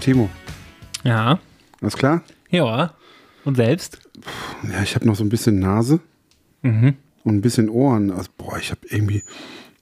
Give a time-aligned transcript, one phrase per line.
[0.00, 0.30] Na, Timo,
[1.04, 1.38] Ja.
[1.82, 2.22] alles klar?
[2.48, 2.94] Ja.
[3.44, 3.98] Und selbst?
[4.66, 6.00] Ja, ich habe noch so ein bisschen Nase
[6.62, 6.94] Mhm.
[7.24, 8.10] und ein bisschen Ohren.
[8.10, 9.22] Also, boah, ich habe irgendwie,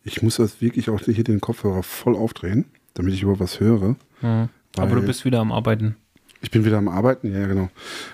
[0.02, 2.64] ich muss das wirklich auch hier den Kopfhörer voll aufdrehen,
[2.94, 3.94] damit ich überhaupt was höre.
[4.20, 4.48] Ja.
[4.76, 5.94] Aber du bist wieder am Arbeiten.
[6.40, 7.68] Ich bin wieder am Arbeiten, ja, ja, genau.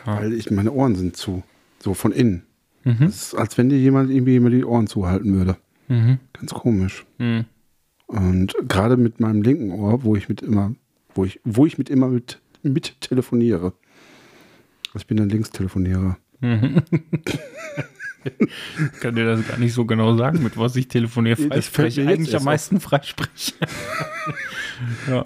[0.05, 1.43] Weil ich, meine Ohren sind zu,
[1.79, 2.43] so von innen.
[2.85, 3.05] Mhm.
[3.05, 5.57] Es ist, als wenn dir jemand irgendwie immer die Ohren zuhalten würde.
[5.89, 6.19] Mhm.
[6.35, 7.07] Ganz komisch.
[7.17, 7.47] Mhm.
[8.09, 10.75] Und gerade mit meinem linken Ohr, wo ich mit immer,
[11.15, 13.73] wo ich, wo ich mit immer mit, mit telefoniere.
[14.89, 16.17] Also ich bin ein Linkstelefonierer.
[18.25, 21.43] Ich kann dir das gar nicht so genau sagen, mit was ich telefoniere.
[21.43, 22.01] Nee, das fällt Freispreche.
[22.01, 23.53] mir jetzt Eigentlich am meisten freispreche.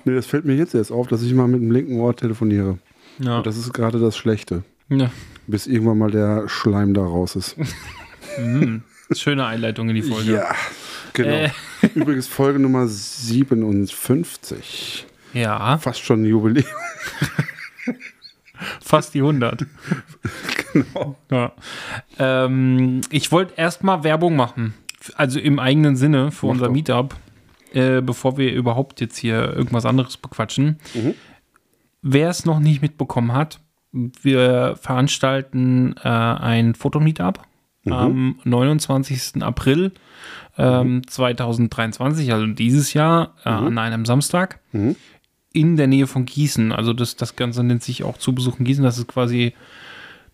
[0.05, 2.77] Nee, das fällt mir jetzt erst auf, dass ich mal mit dem linken Ohr telefoniere.
[3.19, 3.39] Ja.
[3.39, 4.63] Und das ist gerade das Schlechte.
[4.89, 5.11] ja.
[5.47, 7.57] Bis irgendwann mal der Schleim da raus ist.
[8.39, 8.83] Mhm.
[9.13, 10.35] Schöne Einleitung in die Folge.
[10.35, 10.55] Ja,
[11.13, 11.31] genau.
[11.31, 11.51] Äh.
[11.95, 15.07] Übrigens Folge Nummer 57.
[15.35, 16.65] Ja, Fast schon ein Jubiläum.
[18.83, 19.67] fast die 100.
[20.73, 21.17] genau.
[21.31, 21.53] Ja.
[22.19, 24.75] Ähm, ich wollte erstmal Werbung machen.
[25.17, 26.73] Also im eigenen Sinne für Mach unser doch.
[26.73, 27.15] Meetup,
[27.73, 30.79] äh, bevor wir überhaupt jetzt hier irgendwas anderes bequatschen.
[30.95, 31.15] Mhm.
[32.03, 33.61] Wer es noch nicht mitbekommen hat,
[33.93, 37.41] wir veranstalten äh, ein Fotomeetup
[37.85, 37.93] Mhm.
[37.93, 39.41] am 29.
[39.43, 39.93] April
[40.59, 44.97] ähm, 2023, also dieses Jahr, äh, an einem Samstag Mhm.
[45.59, 46.73] In der Nähe von Gießen.
[46.73, 48.85] Also das, das Ganze nennt sich auch zu besuchen Gießen.
[48.85, 49.55] Das ist quasi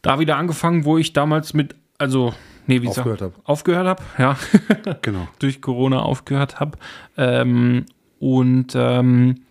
[0.02, 2.34] da wieder angefangen, wo ich damals mit, also,
[2.66, 3.48] nee, wie Aufgehört gesagt, hab.
[3.48, 4.36] aufgehört habe, ja,
[5.02, 5.28] Genau.
[5.38, 6.78] durch Corona aufgehört habe.
[7.16, 7.86] Ähm,
[8.18, 9.42] und ähm,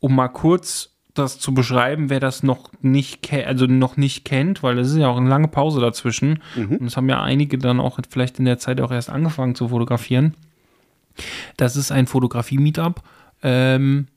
[0.00, 4.62] um mal kurz das zu beschreiben, wer das noch nicht kennt, also noch nicht kennt,
[4.64, 6.40] weil es ist ja auch eine lange Pause dazwischen.
[6.56, 9.68] Und es haben ja einige dann auch vielleicht in der Zeit auch erst angefangen zu
[9.68, 10.34] fotografieren.
[11.56, 13.00] Das ist ein Fotografie-Meetup.
[13.44, 14.08] Ähm,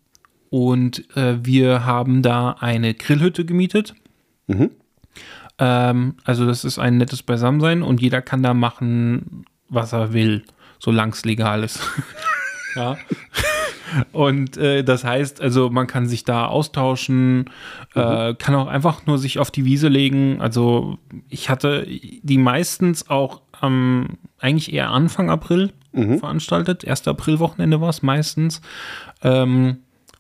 [0.50, 3.96] und äh, wir haben da eine Grillhütte gemietet.
[4.47, 4.72] Mhm.
[5.59, 10.44] Ähm, also das ist ein nettes Beisammensein und jeder kann da machen, was er will,
[10.80, 11.80] solange es legal ist.
[12.75, 12.97] ja.
[14.12, 17.50] Und äh, das heißt, also man kann sich da austauschen,
[17.96, 20.41] äh, kann auch einfach nur sich auf die Wiese legen.
[20.41, 20.97] Also
[21.29, 25.72] ich hatte die meistens auch am eigentlich eher Anfang April
[26.19, 26.88] veranstaltet.
[26.88, 27.08] 1.
[27.08, 28.62] Aprilwochenende war es meistens.
[29.24, 29.78] Ähm,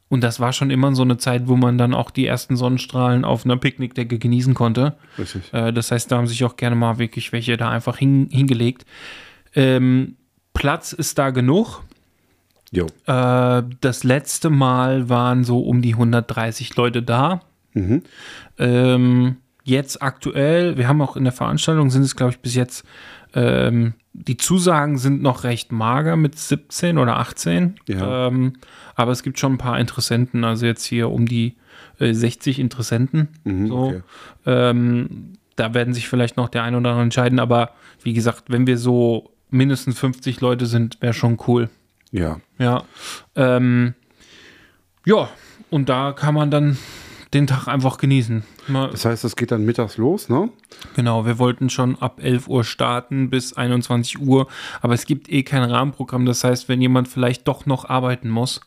[0.09, 3.25] und das war schon immer so eine Zeit, wo man dann auch die ersten Sonnenstrahlen
[3.25, 4.95] auf einer Picknickdecke genießen konnte.
[5.17, 5.53] Richtig.
[5.53, 8.85] Äh, das heißt, da haben sich auch gerne mal wirklich welche da einfach hin, hingelegt.
[9.53, 10.15] Ähm,
[10.53, 11.83] Platz ist da genug.
[12.71, 12.87] Jo.
[13.05, 17.41] Äh, das letzte Mal waren so um die 130 Leute da.
[17.73, 18.03] Mhm.
[18.57, 22.85] Ähm, jetzt aktuell, wir haben auch in der Veranstaltung, sind es glaube ich bis jetzt,
[23.33, 27.75] ähm, die Zusagen sind noch recht mager mit 17 oder 18.
[27.87, 28.27] Ja.
[28.27, 28.53] Ähm,
[28.97, 31.55] aber es gibt schon ein paar Interessenten, also jetzt hier um die
[31.99, 33.29] äh, 60 Interessenten.
[33.43, 33.77] Mhm, so.
[33.77, 34.01] okay.
[34.45, 37.71] Ähm, da werden sich vielleicht noch der ein oder andere entscheiden, aber
[38.03, 41.69] wie gesagt, wenn wir so mindestens 50 Leute sind, wäre schon cool.
[42.11, 42.41] Ja.
[42.57, 42.83] Ja.
[43.35, 43.93] Ähm,
[45.05, 45.29] ja,
[45.69, 46.77] und da kann man dann
[47.33, 48.43] den Tag einfach genießen.
[48.67, 50.49] Das heißt, das geht dann mittags los, ne?
[50.95, 54.47] genau, wir wollten schon ab 11 Uhr starten bis 21 Uhr,
[54.81, 56.25] aber es gibt eh kein Rahmenprogramm.
[56.25, 58.61] Das heißt, wenn jemand vielleicht doch noch arbeiten muss,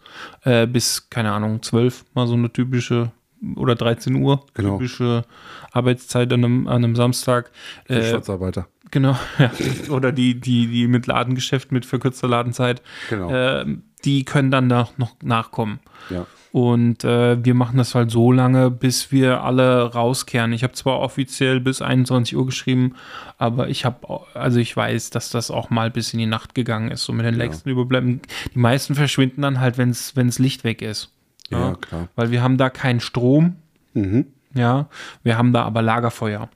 [0.45, 3.13] äh, bis, keine Ahnung, 12, mal so eine typische
[3.57, 4.77] oder 13 Uhr, Genau.
[4.79, 5.25] typische
[5.73, 7.51] Arbeitszeit an einem, an einem Samstag.
[7.89, 8.67] Äh, Schwarzarbeiter.
[8.91, 9.51] Genau, ja.
[9.91, 13.31] Oder die, die, die mit Ladengeschäft, mit verkürzter Ladenzeit, Genau.
[13.31, 13.65] äh,
[14.05, 15.81] die können dann da noch nachkommen.
[16.11, 16.27] Ja.
[16.53, 20.53] Und äh, wir machen das halt so lange, bis wir alle rauskehren.
[20.53, 22.95] Ich habe zwar offiziell bis 21 Uhr geschrieben,
[23.39, 26.91] aber ich habe, also ich weiß, dass das auch mal bis in die Nacht gegangen
[26.91, 28.23] ist, so mit den letzten Überbleibenden.
[28.53, 31.13] Die meisten verschwinden dann halt, wenn es Licht weg ist.
[31.51, 32.09] Ja, klar.
[32.17, 33.57] Weil wir haben da keinen Strom,
[33.95, 34.27] Mhm.
[34.55, 34.89] ja.
[35.25, 36.49] Wir haben da aber Lagerfeuer.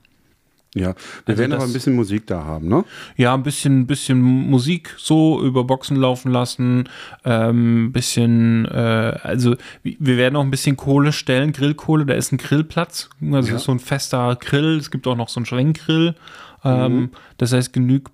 [0.74, 0.88] Ja.
[0.88, 0.94] Wir
[1.26, 2.84] Also werden aber das- ein bisschen Musik da haben, ne?
[3.16, 6.88] Ja, ein bisschen, bisschen Musik so über Boxen laufen lassen,
[7.24, 9.54] ähm, bisschen, äh, also
[9.84, 13.56] wi- wir werden auch ein bisschen Kohle stellen, Grillkohle, da ist ein Grillplatz, also Ja.
[13.56, 16.16] ist so ein fester Grill, es gibt auch noch so einen Schwenkgrill,
[16.64, 18.08] ähm, das heißt genüg,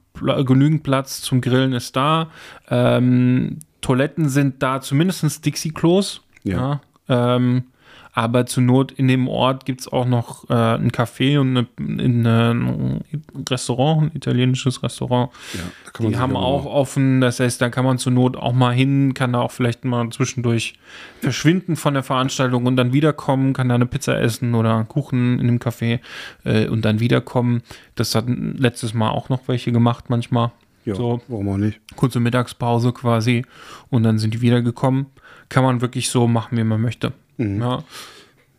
[0.45, 2.31] genügend Platz zum Grillen ist da,
[2.69, 6.81] ähm, Toiletten sind da, zumindest Dixie-Klos, Ja.
[7.09, 7.65] Ähm,
[8.13, 11.67] aber zur Not in dem Ort gibt es auch noch äh, ein Café und eine,
[11.79, 13.05] eine, ein
[13.49, 15.31] Restaurant, ein italienisches Restaurant.
[15.55, 18.13] Ja, da kann man Die haben auch noch- offen, das heißt, da kann man zur
[18.13, 20.75] Not auch mal hin, kann da auch vielleicht mal zwischendurch
[21.21, 25.47] verschwinden von der Veranstaltung und dann wiederkommen, kann da eine Pizza essen oder Kuchen in
[25.47, 26.01] dem Café
[26.45, 27.63] äh, und dann wiederkommen.
[27.95, 30.51] Das hat letztes Mal auch noch welche gemacht manchmal.
[30.85, 31.79] Ja, So warum auch nicht?
[31.95, 33.45] kurze Mittagspause quasi
[33.91, 35.07] und dann sind die wiedergekommen.
[35.51, 37.13] Kann man wirklich so machen, wie man möchte.
[37.41, 37.61] Mhm.
[37.61, 37.85] Ja,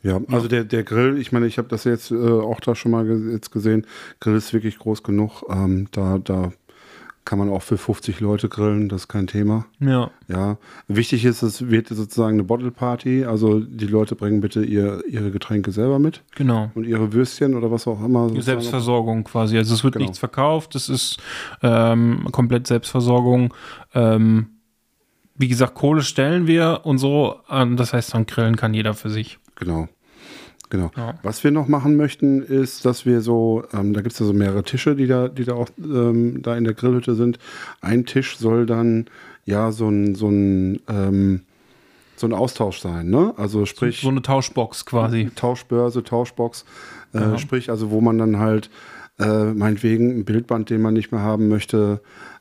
[0.03, 2.91] Ja, also der, der Grill, ich meine, ich habe das jetzt äh, auch da schon
[2.91, 3.85] mal ge jetzt gesehen.
[4.19, 5.43] Grill ist wirklich groß genug.
[5.49, 6.51] Ähm, da, da
[7.23, 9.65] kann man auch für 50 Leute grillen, das ist kein Thema.
[9.79, 10.57] ja, Ja,
[10.87, 13.25] wichtig ist, es wird sozusagen eine Bottle Party.
[13.25, 16.71] Also die Leute bringen bitte ihr, ihre Getränke selber mit genau.
[16.73, 18.23] und ihre Würstchen oder was auch immer.
[18.23, 18.41] sozusagen.
[18.41, 19.55] Selbstversorgung quasi.
[19.55, 20.05] Also es wird Genau.
[20.05, 21.17] nichts verkauft, es ist
[21.61, 23.53] ähm, komplett Selbstversorgung.
[23.93, 24.47] Ähm,
[25.41, 27.35] wie gesagt, Kohle stellen wir und so.
[27.49, 29.39] Ähm, das heißt, dann grillen kann jeder für sich.
[29.55, 29.89] Genau.
[30.69, 30.89] Genau.
[30.95, 31.15] Ja.
[31.21, 34.31] Was wir noch machen möchten, ist, dass wir so, ähm, da gibt es ja so
[34.31, 37.39] mehrere Tische, die da, die da auch ähm, da in der Grillhütte sind.
[37.81, 39.07] Ein Tisch soll dann
[39.43, 41.41] ja so ein, so ein, ähm,
[42.15, 43.33] so ein Austausch sein, ne?
[43.35, 45.29] Also sprich So eine Tauschbox quasi.
[45.35, 46.63] Tauschbörse, Tauschbox,
[47.13, 47.37] äh, Ja.
[47.37, 48.69] sprich also, wo man dann halt
[49.19, 51.99] äh, meinetwegen ein Bildband, den man nicht mehr haben möchte,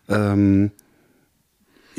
[0.08, 0.70] ähm,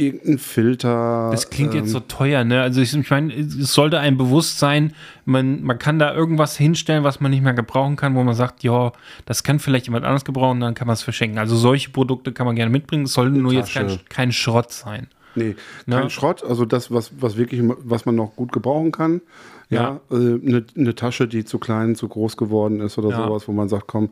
[0.01, 1.29] irgendein Filter.
[1.31, 2.61] Das klingt ähm, jetzt so teuer, ne?
[2.61, 4.93] Also ich, ich meine, es sollte einem bewusst sein,
[5.25, 8.63] man, man kann da irgendwas hinstellen, was man nicht mehr gebrauchen kann, wo man sagt,
[8.63, 8.91] ja,
[9.25, 11.37] das kann vielleicht jemand anders gebrauchen, dann kann man es verschenken.
[11.39, 13.03] Also solche Produkte kann man gerne mitbringen.
[13.05, 13.99] Es soll nur jetzt kein, Tasche.
[14.09, 15.07] kein Schrott sein.
[15.33, 15.55] Nee,
[15.85, 15.95] Ne?
[15.95, 19.21] kein Schrott, also das, was, was wirklich, was man noch gut gebrauchen kann.
[19.69, 20.17] Ja, Ja.
[20.17, 23.27] äh, eine, eine Tasche, die zu klein, zu groß geworden ist oder Ja.
[23.27, 24.09] sowas, wo man sagt, komm,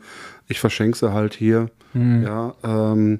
[0.47, 1.69] ich verschenke sie halt hier.
[1.93, 2.23] Mhm.
[2.23, 3.19] Ja, ähm,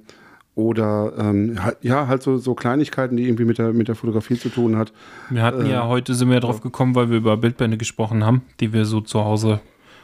[0.60, 4.50] oder ähm, ja, halt so, so Kleinigkeiten, die irgendwie mit der, mit der Fotografie zu
[4.50, 4.92] tun hat.
[5.30, 8.74] Wir hatten ja heute sind wir drauf gekommen, weil wir über Bildbände gesprochen haben, die
[8.74, 9.60] wir so zu Hause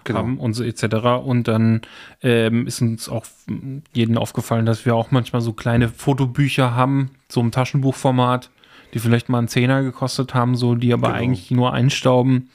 [0.05, 0.19] Genau.
[0.19, 0.83] haben und so etc.
[1.25, 1.81] Und dann
[2.21, 3.25] ähm, ist uns auch
[3.91, 8.51] jedem aufgefallen, dass wir auch manchmal so kleine Fotobücher haben, so im Taschenbuchformat,
[8.93, 11.17] die vielleicht mal einen Zehner gekostet haben, so die aber Genau.
[11.19, 12.49] eigentlich nur einstauben.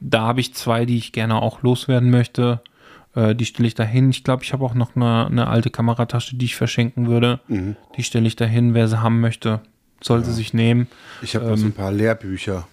[0.00, 2.62] Da habe ich zwei, die ich gerne auch loswerden möchte.
[3.18, 4.10] Äh, die stelle ich dahin.
[4.10, 7.40] Ich glaube, ich habe auch noch eine, eine alte Kameratasche, die ich verschenken würde.
[7.48, 7.76] Mhm.
[7.96, 9.60] Die stelle ich dahin, wer sie haben möchte,
[10.00, 10.86] soll sie sich nehmen.
[11.22, 12.68] Ich habe noch so ein paar Lehrbücher,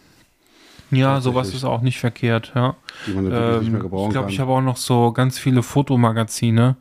[0.92, 2.76] Ja, sowas ist auch nicht verkehrt, ja.
[3.08, 5.40] die man natürlich nicht mehr Ähm, gebrauchen ich glaube, ich habe auch noch so ganz
[5.40, 6.76] viele Fotomagazine.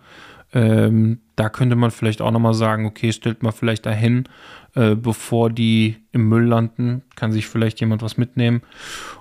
[0.52, 4.28] Ähm, da könnte man vielleicht auch nochmal sagen, okay, stellt mal vielleicht dahin,
[4.74, 8.60] äh, bevor die im Müll landen, kann sich vielleicht jemand was mitnehmen.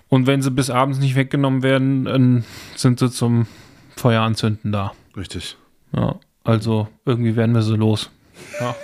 [0.10, 2.44] Und wenn sie bis abends nicht weggenommen werden, dann
[2.75, 3.48] sind sie zum
[3.95, 4.94] Feuer anzünden da.
[5.16, 5.57] Richtig.
[5.95, 8.10] Ja, also irgendwie werden wir sie los.
[8.60, 8.75] Ja.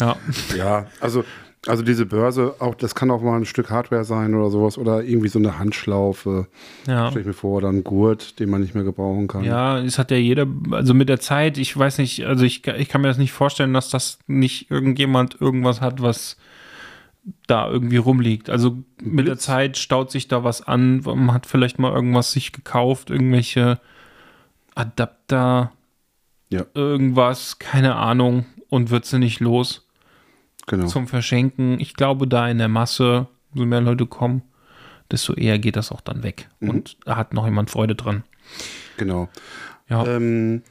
[0.00, 0.16] Ja,
[0.56, 1.24] Ja, also,
[1.66, 5.02] also diese Börse, auch das kann auch mal ein Stück Hardware sein oder sowas oder
[5.04, 6.48] irgendwie so eine Handschlaufe.
[6.86, 7.08] ja.
[7.10, 9.44] Stell ich mir vor, oder ein Gurt, den man nicht mehr gebrauchen kann.
[9.44, 12.88] Ja, es hat ja jeder, also mit der Zeit, ich weiß nicht, also ich, ich
[12.88, 16.36] kann mir das nicht vorstellen, dass das nicht irgendjemand irgendwas hat, was
[17.46, 18.50] da irgendwie rumliegt.
[18.50, 19.44] Also mit der Blitz.
[19.44, 23.78] Zeit staut sich da was an, man hat vielleicht mal irgendwas sich gekauft, irgendwelche
[24.74, 25.72] Adapter,
[26.50, 26.64] Ja.
[26.74, 29.86] irgendwas, keine Ahnung, und wird sie nicht los
[30.66, 30.86] genau.
[30.86, 31.78] zum Verschenken.
[31.80, 34.42] Ich glaube, da in der Masse, so mehr Leute kommen,
[35.10, 36.48] desto eher geht das auch dann weg.
[36.60, 36.70] Mhm.
[36.70, 38.24] Und da hat noch jemand Freude dran.
[38.96, 39.28] genau.
[39.88, 40.06] Ja.
[40.06, 40.62] Ähm,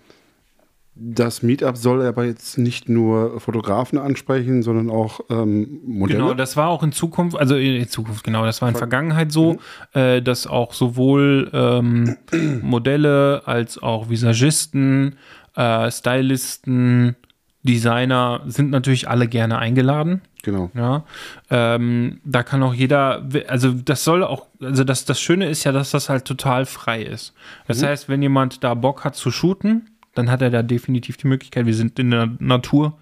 [0.95, 6.19] das Meetup soll aber jetzt nicht nur Fotografen ansprechen, sondern auch ähm, Modelle.
[6.19, 9.57] Genau, das war auch in Zukunft, also in Zukunft, genau, das war in Vergangenheit so,
[9.93, 12.17] äh, dass auch sowohl ähm,
[12.61, 15.15] Modelle als auch Visagisten,
[15.55, 17.15] äh, Stylisten,
[17.63, 20.21] Designer sind natürlich alle gerne eingeladen.
[20.43, 20.69] genau.
[20.75, 21.05] Ja,
[21.49, 25.71] ähm, da kann auch jeder, also das soll auch, also das, das Schöne ist ja,
[25.71, 27.33] dass das halt total frei ist.
[27.67, 31.27] Das heißt, wenn jemand da Bock hat zu shooten, dann hat er da definitiv die
[31.27, 31.65] Möglichkeit.
[31.65, 32.97] Wir sind in der Natur.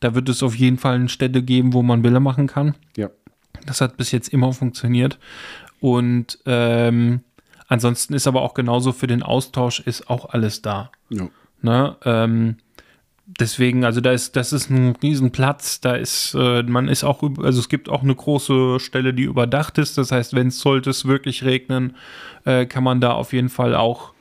[0.00, 2.74] Da wird es auf jeden Fall eine Stätte geben, wo man Bilder machen kann.
[2.96, 3.10] Ja.
[3.66, 5.18] Das hat bis jetzt immer funktioniert.
[5.80, 7.20] Und ähm,
[7.68, 10.90] ansonsten ist aber auch genauso für den Austausch ist auch alles da.
[11.10, 11.28] ja.
[11.64, 11.96] Ne?
[12.04, 12.56] Ähm,
[13.24, 15.80] deswegen, also da ist, das ist ein Riesenplatz.
[15.80, 19.78] Da ist, äh, man ist auch, also es gibt auch eine große Stelle, die überdacht
[19.78, 19.96] ist.
[19.96, 21.96] Das heißt, wenn es sollte es wirklich regnen,
[22.44, 24.12] äh, kann man da auf jeden Fall auch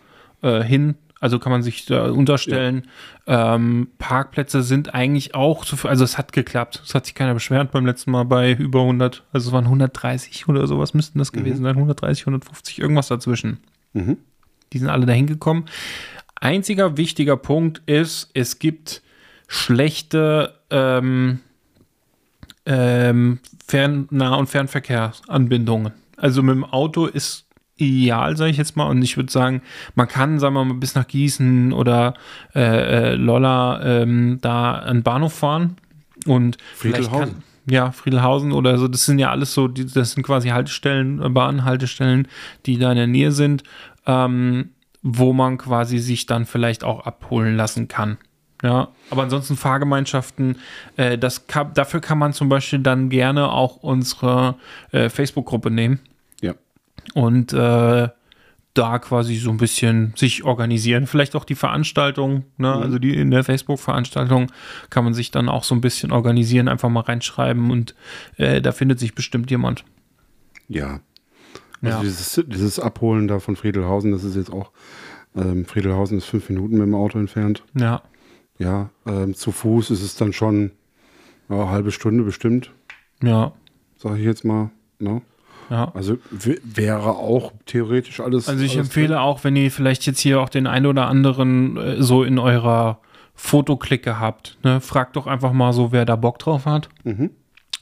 [0.44, 0.96] äh, hin.
[1.22, 2.88] Also kann man sich da unterstellen.
[3.28, 6.82] Ähm, Parkplätze sind eigentlich auch, so, also es hat geklappt.
[6.84, 10.50] Es hat sich keiner beschwert beim letzten Mal bei über 100, also es waren 130
[10.50, 13.60] oder sowas müssten das gewesen sein, 130, 150, irgendwas dazwischen.
[13.94, 14.18] Mhm.
[14.74, 15.66] Die sind alle dahin gekommen.
[16.36, 19.04] Einziger wichtiger Punkt ist, es gibt
[19.48, 21.40] schlechte, ähm,
[22.66, 25.94] ähm, Fern-, Nah- und Fernverkehrsanbindungen.
[26.18, 27.46] Also mit dem Auto ist
[27.82, 28.86] ideal, sage ich jetzt mal.
[28.86, 29.62] Und ich würde sagen,
[29.96, 32.14] man kann, sagen wir mal, bis nach Gießen oder
[32.56, 32.62] äh,
[33.12, 35.78] äh, Lolla ähm, da an Bahnhof fahren.
[36.26, 37.44] Und Friedelhausen.
[37.70, 38.88] Ja, Friedelhausen oder so.
[38.88, 42.28] Das sind ja alles so, die, das sind quasi Haltestellen, äh, Bahnhaltestellen,
[42.66, 43.64] die da in der Nähe sind,
[44.06, 44.70] ähm,
[45.02, 48.18] wo man quasi sich dann vielleicht auch abholen lassen kann.
[48.64, 50.58] Ja, aber ansonsten Fahrgemeinschaften,
[50.96, 54.56] äh, das kann, dafür kann man zum Beispiel dann gerne auch unsere
[54.92, 56.00] äh, Facebook-Gruppe nehmen.
[57.14, 58.10] Und äh,
[58.74, 61.06] da quasi so ein bisschen sich organisieren.
[61.06, 62.74] Vielleicht auch die Veranstaltung, ne?
[62.74, 64.48] also die in der Facebook-Veranstaltung
[64.90, 67.96] kann man sich dann auch so ein bisschen organisieren, einfach mal reinschreiben und
[68.38, 69.84] äh, da findet sich bestimmt jemand.
[70.70, 71.02] Ja.
[71.82, 72.02] Also Ja.
[72.02, 74.72] dieses, dieses Abholen da von Friedelhausen, das ist jetzt auch,
[75.36, 77.64] ähm, Friedelhausen ist fünf Minuten mit dem Auto entfernt.
[77.74, 78.02] Ja,
[78.58, 80.72] Ja, ähm, zu Fuß ist es dann schon
[81.50, 82.72] ja, eine halbe Stunde bestimmt,
[83.22, 83.52] ja,
[83.98, 84.70] sage ich jetzt mal.
[85.00, 85.22] Ne?
[85.72, 85.90] Ja.
[85.96, 88.50] Also wäre auch theoretisch alles.
[88.50, 91.78] Also ich alles empfehle auch, wenn ihr vielleicht jetzt hier auch den einen oder anderen
[91.78, 93.00] äh, so in eurer
[93.36, 96.90] Fotoklicke habt, ne, fragt doch einfach mal so, wer da Bock drauf hat.
[97.06, 97.30] Mhm.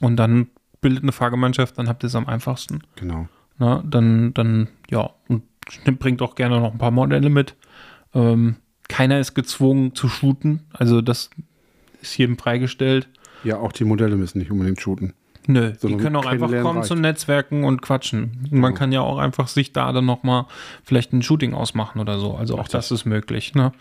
[0.02, 0.50] Und dann
[0.82, 2.84] bildet eine Fahrgemeinschaft, dann habt ihr es am einfachsten.
[2.96, 3.28] Genau.
[3.58, 3.84] Ne?
[3.86, 5.44] Dann, dann, ja, und
[6.00, 7.56] bringt auch gerne noch ein paar Modelle mit.
[8.14, 11.32] Ähm, keiner ist gezwungen zu shooten, also das
[12.02, 13.10] ist jedem freigestellt.
[13.44, 15.14] Ja, auch die Modelle müssen nicht unbedingt shooten.
[15.50, 16.90] Nö, die können auch einfach kommen reicht.
[16.90, 18.48] zum Netzwerken und quatschen.
[18.52, 20.46] Und Man kann ja auch einfach sich da dann nochmal
[20.84, 22.36] vielleicht ein Shooting ausmachen oder so.
[22.36, 23.56] Also auch das ist möglich.
[23.56, 23.72] Ne?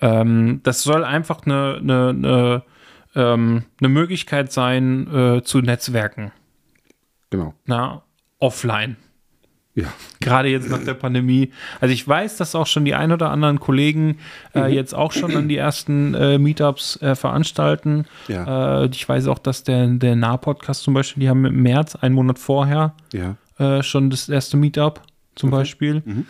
[0.00, 2.62] Ähm, das soll einfach eine, eine, eine,
[3.16, 6.30] ähm, eine Möglichkeit sein, äh, zu netzwerken.
[7.30, 7.54] Genau.
[7.64, 8.02] Na,
[8.38, 8.96] offline.
[9.76, 9.92] Ja.
[10.20, 11.52] Gerade jetzt nach der Pandemie.
[11.80, 14.18] Also ich weiß, dass auch schon die ein oder anderen Kollegen
[14.54, 18.06] äh, jetzt auch schon an die ersten äh, Meetups äh, veranstalten.
[18.26, 18.82] Ja.
[18.84, 22.14] Äh, ich weiß auch, dass der, der Nah-Podcast zum Beispiel, die haben im März, einen
[22.14, 23.36] Monat vorher, Ja.
[23.58, 25.02] äh, schon das erste Meetup
[25.34, 26.02] zum Beispiel.
[26.06, 26.26] Mhm.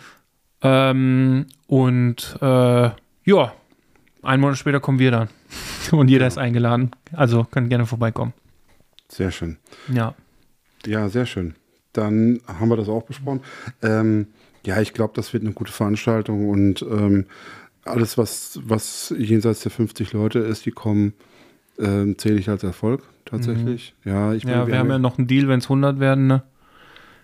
[0.61, 2.89] Ähm, und äh,
[3.23, 3.53] ja,
[4.23, 5.29] einen Monat später kommen wir dann.
[5.91, 6.91] Und jeder ist eingeladen.
[7.13, 8.33] Also kann gerne vorbeikommen.
[9.07, 9.55] Sehr schön.
[9.87, 10.15] Ja.
[10.85, 11.55] Ja, sehr schön.
[11.97, 13.41] Dann haben wir das auch besprochen.
[13.81, 14.27] Ähm,
[14.65, 17.25] ja, ich glaube, das wird eine gute Veranstaltung und ähm,
[17.85, 21.13] alles, was, was jenseits der 50 Leute ist, die kommen,
[21.79, 23.95] ähm, zähle ich als Erfolg tatsächlich.
[24.03, 24.49] Ja, ich Mhm.
[24.49, 26.43] Ja, meine, wir haben ja noch einen Deal, wenn es 100 werden, ne?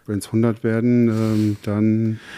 [0.06, 2.20] wenn es 100 werden, ähm, dann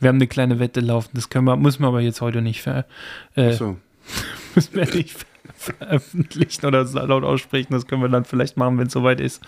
[0.00, 2.60] Wir haben eine kleine Wette laufen, das können wir, müssen wir aber jetzt heute nicht
[2.60, 2.86] ver,
[3.34, 3.76] äh, so.
[4.54, 5.26] müssen wir nicht ver
[5.64, 7.72] veröffentlichen oder laut aussprechen.
[7.72, 9.42] Das können wir dann vielleicht machen, wenn es soweit ist.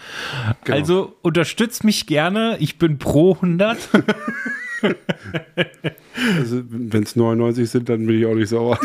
[0.65, 0.77] Genau.
[0.77, 2.57] Also unterstützt mich gerne.
[2.61, 3.89] Ich bin pro 100.
[6.39, 8.79] Also, wenn es 99 sind, dann bin ich auch nicht sauer.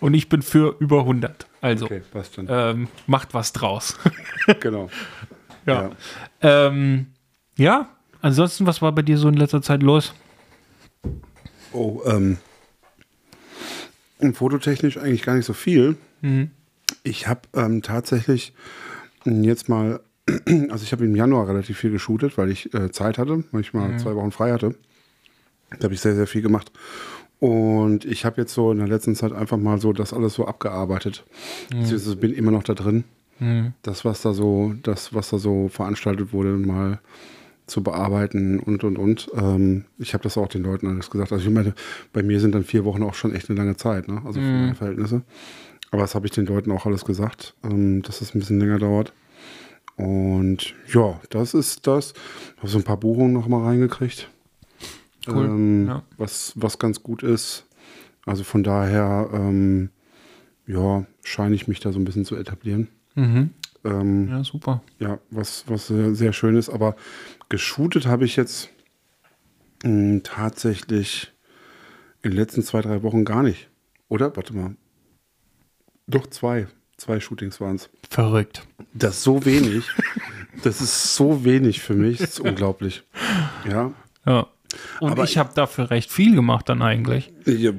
[0.00, 1.46] und ich bin für über 100.
[1.60, 2.02] Also Okay,
[2.48, 3.98] ähm, macht was draus.
[4.60, 4.88] Genau.
[5.66, 5.90] ja.
[6.40, 7.06] Ähm,
[7.56, 7.88] ja,
[8.22, 10.14] ansonsten, was war bei dir so in letzter Zeit los?
[11.72, 12.38] Oh, ähm,
[14.34, 15.96] fototechnisch eigentlich gar nicht so viel.
[16.20, 16.50] Mhm.
[17.02, 18.52] Ich habe ähm, tatsächlich
[19.24, 20.00] mh, jetzt mal,
[20.70, 23.72] also ich habe im Januar relativ viel geshootet, weil ich äh, Zeit hatte, weil ich
[23.72, 24.74] mal zwei Wochen frei hatte.
[25.78, 26.72] Da habe ich sehr, sehr viel gemacht.
[27.38, 30.46] Und ich habe jetzt so in der letzten Zeit einfach mal so das alles so
[30.46, 31.24] abgearbeitet.
[31.70, 33.04] Beziehungsweise bin immer noch da drin.
[33.82, 37.00] Das, was da so, das, was da so veranstaltet wurde, mal
[37.70, 39.30] zu bearbeiten und und und.
[39.34, 41.32] Ähm, ich habe das auch den Leuten alles gesagt.
[41.32, 41.74] Also ich meine,
[42.12, 44.20] bei mir sind dann vier Wochen auch schon echt eine lange Zeit, ne?
[44.24, 45.22] Also für meine Verhältnisse.
[45.92, 48.78] Aber das habe ich den Leuten auch alles gesagt, ähm, dass es ein bisschen länger
[48.78, 49.12] dauert.
[49.96, 52.12] Und ja, das ist das.
[52.54, 54.28] Ich habe so ein paar Buchungen noch mal reingekriegt.
[55.28, 56.02] Cool, Ähm, ja.
[56.16, 57.66] was, was ganz gut ist.
[58.24, 59.90] Also von daher, ähm,
[60.66, 62.88] ja, scheine ich mich da so ein bisschen zu etablieren.
[63.14, 63.50] Mhm.
[63.84, 64.82] Ähm, Ja, super.
[64.98, 66.70] ja, was, was sehr schön ist.
[66.70, 66.96] Aber
[67.50, 68.70] geshootet habe ich jetzt
[69.84, 71.32] mh, tatsächlich
[72.22, 73.68] in den letzten zwei, drei Wochen gar nicht.
[74.08, 74.34] Oder?
[74.34, 74.76] Warte mal.
[76.06, 76.66] Doch zwei.
[76.96, 77.88] Zwei Shootings waren es.
[78.10, 78.66] Verrückt.
[78.92, 79.84] Das ist so wenig.
[80.62, 82.18] das ist so wenig für mich.
[82.18, 83.04] Das ist unglaublich.
[83.68, 83.92] Ja.
[84.26, 84.46] Ja.
[85.00, 87.32] Und Aber ich habe dafür recht viel gemacht dann eigentlich.
[87.46, 87.72] ja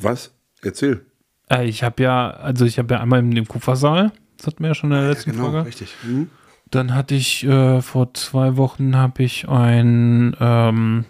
[0.00, 0.32] was?
[0.62, 1.06] Erzähl.
[1.50, 4.68] Äh, ich habe ja, also ich habe ja einmal in dem Kupfersaal, das hatten wir
[4.68, 5.52] ja schon in der letzten Folge.
[5.52, 5.94] Genau, richtig.
[6.02, 6.28] Hm?
[6.70, 11.04] Dann hatte ich äh, vor zwei Wochen habe ich ein ähm,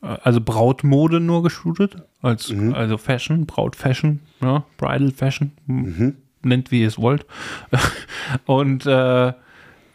[0.00, 6.88] also Brautmode nur geshootet, als also Fashion, Braut-Fashion, ja, Bridal Fashion, m- nennt wie ihr
[6.88, 7.24] es wollt.
[8.46, 9.32] Und äh,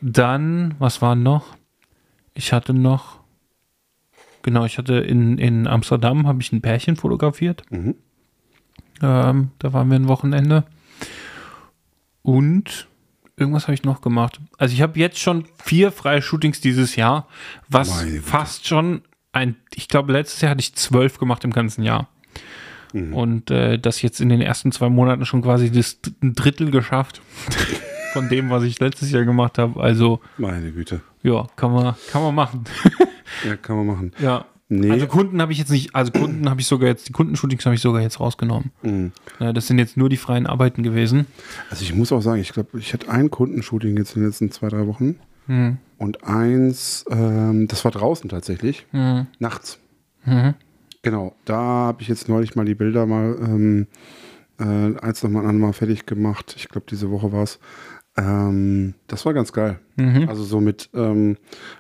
[0.02, 1.56] dann, was war noch?
[2.34, 3.20] Ich hatte noch,
[4.42, 7.64] genau, ich hatte in, in Amsterdam habe ich ein Pärchen fotografiert.
[7.70, 7.96] Mhm.
[9.02, 10.64] Ähm, da waren wir ein Wochenende.
[12.22, 12.88] und
[13.40, 14.40] irgendwas habe ich noch gemacht.
[14.58, 17.28] Also ich habe jetzt schon vier freie Shootings dieses Jahr,
[17.68, 21.84] was Meine fast schon ein, ich glaube letztes Jahr hatte ich zwölf gemacht im ganzen
[21.84, 22.10] Jahr.
[22.94, 23.14] Mhm.
[23.14, 27.22] Und äh, das jetzt in den ersten zwei Monaten schon quasi das ein Drittel geschafft
[28.14, 29.80] von dem, was ich letztes Jahr gemacht habe.
[29.80, 31.02] Also Meine Güte.
[31.22, 32.64] ja, kann man, kann man machen.
[33.46, 34.12] Ja, kann man machen.
[34.20, 34.46] ja.
[34.72, 34.92] Nee.
[34.92, 37.74] Also Kunden habe ich jetzt nicht, also Kunden habe ich sogar jetzt, die Kundenshootings habe
[37.74, 38.72] ich sogar jetzt rausgenommen.
[38.84, 39.12] Mhm.
[39.40, 41.26] Ja, das sind jetzt nur die freien Arbeiten gewesen.
[41.72, 44.52] Also ich muss auch sagen, ich glaube, ich hatte ein Kundenshooting jetzt in den letzten
[44.52, 45.16] zwei, drei Wochen.
[45.48, 45.78] Mhm.
[45.98, 49.26] Und eins, ähm, das war draußen tatsächlich, Mhm.
[49.40, 49.80] nachts.
[50.26, 50.54] Mhm.
[51.02, 53.88] Genau, da habe ich jetzt neulich mal die Bilder mal ähm,
[54.60, 54.64] äh,
[55.00, 56.54] eins dem anderen mal fertig gemacht.
[56.58, 57.58] Ich glaube, diese Woche war es.
[58.18, 59.80] Ähm, das war ganz geil.
[59.96, 60.28] Mhm.
[60.30, 61.38] Also so mit ähm,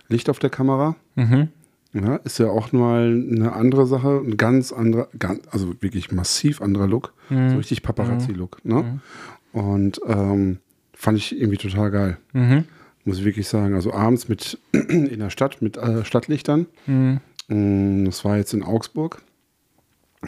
[0.07, 0.95] Licht auf der Kamera.
[1.15, 1.49] Mhm.
[1.93, 6.61] Ja, ist ja auch mal eine andere Sache, ein ganz anderer, ganz, also wirklich massiv
[6.61, 7.13] anderer Look.
[7.29, 7.49] Mhm.
[7.51, 8.63] So richtig Paparazzi-Look.
[8.63, 8.99] Ne?
[9.53, 10.59] Und ähm,
[10.93, 12.17] fand ich irgendwie total geil.
[12.33, 12.65] Mhm.
[13.05, 13.73] Muss ich wirklich sagen.
[13.73, 16.67] Also abends mit in der Stadt mit äh, Stadtlichtern.
[16.85, 17.21] Mhm.
[17.47, 19.23] Mm, Das war jetzt in Augsburg.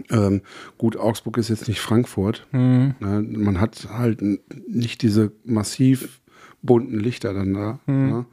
[0.10, 0.42] Ähm,
[0.80, 2.48] gut, Augsburg ist jetzt nicht Frankfurt.
[2.54, 2.96] Mhm.
[3.00, 3.22] Ne?
[3.22, 4.24] Man hat halt
[4.68, 6.22] nicht diese massiv
[6.64, 7.80] bunten Lichter dann da.
[7.88, 8.26] Ne?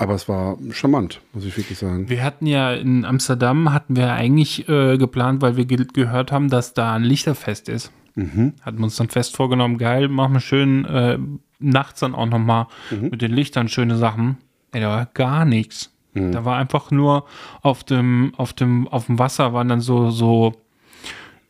[0.00, 2.08] Aber es war charmant, muss ich wirklich sagen.
[2.08, 6.48] Wir hatten ja in Amsterdam, hatten wir eigentlich äh, geplant, weil wir ge gehört haben,
[6.48, 7.92] dass da ein Lichterfest ist.
[8.14, 8.54] Mhm.
[8.62, 11.18] Hatten wir uns dann fest vorgenommen, geil, machen wir schön äh,
[11.58, 14.38] nachts dann auch nochmal mit den Lichtern schöne Sachen.
[14.72, 15.92] Ey, da war gar nichts.
[16.14, 17.26] Da war einfach nur
[17.60, 20.54] auf dem, auf dem, auf dem Wasser waren dann so, so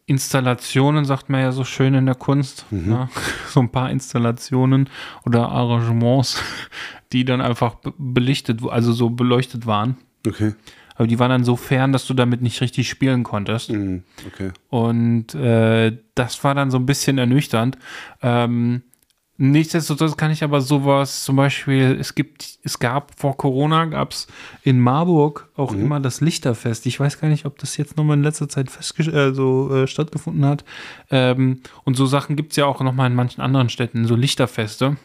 [0.07, 2.67] Installationen, sagt man ja so schön in der Kunst.
[2.71, 3.09] Ne?
[3.49, 4.89] So ein paar Installationen
[5.25, 6.43] oder Arrangements,
[7.13, 9.97] die dann einfach be- belichtet, also so beleuchtet waren.
[10.27, 10.55] Okay.
[10.97, 13.71] Aber die waren dann so fern, dass du damit nicht richtig spielen konntest.
[13.71, 14.03] Mhm.
[14.27, 14.51] Okay.
[14.69, 17.79] Und äh, das war dann so ein bisschen ernüchternd.
[18.21, 18.83] Ähm,
[19.39, 24.27] nichtsdestotrotz kann ich aber sowas, zum Beispiel, es gibt, es gab vor Corona, gab es
[24.63, 26.85] in Marburg auch immer das Lichterfest.
[26.85, 28.69] Ich weiß gar nicht, ob das jetzt nochmal in letzter Zeit
[28.99, 30.67] äh, so äh, stattgefunden hat.
[31.11, 34.99] Ähm, und so Sachen gibt es ja auch nochmal in manchen anderen Städten, so Lichterfeste.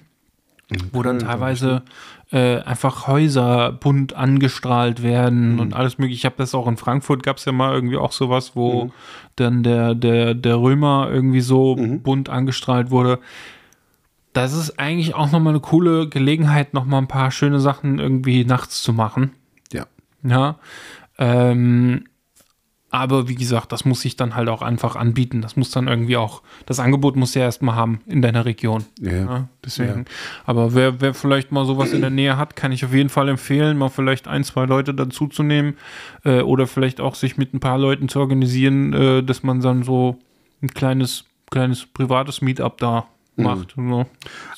[0.92, 1.84] Wo dann teilweise
[2.32, 6.18] äh, einfach Häuser bunt angestrahlt werden und alles mögliche.
[6.18, 8.92] Ich habe das auch in Frankfurt, gab es ja mal irgendwie auch sowas, wo
[9.36, 13.20] dann der, der, der Römer irgendwie so bunt angestrahlt wurde.
[14.34, 18.82] Das ist eigentlich auch nochmal eine coole Gelegenheit, nochmal ein paar schöne Sachen irgendwie nachts
[18.82, 19.32] zu machen.
[19.72, 19.86] Ja.
[20.24, 20.58] Ja.
[21.18, 22.06] Ähm,
[23.00, 25.42] aber wie gesagt, das muss sich dann halt auch einfach anbieten.
[25.42, 28.86] Das muss dann irgendwie auch, das Angebot muss ja erstmal haben in deiner Region.
[29.00, 29.12] Ja.
[29.12, 30.06] Ja, deswegen.
[30.46, 33.30] Aber wer, wer vielleicht mal sowas in der Nähe hat, kann ich auf jeden Fall
[33.30, 35.76] empfehlen, mal vielleicht ein, zwei Leute dazuzunehmen
[36.24, 39.84] äh, oder vielleicht auch sich mit ein paar Leuten zu organisieren, äh, dass man dann
[39.84, 40.18] so
[40.62, 43.06] ein kleines, kleines privates Meetup da
[43.36, 43.74] macht.
[43.76, 43.82] So.
[43.82, 44.06] Zwei, Mhm.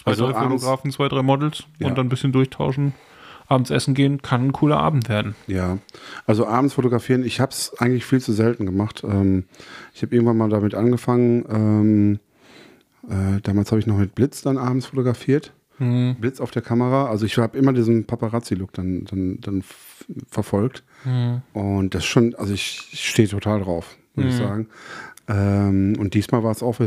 [0.06, 1.88] Also drei abends- Fotografen, zwei, drei Models Ja.
[1.88, 2.94] und dann ein bisschen durchtauschen.
[3.48, 5.36] Abends essen gehen, kann ein cooler Abend werden.
[5.48, 5.78] Ja,
[6.26, 9.04] also abends fotografieren, ich habe es eigentlich viel zu selten gemacht.
[9.08, 9.46] Ähm,
[9.94, 11.46] ich habe irgendwann mal damit angefangen.
[11.50, 12.20] Ähm,
[13.10, 15.54] äh, damals habe ich noch mit Blitz dann abends fotografiert.
[15.80, 16.16] Mhm.
[16.20, 17.08] Blitz auf der Kamera.
[17.10, 19.64] Also ich habe immer diesen Paparazzi-Look dann, dann, dann
[20.30, 20.84] verfolgt.
[21.06, 21.42] Mhm.
[21.54, 24.68] Und das schon, also ich, ich stehe total drauf, muss ich sagen.
[25.28, 26.80] Ähm, und diesmal war es auch,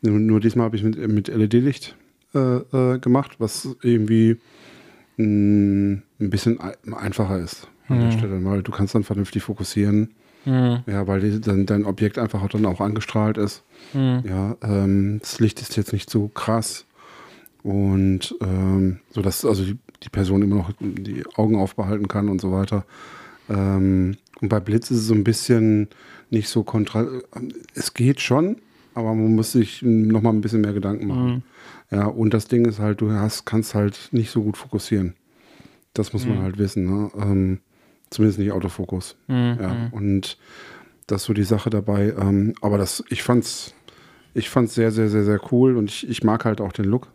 [0.00, 1.96] nur, nur diesmal habe ich mit, mit LED-Licht
[2.34, 4.38] äh, äh, gemacht, was irgendwie
[5.24, 10.10] ein bisschen ei- einfacher ist an der Stelle, weil du kannst dann vernünftig fokussieren.
[10.44, 10.78] Mhm.
[10.86, 13.62] Ja, weil die, dann dein Objekt einfach dann auch angestrahlt ist.
[13.92, 14.22] Mhm.
[14.26, 16.86] Ja, ähm, das Licht ist jetzt nicht so krass.
[17.62, 22.40] Und ähm, so dass also die, die Person immer noch die Augen aufbehalten kann und
[22.40, 22.84] so weiter.
[23.50, 25.88] Ähm, und bei Blitz ist es so ein bisschen
[26.30, 27.06] nicht so kontra.
[27.74, 28.56] Es geht schon,
[28.94, 31.42] aber man muss sich noch mal ein bisschen mehr Gedanken machen.
[31.90, 35.14] Ja, und das Ding ist halt, du hast, kannst halt nicht so gut fokussieren.
[35.92, 36.84] Das muss man halt wissen.
[36.84, 37.10] Ne?
[37.16, 37.60] Ähm,
[38.10, 39.16] zumindest nicht Autofokus.
[39.26, 40.38] Ja, und
[41.08, 42.14] das ist so die Sache dabei.
[42.16, 43.74] Ähm, aber das, ich fand's,
[44.34, 47.08] ich fand's sehr, sehr, sehr, sehr cool und ich, ich mag halt auch den Look.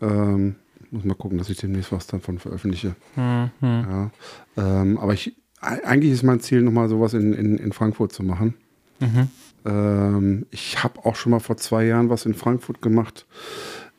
[0.00, 0.56] Ähm,
[0.90, 2.94] muss mal gucken, dass ich demnächst was davon veröffentliche.
[3.16, 3.50] Mhm.
[3.60, 4.10] Ja,
[4.56, 8.54] ähm, aber ich, eigentlich ist mein Ziel, nochmal sowas in, in, in Frankfurt zu machen.
[9.00, 9.28] Mhm.
[9.64, 13.26] Ähm, ich habe auch schon mal vor zwei Jahren was in Frankfurt gemacht,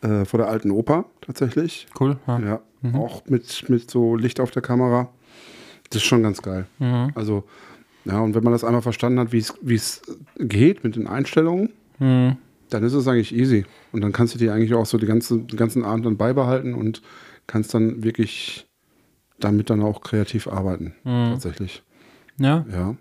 [0.06, 1.88] äh, vor der alten Oper tatsächlich.
[2.00, 2.18] Cool.
[2.28, 2.40] Ja.
[2.40, 2.62] Ja,
[2.94, 5.10] auch mit, mit so Licht auf der Kamera.
[5.90, 6.66] Das ist schon ganz geil.
[6.80, 7.12] Mhm.
[7.16, 7.44] Also,
[8.06, 10.02] ja, und wenn man das einmal verstanden hat, wie es wie es
[10.38, 12.36] geht mit den Einstellungen, Mhm.
[12.70, 13.66] dann ist es eigentlich easy.
[13.94, 16.74] Und dann kannst du die eigentlich auch so die ganze, den ganzen Abend dann beibehalten
[16.74, 17.02] und
[17.48, 18.68] kannst dann wirklich
[19.40, 20.94] damit dann auch kreativ arbeiten.
[21.04, 21.84] Tatsächlich.
[22.38, 22.66] Ja.
[22.72, 22.96] Ja.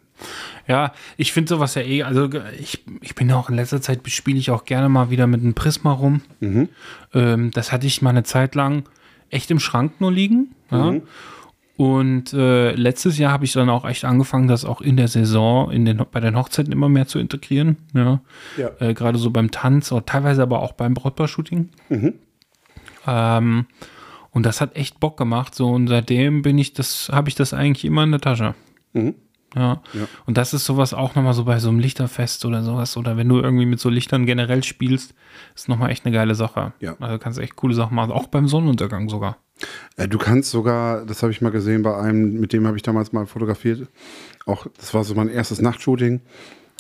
[0.67, 4.39] Ja, ich finde sowas ja eh, also ich, ich bin auch in letzter Zeit spiele
[4.39, 6.23] ich auch gerne mal wieder mit einem Prisma rum.
[7.13, 8.85] Ähm, das hatte ich mal eine Zeit lang
[9.31, 10.55] echt im Schrank nur liegen.
[10.71, 10.95] Ja.
[11.77, 15.73] Und äh, letztes Jahr habe ich dann auch echt angefangen, das auch in der Saison,
[15.73, 17.79] in den, bei den Hochzeiten immer mehr zu integrieren.
[17.95, 18.21] Ja.
[18.57, 18.71] Ja.
[18.79, 21.71] Äh, Gerade so beim Tanz oder teilweise aber auch beim Brautpaar-Shooting.
[23.07, 23.67] Ähm,
[24.31, 25.55] und das hat echt Bock gemacht.
[25.55, 28.55] So, und seitdem bin ich das, habe ich das eigentlich immer in der Tasche.
[28.93, 29.15] Mhm.
[29.55, 29.83] Ja.
[29.93, 30.09] Ja.
[30.27, 32.97] Und das ist sowas auch nochmal so bei so einem Lichterfest oder sowas.
[32.97, 35.15] Oder wenn du irgendwie mit so Lichtern generell spielst,
[35.55, 36.73] ist nochmal echt eine geile Sache.
[36.81, 36.97] Ja.
[37.01, 38.13] Also kannst echt coole Sachen machen.
[38.13, 39.39] Auch beim Sonnenuntergang sogar.
[39.97, 42.83] Äh, Du kannst sogar, das habe ich mal gesehen bei einem, mit dem habe ich
[42.83, 43.89] damals mal fotografiert.
[44.47, 46.21] Auch, das war so mein erstes Nachtshooting.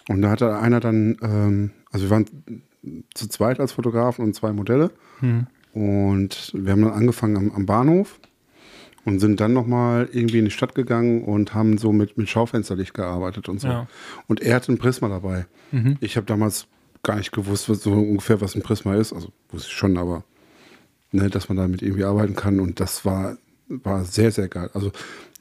[0.09, 2.27] Und da hatte einer dann, ähm, also wir waren
[3.15, 4.91] zu zweit als Fotografen und zwei Modelle.
[5.73, 8.21] Und wir haben dann angefangen am, am Bahnhof
[9.05, 12.95] und sind dann nochmal irgendwie in die Stadt gegangen und haben so mit, mit Schaufensterlicht
[12.95, 13.69] gearbeitet und so.
[13.69, 13.87] Ja.
[14.27, 15.47] Und er hatte ein Prisma dabei.
[16.01, 16.67] Ich habe damals
[17.03, 19.13] gar nicht gewusst, was, so ungefähr, was ein Prisma ist.
[19.13, 20.25] Also wusste ich schon, aber
[21.13, 22.61] ne, dass man damit irgendwie arbeiten kann.
[22.61, 23.37] Und das war,
[23.69, 24.71] war sehr, sehr geil.
[24.75, 24.91] Also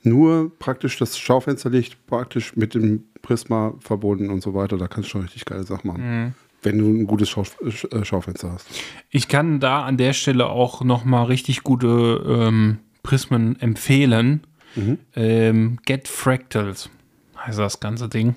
[0.04, 4.78] nur praktisch das Schaufensterlicht praktisch mit dem Prisma verbunden und so weiter.
[4.78, 6.36] Da kannst du schon richtig geile Sachen machen.
[6.62, 8.68] Wenn du ein gutes Schau äh, Schaufenster hast.
[9.10, 14.44] Ich kann da an der Stelle auch nochmal richtig gute ähm, Prismen empfehlen.
[15.16, 16.90] Ähm, Get Fractals
[17.38, 18.36] heißt das ganze Ding.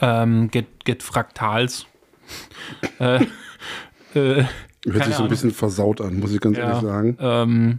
[0.00, 1.86] Ähm, get, get Fraktals.
[2.98, 3.22] äh,
[4.14, 4.44] äh,
[4.86, 6.64] Hört sich so ein bisschen versaut an, muss ich ganz Ja.
[6.68, 7.16] ehrlich sagen.
[7.20, 7.78] ähm,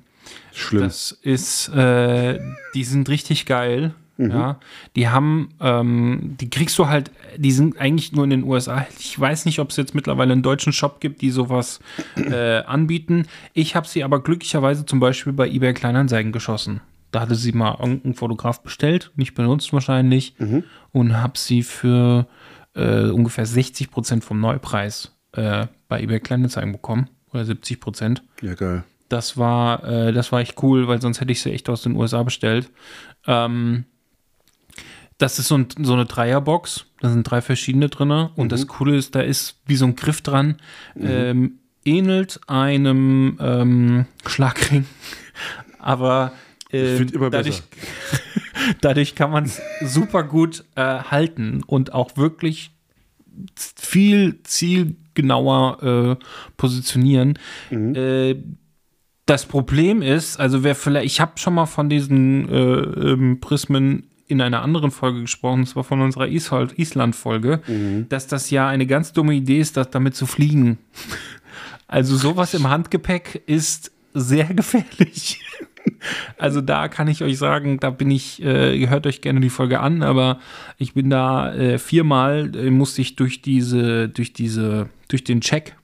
[0.53, 0.83] Schlimm.
[0.83, 2.39] Das ist, äh,
[2.73, 3.93] die sind richtig geil.
[4.17, 4.60] Ja,
[4.95, 8.88] die haben, ähm, die kriegst du halt, die sind eigentlich nur in den USA.
[8.97, 11.82] Ich weiß nicht, ob es jetzt mittlerweile einen deutschen Shop gibt, die sowas
[12.15, 13.28] äh, anbieten.
[13.54, 16.80] Ich habe sie aber glücklicherweise zum Beispiel bei eBay Kleinanzeigen geschossen.
[17.12, 20.36] Da hatte sie mal irgendein Fotograf bestellt, nicht benutzt wahrscheinlich,
[20.91, 22.28] und habe sie für
[22.73, 27.10] äh, ungefähr 60 Prozent vom Neupreis äh, bei eBay Kleinanzeigen bekommen.
[27.34, 28.23] Oder 70 Prozent.
[28.41, 28.84] ja, geil.
[29.08, 31.95] Das war, äh, das war echt cool, weil sonst hätte ich sie echt aus den
[31.95, 32.71] USA bestellt.
[33.28, 33.86] Ähm,
[35.17, 36.86] das ist so, ein, so eine Dreierbox.
[36.99, 38.12] Da sind drei verschiedene drin.
[38.36, 40.58] Und das Coole ist, da ist wie so ein Griff dran.
[40.99, 44.86] Ähm, ähnelt einem ähm, Schlagring.
[45.80, 46.34] Aber
[46.71, 47.62] äh, dadurch,
[48.82, 52.71] dadurch kann man es super gut äh, halten und auch wirklich
[53.56, 56.25] viel zielgenauer äh,
[56.58, 57.38] positionieren.
[57.69, 58.36] Äh,
[59.25, 64.10] das Problem ist, also wer vielleicht, ich habe schon mal von diesen äh, ähm, Prismen
[64.27, 67.61] in einer anderen Folge gesprochen, das war von unserer Island-Folge,
[68.09, 70.77] dass das ja eine ganz dumme Idee ist, das damit zu fliegen.
[71.88, 75.39] Also sowas im Handgepäck ist sehr gefährlich.
[76.38, 79.49] Also da kann ich euch sagen, da bin ich, äh, ihr hört euch gerne die
[79.49, 80.39] Folge an, aber
[80.77, 85.75] ich bin da äh, viermal, äh, musste ich durch diese, durch diese, durch den Check.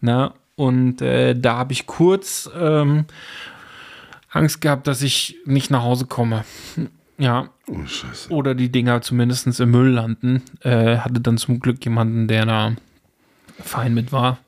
[0.00, 3.06] Na, und äh, da habe ich kurz ähm,
[4.30, 6.44] Angst gehabt, dass ich nicht nach Hause komme.
[7.18, 8.30] Ja, Oh, scheiße.
[8.32, 10.42] oder die Dinger zumindest im Müll landen.
[10.60, 12.72] Äh, hatte dann zum Glück jemanden, der da
[13.62, 14.38] fein mit war.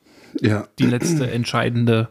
[0.41, 2.09] Ja, Die letzte entscheidende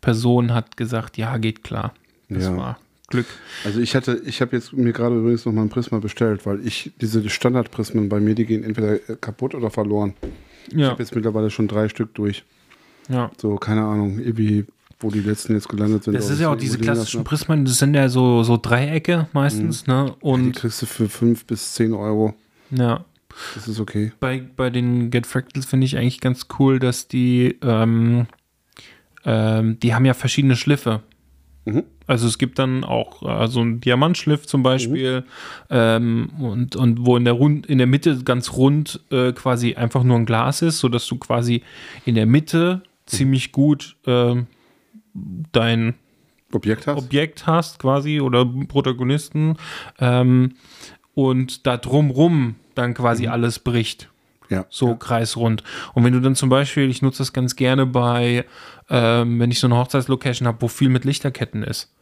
[0.00, 1.92] Person hat gesagt, ja, geht klar.
[2.28, 2.56] Das Ja.
[2.56, 3.26] war Glück.
[3.64, 6.64] also ich hatte, ich habe jetzt mir gerade übrigens noch mal ein Prisma bestellt, weil
[6.66, 10.14] ich diese Standardprismen bei mir, die gehen entweder kaputt oder verloren.
[10.68, 12.44] Ich Ja, habe jetzt mittlerweile schon drei Stück durch.
[13.08, 13.30] ja.
[13.38, 14.66] So, keine Ahnung, irgendwie,
[15.00, 16.14] wo die letzten jetzt gelandet sind.
[16.14, 19.94] Das ist ja auch diese klassischen Prismen, das sind ja so, so Dreiecke meistens, ne?
[19.94, 20.20] hab.
[20.20, 22.34] Die Und kriegst du für fünf bis zehn Euro.
[22.70, 23.04] ja,
[23.54, 24.12] Das ist okay.
[24.18, 28.26] bei, bei den Get Fractals finde ich eigentlich ganz cool, dass die, ähm,
[29.24, 31.02] ähm, die haben ja verschiedene Schliffe.
[31.64, 31.84] Mhm.
[32.08, 35.24] Also es gibt dann auch äh, so einen Diamantschliff zum Beispiel
[35.70, 40.02] ähm, und, und wo in der, rund, in der Mitte ganz rund äh, quasi einfach
[40.02, 41.62] nur ein Glas ist, sodass du quasi
[42.06, 44.46] in der Mitte ziemlich gut ähm,
[45.14, 45.94] dein
[46.52, 46.98] Objekt hast?
[46.98, 49.56] Objekt hast quasi oder Protagonisten
[49.98, 50.54] ähm,
[51.14, 54.08] und da drumrum dann quasi alles bricht.
[54.48, 54.64] ja.
[54.70, 55.62] So kreisrund.
[55.94, 58.44] Und wenn du dann zum Beispiel, ich nutze das ganz gerne bei,
[58.88, 61.92] ähm, wenn ich so eine Hochzeitslocation habe, wo viel mit Lichterketten ist.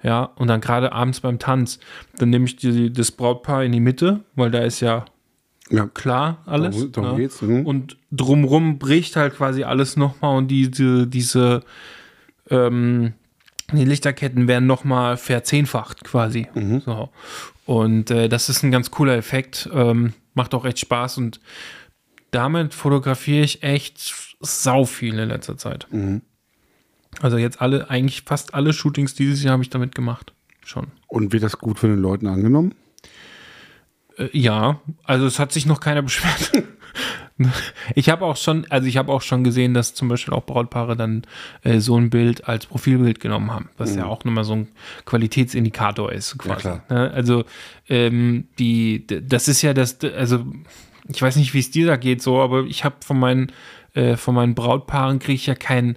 [0.00, 1.80] Ja, und dann gerade abends beim Tanz,
[2.18, 5.06] dann nehme ich die, das Brautpaar in die Mitte, weil da ist ja
[5.70, 5.88] ja.
[5.88, 6.76] klar alles.
[6.76, 7.16] Darum- darum ja.
[7.16, 7.66] geht's, mhm.
[7.66, 11.64] Und drumrum bricht halt quasi alles nochmal und diese, diese
[12.50, 13.14] ähm,
[13.72, 16.46] die Lichterketten werden nochmal verzehnfacht quasi.
[16.54, 16.80] Mhm.
[16.80, 17.10] So.
[17.64, 19.68] Und äh, das ist ein ganz cooler Effekt.
[19.72, 21.40] Ähm, macht auch echt Spaß und
[22.30, 25.86] damit fotografiere ich echt sau viel in letzter Zeit.
[25.90, 26.22] Mhm.
[27.20, 30.32] Also jetzt alle, eigentlich fast alle Shootings dieses Jahr habe ich damit gemacht.
[30.64, 30.88] Schon.
[31.06, 32.74] Und wird das gut von den Leuten angenommen?
[34.18, 36.52] Äh, ja, also es hat sich noch keiner beschwert.
[37.94, 40.96] Ich habe auch schon, also ich habe auch schon gesehen, dass zum Beispiel auch Brautpaare
[40.96, 41.22] dann
[41.62, 44.68] äh, so ein Bild als Profilbild genommen haben, was ja auch nochmal so ein
[45.04, 46.60] Qualitätsindikator ist, quasi.
[46.60, 46.84] klar.
[46.88, 47.10] Ne?
[47.12, 47.44] Also
[47.88, 50.44] ähm, die, das ist ja das, also
[51.08, 53.52] ich weiß nicht, wie es dir da geht, so, aber ich habe von meinen,
[53.94, 55.96] äh, von meinen Brautpaaren kriege ich ja kein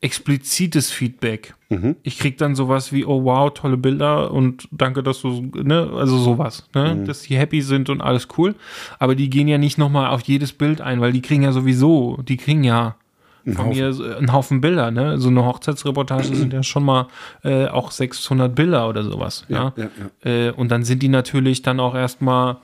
[0.00, 1.54] explizites Feedback.
[2.02, 6.16] Ich krieg dann sowas wie, oh wow, tolle Bilder und danke, dass du, ne, also
[6.16, 8.54] sowas, ne, dass die happy sind und alles cool.
[8.98, 12.18] Aber die gehen ja nicht nochmal auf jedes Bild ein, weil die kriegen ja sowieso,
[12.26, 12.94] die kriegen ja
[13.44, 13.70] von Haufen.
[13.70, 15.18] mir einen Haufen Bilder, ne?
[15.18, 17.08] So eine Hochzeitsreportage sind ja schon mal
[17.44, 19.72] äh, auch 600 Bilder oder sowas, ja.
[19.76, 19.88] Ja,
[20.30, 22.56] Äh, und dann sind die natürlich dann auch erstmal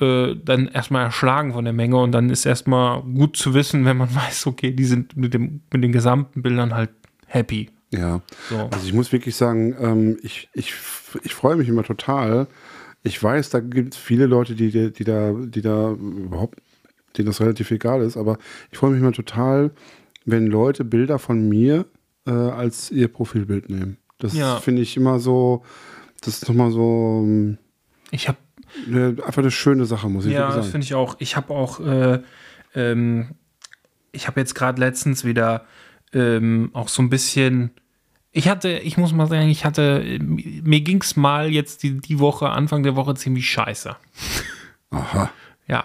[0.00, 3.96] äh, dann erstmal erschlagen von der Menge und dann ist erstmal gut zu wissen, wenn
[3.96, 6.90] man weiß, okay, die sind mit, dem, mit den gesamten Bildern halt
[7.26, 7.70] happy.
[7.90, 8.22] Ja.
[8.48, 8.68] So.
[8.72, 10.72] Also ich muss wirklich sagen, ähm, ich, ich,
[11.24, 12.46] ich freue mich immer total.
[13.02, 16.58] Ich weiß, da gibt es viele Leute, die, die, die da, die da überhaupt,
[17.18, 18.38] denen das relativ egal ist, aber
[18.70, 19.72] ich freue mich immer total,
[20.24, 21.84] wenn Leute Bilder von mir
[22.26, 23.98] äh, als ihr Profilbild nehmen.
[24.18, 24.56] Das Ja.
[24.60, 25.62] finde ich immer so,
[26.22, 27.58] das ist nochmal so ähm,
[28.12, 28.38] Ich habe
[28.86, 30.72] eine, einfach eine schöne Sache, muss ich Ja, wirklich das sagen.
[30.72, 31.16] finde ich auch.
[31.18, 32.20] Ich habe auch, äh,
[32.74, 33.30] ähm,
[34.12, 35.64] ich habe jetzt gerade letztens wieder
[36.12, 37.70] ähm, auch so ein bisschen.
[38.30, 42.18] Ich hatte, ich muss mal sagen, ich hatte, mir ging es mal jetzt die, die
[42.18, 43.94] Woche, Anfang der Woche ziemlich scheiße.
[44.90, 45.30] Aha.
[45.68, 45.84] Ja,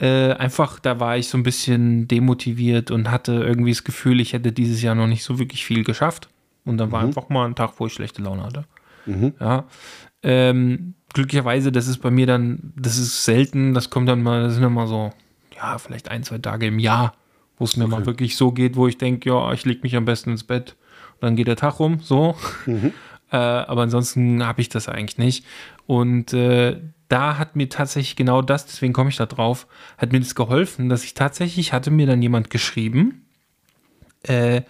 [0.00, 4.32] äh, einfach, da war ich so ein bisschen demotiviert und hatte irgendwie das Gefühl, ich
[4.32, 6.28] hätte dieses Jahr noch nicht so wirklich viel geschafft.
[6.64, 8.64] Und dann war einfach mal ein Tag, wo ich schlechte Laune hatte.
[9.38, 9.64] Ja.
[10.24, 14.54] Ähm, glücklicherweise, das ist bei mir dann, das ist selten, das kommt dann mal, das
[14.54, 15.12] sind dann mal so,
[15.54, 17.14] ja, vielleicht ein, zwei Tage im Jahr,
[17.58, 20.04] wo es mir mal wirklich so geht, wo ich denke, ja, ich leg mich am
[20.04, 20.76] besten ins Bett
[21.14, 22.36] und dann geht der Tag rum, so.
[23.32, 25.44] Äh, aber ansonsten habe ich das eigentlich nicht.
[25.86, 29.66] Und äh, da hat mir tatsächlich genau das, deswegen komme ich da drauf,
[29.98, 33.26] hat mir das geholfen, dass ich tatsächlich hatte mir dann jemand geschrieben,
[34.22, 34.62] äh,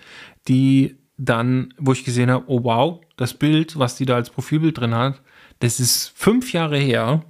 [0.49, 4.79] die dann, wo ich gesehen habe, oh wow, das Bild, was die da als Profilbild
[4.79, 5.21] drin hat,
[5.61, 7.23] das ist fünf Jahre her,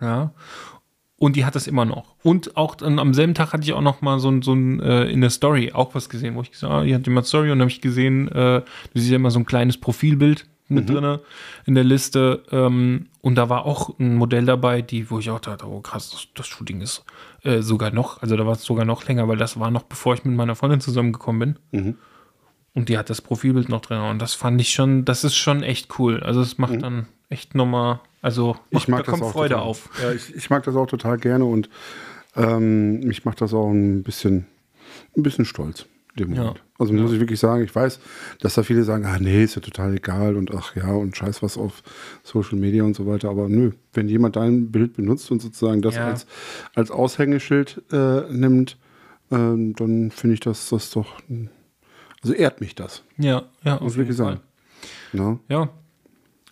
[0.00, 0.32] ja,
[1.16, 2.16] und die hat das immer noch.
[2.24, 4.80] Und auch dann am selben Tag hatte ich auch noch mal so ein, so ein
[4.80, 7.26] äh, in der Story auch was gesehen, wo ich gesagt habe, ah, hier hat jemand
[7.26, 10.46] Story und dann habe ich gesehen, äh, du siehst ja immer so ein kleines Profilbild
[10.68, 11.20] mit drinne
[11.66, 15.38] in der Liste ähm, und da war auch ein Modell dabei, die, wo ich auch
[15.38, 17.04] dachte, oh krass, das, das Shooting ist
[17.44, 20.14] äh, sogar noch, also da war es sogar noch länger, weil das war noch bevor
[20.14, 21.58] ich mit meiner Freundin zusammengekommen bin.
[22.74, 23.98] Und die hat das Profilbild noch drin.
[24.00, 26.20] Und das fand ich schon, das ist schon echt cool.
[26.20, 28.82] Also es macht dann echt nochmal, also macht.
[28.84, 29.66] Ich mag da das kommt auch Freude total.
[29.68, 29.90] auf.
[30.02, 31.68] Ja, ich, ich mag das auch total gerne und
[32.36, 34.46] ähm, mich macht das auch ein bisschen,
[35.16, 35.86] ein bisschen stolz.
[36.14, 36.26] Ja.
[36.26, 36.62] Moment.
[36.78, 37.98] Also muss ich wirklich sagen, ich weiß,
[38.40, 41.42] dass da viele sagen, ah nee, ist ja total egal und ach ja und scheiß
[41.42, 41.82] was auf
[42.22, 43.30] Social Media und so weiter.
[43.30, 46.06] Aber nö, wenn jemand dein Bild benutzt und sozusagen das Ja.
[46.08, 46.26] als,
[46.74, 48.76] als Aushängeschild äh, nimmt,
[49.30, 51.14] ähm, dann finde ich das, das doch,
[52.22, 53.02] also ehrt mich das.
[53.16, 54.40] Ja, ja, Muss wirklich jeden Fall.
[55.12, 55.38] sagen.
[55.48, 55.68] Ja.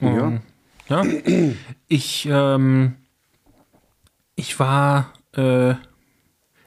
[0.01, 0.11] Ja.
[0.15, 0.41] Ja.
[0.91, 1.05] Ja.
[1.87, 2.97] Ich, ähm,
[4.35, 5.75] ich war, äh,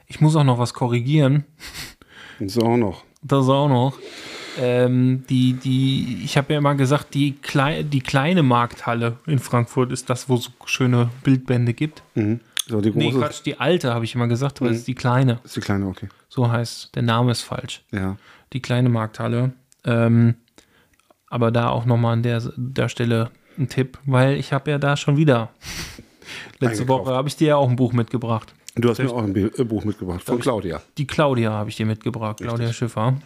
[0.06, 1.44] ich muss auch noch was korrigieren.
[2.38, 3.04] Das ist auch noch.
[3.22, 3.98] Das auch noch.
[4.58, 9.92] Ähm, die, die, ich habe ja immer gesagt, die, klei die kleine Markthalle in Frankfurt
[9.92, 12.02] ist das, wo es so schöne Bildbände gibt.
[12.14, 12.40] Mhm.
[12.66, 14.94] So, die Nee, große Quatsch, die alte habe ich immer gesagt, aber es ist die
[14.94, 15.40] kleine.
[15.44, 16.08] ist die kleine, okay.
[16.28, 17.82] So heißt, der Name ist falsch.
[17.90, 18.16] Ja.
[18.52, 19.52] Die kleine Markthalle.
[19.84, 20.36] Ähm,
[21.28, 24.96] aber da auch nochmal an der, der Stelle ein Tipp, weil ich habe ja da
[24.96, 25.50] schon wieder.
[26.58, 26.88] Letzte Eingekauft.
[27.06, 28.54] Woche habe ich dir ja auch ein Buch mitgebracht.
[28.76, 30.82] Du hast mir auch ein äh, Buch mitgebracht von Claudia.
[30.98, 33.16] Die Claudia habe ich dir mitgebracht, Claudia Schiffer.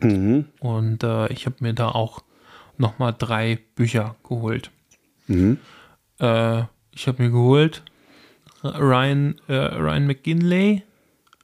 [0.00, 0.44] Mhm.
[0.60, 2.22] Und äh, ich habe mir da auch
[2.76, 4.70] nochmal drei Bücher geholt.
[5.26, 5.58] Mhm.
[6.20, 7.82] Äh, ich habe mir geholt
[8.62, 10.82] Ryan, äh, Ryan McGinley,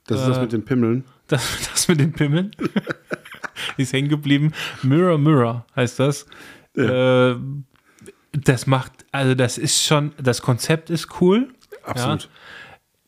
[0.07, 1.03] Das ist Äh, das mit den Pimmeln.
[1.27, 2.51] das, das mit den Pimmeln.
[3.77, 4.51] ist hängen geblieben.
[4.83, 6.25] Mirror, Mirror heißt das.
[6.75, 7.35] Äh,
[8.43, 11.49] das macht, also das ist schon, das Konzept ist cool.
[11.83, 12.23] Absolut.
[12.23, 12.29] Ja.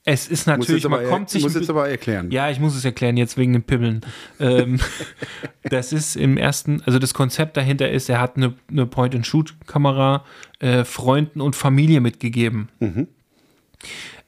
[0.09, 2.31] Es ist Muss natürlich, man kommt sich muss ein jetzt aber erklären.
[2.31, 4.01] ja, ich muss es erklären jetzt wegen den Pimmeln.
[4.39, 4.79] ähm,
[5.63, 10.23] das ist im ersten, also das Konzept dahinter ist, er hat eine, eine Point-and-Shoot-Kamera
[10.59, 12.69] äh, Freunden und Familie mitgegeben.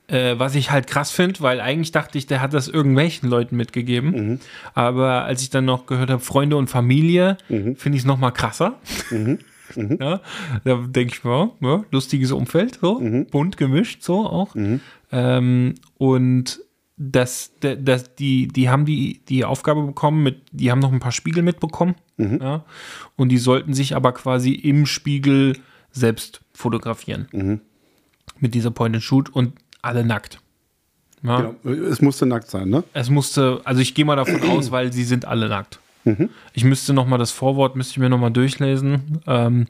[0.08, 3.56] Äh, was ich halt krass finde, weil eigentlich dachte ich, der hat das irgendwelchen Leuten
[3.56, 4.42] mitgegeben.
[4.74, 8.76] Aber als ich dann noch gehört habe, Freunde und Familie, finde ich es nochmal krasser.
[9.75, 10.21] Ja,
[10.63, 12.99] da denke ich mir, ja, lustiges Umfeld, so,
[13.32, 14.55] bunt gemischt, so auch.
[15.12, 16.60] Ähm, und
[16.97, 20.99] das, da- das, die, die haben die, die Aufgabe bekommen, mit, die haben noch ein
[20.99, 21.95] paar Spiegel mitbekommen.
[22.17, 22.65] Ja,
[23.15, 25.58] und die sollten sich aber quasi im Spiegel
[25.91, 27.27] selbst fotografieren.
[28.39, 30.39] mit dieser Point-and-Shoot und alle nackt.
[31.23, 31.53] Ja?
[31.63, 31.75] Genau.
[31.86, 32.84] Es musste nackt sein, ne?
[32.93, 35.79] Es musste, also ich gehe mal davon aus, weil sie sind alle nackt.
[36.54, 39.22] Ich müsste noch mal das Vorwort, müsste ich mir noch mal durchlesen.
[39.28, 39.68] Ähm,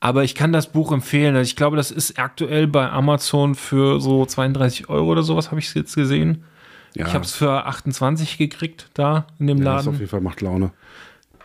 [0.00, 1.34] aber ich kann das Buch empfehlen.
[1.36, 5.60] Also ich glaube, das ist aktuell bei Amazon für so 32 Euro oder sowas, habe
[5.60, 6.44] ich es jetzt gesehen.
[6.94, 9.98] Ja, Ich habe es für 28 gekriegt da in dem ja, das auf Laden.
[10.00, 10.70] jeden Fall macht Laune.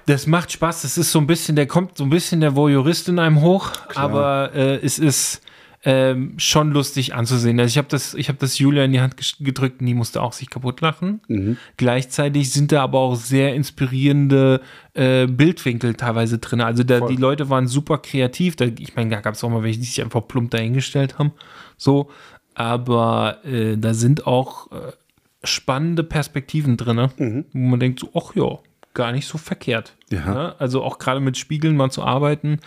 [0.06, 0.82] Das macht Spaß.
[0.82, 3.72] Das ist so ein bisschen, der kommt so ein bisschen der Voyeurist in einem hoch,
[3.96, 5.42] aber äh, es ist
[5.86, 7.60] ähm, schon lustig anzusehen.
[7.60, 10.22] Also ich habe das, ich habe das Julia in die Hand gedrückt und die musste
[10.22, 11.22] auch sich kaputt lachen.
[11.78, 14.62] Gleichzeitig sind da aber auch sehr inspirierende
[14.94, 16.60] äh, Bildwinkel teilweise drin.
[16.62, 18.58] Also da, die Leute waren super kreativ.
[18.58, 21.32] Da, ich meine, da gab es auch mal welche, die sich einfach plump dahingestellt haben.
[21.78, 22.10] So,
[22.56, 24.92] aber äh, da sind auch äh,
[25.46, 27.10] spannende Perspektiven drin,
[27.54, 28.60] wo man denkt so, ach ja,
[28.94, 29.96] gar nicht so verkehrt.
[30.10, 30.26] Ja.
[30.26, 30.56] Ne?
[30.60, 32.60] Also auch gerade mit Spiegeln mal zu arbeiten,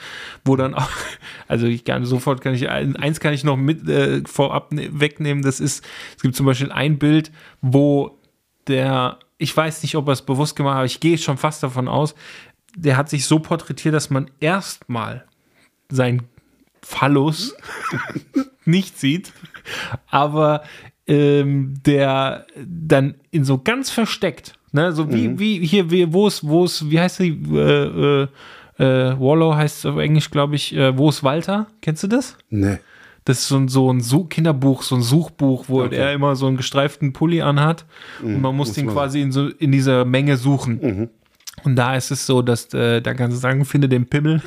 [0.44, 0.90] wo dann auch,
[1.48, 5.42] also ich kann sofort kann ich eins kann ich noch mit äh, vorab ne, wegnehmen.
[5.42, 5.84] Das ist,
[6.16, 8.18] es gibt zum Beispiel ein Bild, wo
[8.66, 11.62] der, ich weiß nicht, ob er es bewusst gemacht hat, aber ich gehe schon fast
[11.62, 12.14] davon aus,
[12.76, 15.26] der hat sich so porträtiert, dass man erstmal
[15.90, 16.22] sein
[16.82, 17.54] Phallus
[18.64, 19.32] nicht sieht,
[20.08, 20.62] aber
[21.06, 26.46] ähm, der dann in so ganz versteckt, ne, so wie, wie hier, wie, wo ist,
[26.46, 28.28] wo ist, wie heißt die, äh, äh,
[28.78, 31.66] äh, Wallow heißt es auf Englisch, glaube ich, äh, wo ist Walter?
[31.82, 32.36] Kennst du das?
[32.50, 32.78] Nee.
[33.24, 35.94] Das ist so ein, so ein Such Kinderbuch, so ein Suchbuch, wo Okay.
[35.96, 37.84] er immer so einen gestreiften Pulli anhat
[38.20, 41.08] und man muss muss den man- quasi in, so, in dieser Menge suchen.
[41.64, 44.42] Und da ist es so, dass äh, da kannst du sagen, finde den Pimmel.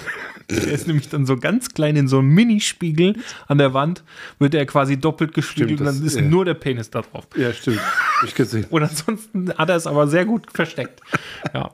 [0.50, 3.16] Der ist nämlich dann so ganz klein in so einem Minispiegel
[3.48, 4.04] an der Wand,
[4.40, 6.22] wird er quasi doppelt gespiegelt und dann ist ja.
[6.22, 7.28] nur der Penis da drauf.
[7.36, 7.80] Ja, stimmt.
[7.80, 8.66] Hab ich gesehen.
[8.70, 11.02] Und ansonsten hat er es aber sehr gut versteckt.
[11.54, 11.72] Ja.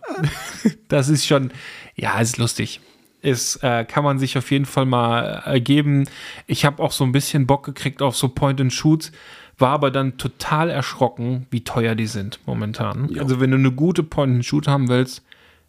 [0.88, 1.52] Das ist schon,
[1.96, 2.82] ja, ist lustig.
[3.22, 6.08] Ist, äh, kann man sich auf jeden Fall mal äh, geben.
[6.48, 9.12] Ich habe auch so ein bisschen Bock gekriegt auf so Point-and-Shoots,
[9.60, 13.16] war aber dann total erschrocken, wie teuer die sind momentan.
[13.20, 15.24] Also, wenn du eine gute Point-and-Shoot haben willst,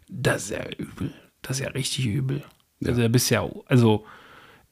[0.09, 1.13] das ist ja übel.
[1.43, 2.43] Das ist ja richtig übel.
[2.85, 4.05] Also, da bist ja, also,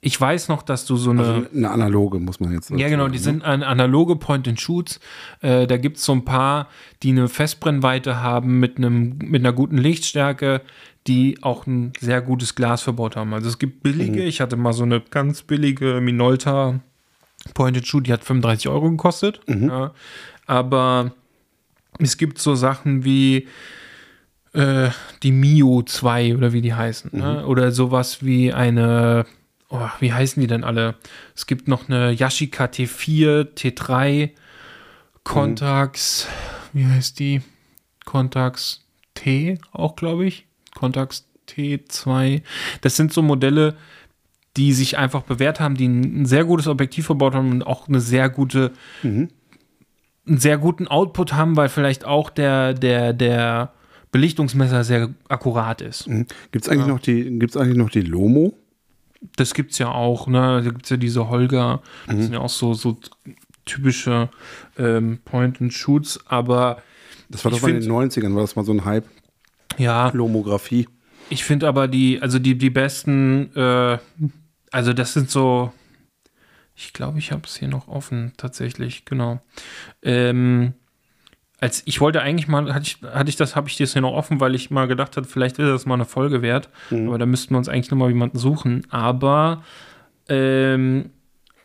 [0.03, 1.21] ich weiß noch, dass du so eine.
[1.23, 3.23] Also eine analoge, muss man jetzt Ja, genau, sagen, die ne?
[3.23, 4.99] sind an analoge Point-and-Shoots.
[5.41, 6.67] Äh, da gibt es so ein paar,
[7.03, 10.61] die eine Festbrennweite haben mit, einem, mit einer guten Lichtstärke,
[11.07, 13.33] die auch ein sehr gutes Glas verbaut haben.
[13.33, 16.79] Also es gibt billige, ich hatte mal so eine ganz billige Minolta
[17.53, 19.41] Point-and-Shoot, die hat 35 Euro gekostet.
[19.47, 19.91] Ja,
[20.47, 21.11] aber
[21.99, 23.47] es gibt so Sachen wie
[24.53, 24.89] äh,
[25.23, 27.11] die Mio 2 oder wie die heißen.
[27.13, 27.45] Ne?
[27.45, 29.25] Oder sowas wie eine,
[29.69, 30.95] oh, wie heißen die denn alle?
[31.35, 34.31] Es gibt noch eine Yashica T4, T3,
[35.23, 36.27] Contax,
[36.73, 37.41] wie heißt die?
[38.05, 38.81] Contax
[39.13, 40.47] T auch, glaube ich.
[40.75, 42.41] Contax T2.
[42.81, 43.75] Das sind so Modelle,
[44.57, 48.01] die sich einfach bewährt haben, die ein sehr gutes Objektiv verbaut haben und auch eine
[48.01, 48.71] sehr gute,
[49.03, 49.29] einen
[50.25, 53.73] sehr guten Output haben, weil vielleicht auch der, der, der
[54.11, 56.09] Belichtungsmesser sehr akkurat ist.
[56.51, 58.53] Gibt's eigentlich noch die, gibt's eigentlich noch die Lomo?
[59.35, 60.61] Das gibt's ja auch, ne?
[60.63, 62.97] Da gibt's ja diese Holger, das sind ja auch so, so
[63.65, 64.29] typische
[64.77, 66.81] ähm, Point-and-Shoots, aber
[67.29, 69.05] Das war doch mal in find- den 90ern, war das mal so ein Hype.
[69.77, 70.87] ja, Lomographie.
[71.29, 73.97] Ich finde aber die, also die, die besten, äh,
[74.71, 75.71] also das sind so,
[76.75, 79.39] ich glaube, ich habe es hier noch offen, tatsächlich, genau.
[80.01, 80.73] Ähm,
[81.61, 84.11] als ich wollte eigentlich mal, hatte ich, hatte ich das, habe ich das hier noch
[84.13, 86.67] offen, weil ich mal gedacht habe, vielleicht wäre das mal eine Folge wert.
[87.07, 88.85] Aber da müssten wir uns eigentlich nochmal jemanden suchen.
[88.89, 89.63] Aber
[90.27, 91.11] ähm,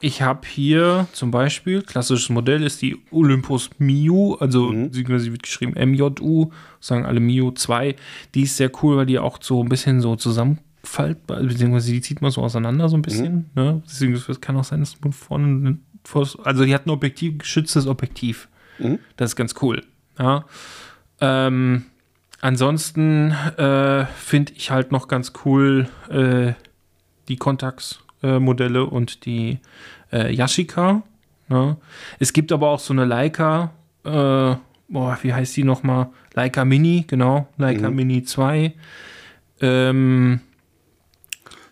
[0.01, 5.43] ich habe hier zum Beispiel, klassisches Modell ist die Olympus Miu, also sie, sie wird
[5.43, 7.97] geschrieben MJU, sagen alle Miu 2.
[8.35, 12.21] Die ist sehr cool, weil die auch so ein bisschen so zusammenfaltbar, beziehungsweise die zieht
[12.21, 13.51] man so auseinander so ein bisschen.
[13.55, 13.83] Ne?
[13.87, 17.87] Deswegen es kann auch sein, dass man vorne, vor- also die hat ein Objektiv, geschütztes
[17.87, 18.49] Objektiv.
[19.17, 19.83] Das ist ganz cool.
[20.19, 20.45] Ja.
[21.21, 21.87] Ähm,
[22.41, 26.53] ansonsten äh, finde ich halt noch ganz cool äh,
[27.29, 29.59] die Contax-Modelle und die
[30.12, 31.03] äh, Yashica.
[31.49, 31.77] Ne?
[32.19, 33.72] Es gibt aber auch so eine Leica,
[34.05, 34.55] äh,
[34.89, 36.09] boah, wie heißt die nochmal?
[36.35, 38.74] Leica Mini, genau, Leica Mini 2.
[39.61, 40.41] Ähm,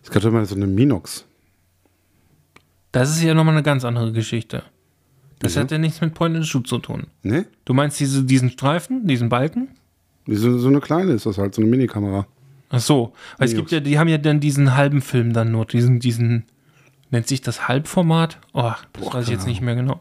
[0.03, 1.27] Es gab immer so eine Minox.
[2.93, 4.63] das ist ja nochmal eine ganz andere Geschichte.
[5.39, 5.61] Das Mhm.
[5.61, 7.07] hat ja nichts mit Point and Shoot zu tun.
[7.23, 7.47] Ne?
[7.65, 9.69] Du meinst diese, diesen Streifen, diesen Balken?
[10.27, 12.27] So, so eine kleine ist das halt, so eine Minikamera.
[12.71, 15.67] Ach so, weil es gibt ja, die haben ja dann diesen halben Film dann nur,
[15.67, 16.45] diesen, diesen,
[17.11, 18.39] nennt sich das Halbformat?
[18.53, 20.01] Oh, das weiß ich jetzt nicht mehr genau.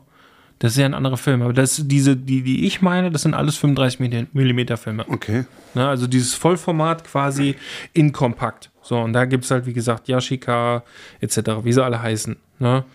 [0.60, 3.34] Das ist ja ein anderer Film, aber das, diese, die, die ich meine, das sind
[3.34, 4.00] alles 35
[4.34, 5.04] Millimeter Filme.
[5.10, 5.44] Okay.
[5.74, 7.56] Ne, also dieses Vollformat quasi
[7.92, 8.72] in kompakt.
[8.82, 10.84] So, und da gibt es halt, wie gesagt, Yashica
[11.20, 12.38] etc., wie sie alle heißen.
[12.60, 12.86] Ne?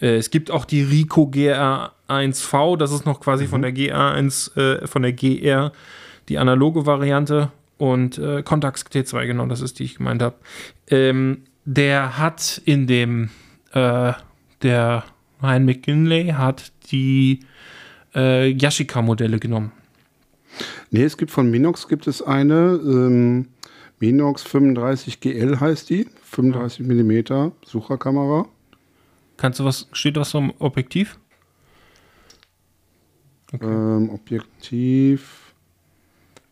[0.00, 4.86] Äh, es gibt auch die Rico GR1V, das ist noch quasi von der GR1, äh,
[4.86, 5.72] von der GR,
[6.28, 7.50] die analoge Variante.
[7.78, 10.36] Und äh, Contax T2, genau, das ist die ich gemeint habe.
[10.88, 13.28] Ähm, der hat in dem,
[13.72, 14.12] äh,
[14.62, 15.04] der
[15.42, 17.40] Ryan McKinley hat die
[18.14, 19.72] äh, Yashica-Modelle genommen.
[20.90, 23.48] Nee, es gibt von Minox gibt es eine, ähm,
[23.98, 28.46] Minox 35 GL heißt die, 35 mm Sucherkamera.
[29.36, 31.18] Kannst du was, steht was vom Objektiv?
[33.60, 35.54] Ähm, Objektiv,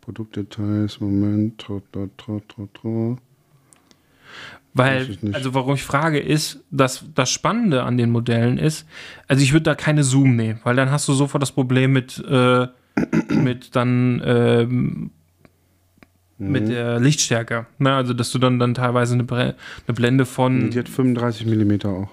[0.01, 3.17] Produktdetails, Moment, tra, tra, tra, tra, tra.
[4.77, 8.87] Weil, also warum ich frage, ist, dass das Spannende an den Modellen ist,
[9.29, 12.19] also ich würde da keine Zoom nehmen, weil dann hast du sofort das Problem mit,
[12.29, 12.67] äh,
[13.29, 15.11] mit dann ähm,
[16.39, 16.51] Mhm.
[16.51, 17.67] mit der Lichtstärke.
[17.79, 19.55] Na, also dass du dann, dann teilweise eine, Bre
[19.87, 22.09] eine Blende von Die hat 35 mm auch.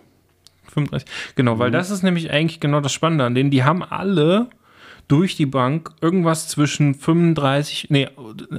[0.72, 1.08] 35.
[1.36, 1.60] Genau, Mhm.
[1.60, 3.52] weil das ist nämlich eigentlich genau das Spannende an denen.
[3.52, 4.48] Die haben alle
[5.08, 8.08] durch die Bank irgendwas zwischen 35, nee,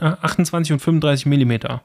[0.00, 1.82] 28 und 35 Millimeter.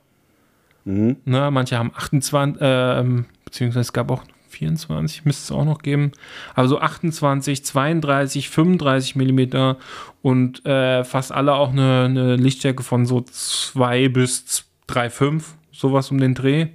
[0.86, 1.18] Mhm.
[1.26, 6.12] Ne, manche haben 28, ähm, beziehungsweise es gab auch 24, müsste es auch noch geben.
[6.56, 9.78] Aber so 28, 32, 35 Millimeter
[10.22, 16.18] und äh, fast alle auch eine, eine Lichtstärke von so 2 bis 3,5, sowas um
[16.18, 16.68] den Dreh.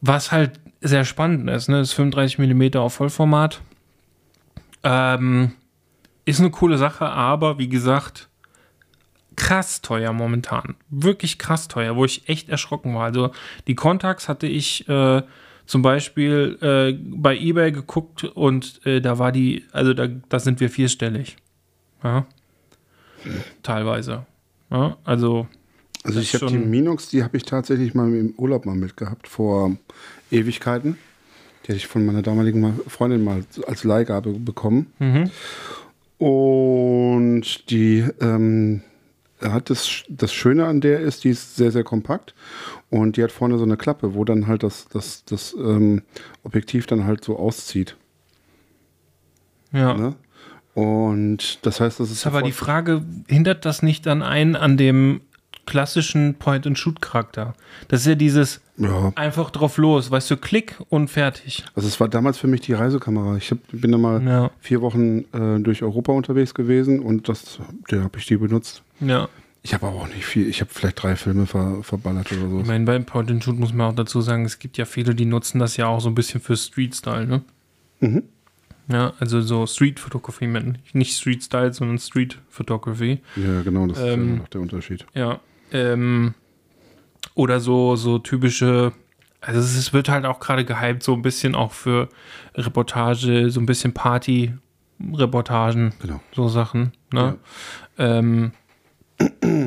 [0.00, 1.78] Was halt sehr spannend ist, ne?
[1.78, 3.60] Das ist 35 Millimeter auf Vollformat.
[4.82, 5.52] Ähm,
[6.24, 8.28] ist eine coole Sache, aber wie gesagt,
[9.36, 10.76] krass teuer momentan.
[10.88, 13.04] Wirklich krass teuer, wo ich echt erschrocken war.
[13.04, 13.32] Also
[13.66, 15.22] die Contax hatte ich äh,
[15.66, 20.60] zum Beispiel äh, bei eBay geguckt und äh, da war die, also da, da sind
[20.60, 21.36] wir vierstellig.
[22.02, 22.26] Ja.
[23.62, 24.26] Teilweise.
[24.70, 25.46] Ja, also
[26.04, 29.76] Also ich habe die Minox, die habe ich tatsächlich mal im Urlaub mal mitgehabt, vor
[30.30, 30.96] Ewigkeiten.
[31.64, 34.92] Die hatte ich von meiner damaligen mal- Freundin mal als Leihgabe bekommen.
[34.98, 35.30] Mhm.
[36.18, 38.82] Und die ähm,
[39.42, 42.34] hat das, das Schöne an der ist, die ist sehr, sehr kompakt.
[42.88, 46.02] Und die hat vorne so eine Klappe, wo dann halt das, das, das ähm,
[46.42, 47.96] Objektiv dann halt so auszieht.
[49.72, 49.94] ja.
[49.94, 50.14] Ne?
[50.72, 55.20] Und das heißt, das ist aber die Frage, hindert das nicht dann einen an dem
[55.70, 57.54] klassischen Point-and-Shoot-Charakter?
[57.88, 61.64] Das ist ja dieses ja, einfach drauf los, weißt du, Klick und fertig.
[61.74, 63.36] Also es war damals für mich die Reisekamera.
[63.36, 64.50] Ich hab, bin da mal Ja.
[64.60, 67.58] vier Wochen äh, durch Europa unterwegs gewesen und das,
[67.90, 68.82] der habe ich die benutzt.
[69.00, 69.28] Ja.
[69.62, 70.48] Ich habe aber auch nicht viel.
[70.48, 72.60] Ich habe vielleicht drei Filme ver, verballert oder so.
[72.60, 75.58] Ich meine, beim Point-and-Shoot muss man auch dazu sagen, es gibt ja viele, die nutzen
[75.58, 77.42] das ja auch so ein bisschen für Street-Style, ne?
[78.00, 78.22] Mhm.
[78.88, 80.48] Ja, also so Street-Photography,
[80.94, 83.20] nicht Street-Style, sondern Street-Photography.
[83.36, 85.06] Ja, genau, das ist Ähm, ja noch der Unterschied.
[85.14, 85.38] Ja.
[85.72, 86.34] Ähm,
[87.34, 88.92] oder so, so typische,
[89.40, 92.08] also es wird halt auch gerade gehypt, so ein bisschen auch für
[92.54, 96.20] Reportage, so ein bisschen Party-Reportagen, Genau.
[96.34, 96.92] so Sachen.
[97.12, 97.36] Ne?
[97.98, 98.52] Ähm,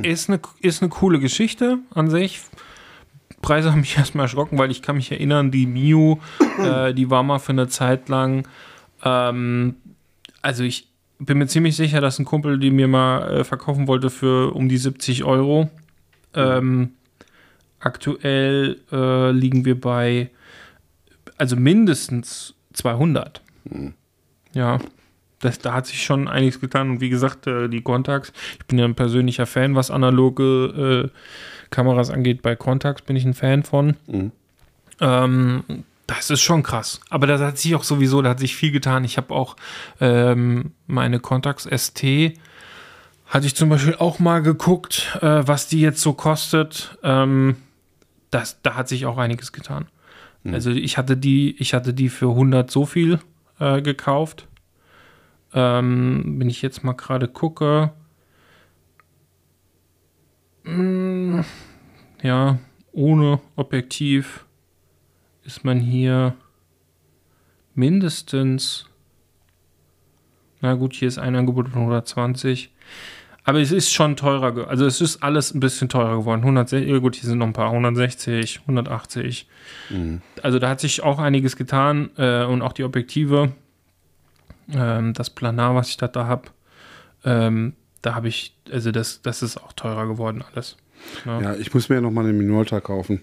[0.04, 2.42] ist, eine, ist eine coole Geschichte an sich.
[3.42, 6.20] Preise haben mich erstmal erschrocken, weil ich kann mich erinnern, die Mio,
[6.60, 8.48] äh, die war mal für eine Zeit lang,
[9.04, 9.76] ähm,
[10.42, 10.90] also ich
[11.20, 14.68] bin mir ziemlich sicher, dass ein Kumpel die mir mal äh, verkaufen wollte für um
[14.70, 15.70] die 70 Euro.
[16.36, 16.94] Ähm,
[17.80, 20.30] aktuell äh, liegen wir bei,
[21.38, 23.42] also mindestens 200.
[24.54, 24.80] Ja,
[25.40, 26.90] das, da hat sich schon einiges getan.
[26.90, 31.18] Und wie gesagt, äh, die Contax, ich bin ja ein persönlicher Fan, was analoge äh,
[31.70, 32.42] Kameras angeht.
[32.42, 33.96] Bei Contax bin ich ein Fan von.
[34.08, 34.32] Mhm.
[35.02, 35.64] Ähm,
[36.08, 37.02] das ist schon krass.
[37.10, 39.04] Aber da hat sich auch sowieso, da hat sich viel getan.
[39.04, 39.56] Ich habe auch
[40.00, 42.04] ähm, meine Contax ST,
[43.34, 47.00] hatte ich zum Beispiel auch mal geguckt, äh, was die jetzt so kostet.
[47.02, 47.56] Ähm,
[48.30, 49.88] das, da hat sich auch einiges getan.
[50.46, 53.20] Also ich hatte die, ich hatte die für 100 so viel
[53.60, 54.48] äh, gekauft.
[55.54, 57.94] Ähm, wenn ich jetzt mal gerade gucke.
[60.64, 61.40] Mm,
[62.22, 62.60] ja,
[62.92, 64.46] ohne Objektiv
[65.44, 66.36] ist man hier
[67.74, 68.86] mindestens.
[70.62, 72.72] Na gut, hier ist ein Angebot von 120.
[73.46, 74.68] Aber es ist schon teurer.
[74.68, 76.42] Also es ist alles ein bisschen teurer geworden.
[76.42, 77.72] 160, ja gut, hier sind noch ein paar.
[77.72, 79.48] 160, 180.
[80.42, 82.10] Also da hat sich auch einiges getan.
[82.18, 83.52] Äh, und auch die Objektive.
[84.74, 86.44] Ähm, das Planar, was ich da, da habe.
[87.26, 90.78] Ähm, da habe ich, also das, das ist auch teurer geworden alles.
[91.26, 91.42] Ja.
[91.42, 93.22] Ja, ich muss mir ja noch mal eine Minolta kaufen.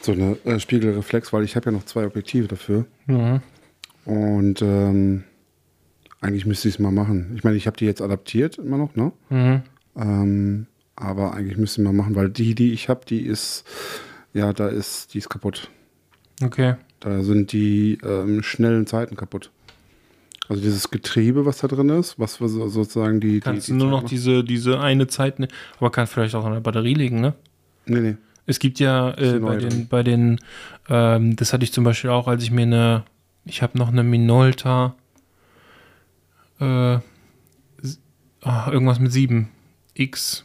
[0.00, 2.84] So eine äh, Spiegelreflex, weil ich habe ja noch zwei Objektive dafür.
[3.06, 3.40] Mhm.
[4.04, 5.24] Und ähm,
[6.24, 7.32] eigentlich müsste ich es mal machen.
[7.36, 9.12] Ich meine, ich habe die jetzt adaptiert immer noch, ne?
[9.28, 9.62] Mhm.
[9.96, 10.66] Ähm,
[10.96, 13.64] aber eigentlich müsste ich mal machen, weil die, die ich habe, die ist,
[14.32, 15.68] ja, da ist, die ist kaputt.
[16.42, 16.76] Okay.
[17.00, 19.50] Da sind die ähm, schnellen Zeiten kaputt.
[20.48, 23.40] Also dieses Getriebe, was da drin ist, was sozusagen die.
[23.40, 24.12] Kannst die, du nur noch macht.
[24.12, 25.48] diese, diese eine Zeit, ne-
[25.78, 27.34] aber kann vielleicht auch an der Batterie liegen, ne?
[27.86, 28.16] Nee, nee.
[28.46, 30.38] Es gibt ja die äh, bei den, bei den,
[30.88, 33.04] ähm, das hatte ich zum Beispiel auch, als ich mir eine,
[33.46, 34.94] ich habe noch eine Minolta,
[36.60, 36.98] äh,
[38.42, 39.48] ah, irgendwas mit 7,
[39.94, 40.44] X,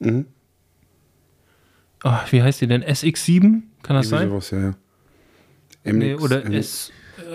[0.00, 0.26] Mhm.
[2.04, 2.82] ah, wie heißt die denn?
[2.84, 3.62] SX7?
[3.82, 4.28] Kann das Irgendwie sein?
[4.28, 4.74] sowas, ja, ja.
[5.92, 6.92] Nee, MX, oder M- S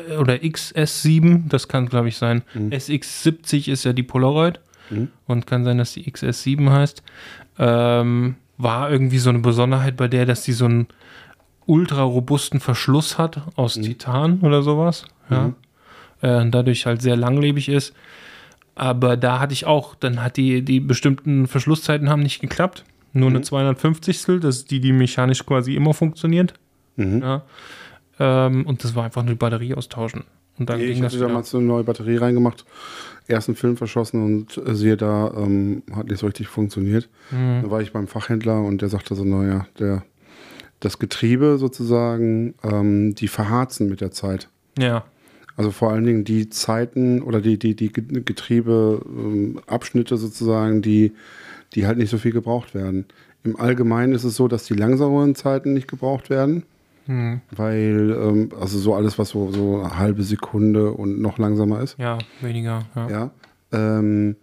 [0.10, 2.44] äh, oder XS7, das kann glaube ich sein.
[2.54, 2.70] Mhm.
[2.70, 4.60] SX70 ist ja die Polaroid
[4.90, 5.10] Mhm.
[5.28, 7.04] und kann sein, dass die XS7 heißt.
[7.58, 10.88] Ähm, war irgendwie so eine Besonderheit bei der, dass die so einen
[11.66, 15.06] ultra robusten Verschluss hat aus Titan oder sowas.
[15.30, 15.54] Ja.
[16.24, 16.30] Mhm.
[16.30, 17.94] Äh, dadurch halt sehr langlebig ist.
[18.76, 22.86] Aber da hatte ich auch, dann hat die, die bestimmten Verschlusszeiten haben nicht geklappt.
[23.16, 24.40] Nur eine 250.
[24.42, 26.56] Das ist die, die mechanisch quasi immer funktioniert.
[26.96, 27.22] Mhm.
[27.22, 27.44] Ja.
[28.20, 30.24] Ähm, und das war einfach nur die Batterie austauschen.
[30.58, 31.28] Und dann Nee, ging ich hatte wieder.
[31.28, 32.66] damals eine neue Batterie reingemacht,
[33.28, 37.10] ersten Film verschossen und äh, siehe da, ähm, hat nicht so richtig funktioniert.
[37.32, 37.62] Mhm.
[37.64, 40.04] Da war ich beim Fachhändler und der sagte so, naja, der,
[40.80, 44.48] das Getriebe sozusagen, ähm, die verharzen mit der Zeit.
[44.78, 45.06] Ja,
[45.56, 51.12] Also vor allen Dingen die Zeiten oder die, die, die Getriebeabschnitte sozusagen, die,
[51.76, 53.06] die halt nicht so viel gebraucht werden.
[53.44, 56.64] Im Allgemeinen ist es so, dass die langsameren Zeiten nicht gebraucht werden,
[57.06, 57.42] Mhm.
[57.54, 61.98] weil ähm, also so alles, was so, so eine halbe Sekunde und noch langsamer ist.
[62.00, 62.86] ja, weniger.
[62.96, 63.10] Ja.
[63.10, 63.32] Ja.
[63.74, 64.38] Ähm,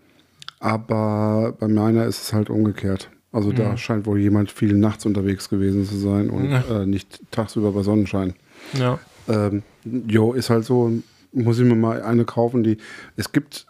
[0.59, 3.09] aber bei meiner ist es halt umgekehrt.
[3.33, 6.83] Also da scheint wohl jemand viel nachts unterwegs gewesen zu sein und Ja.
[6.83, 8.35] äh, nicht tagsüber bei Sonnenschein.
[8.75, 8.99] ja.
[9.29, 10.91] Ähm, jo, ist halt so,
[11.33, 12.77] muss ich mir mal eine kaufen, die.
[13.17, 13.67] Es gibt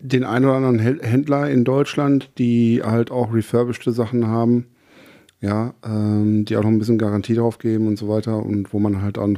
[0.00, 4.66] den einen oder anderen Händler in Deutschland, die halt auch refurbished Sachen haben.
[5.40, 8.78] Ja, ähm, die auch noch ein bisschen Garantie drauf geben und so weiter und wo
[8.78, 9.28] man halt auch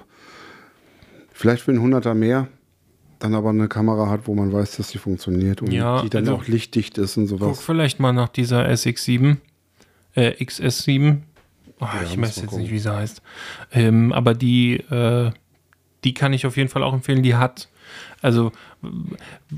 [1.33, 2.49] vielleicht für einen Hunderter mehr
[3.19, 6.23] dann aber eine Kamera hat, wo man weiß, dass die funktioniert und Ja, die dann
[6.29, 7.61] also- auch lichtdicht ist und Guck sowas.
[7.61, 9.39] vielleicht mal nach dieser SX7,
[10.15, 11.23] äh, XS7.
[11.81, 12.63] Oh, ich muss weiß jetzt gucken.
[12.63, 13.21] nicht, wie sie heißt.
[13.73, 15.33] Ähm, aber die, äh,
[16.05, 17.23] die kann ich auf jeden Fall auch empfehlen.
[17.23, 17.69] Die hat,
[18.23, 18.53] also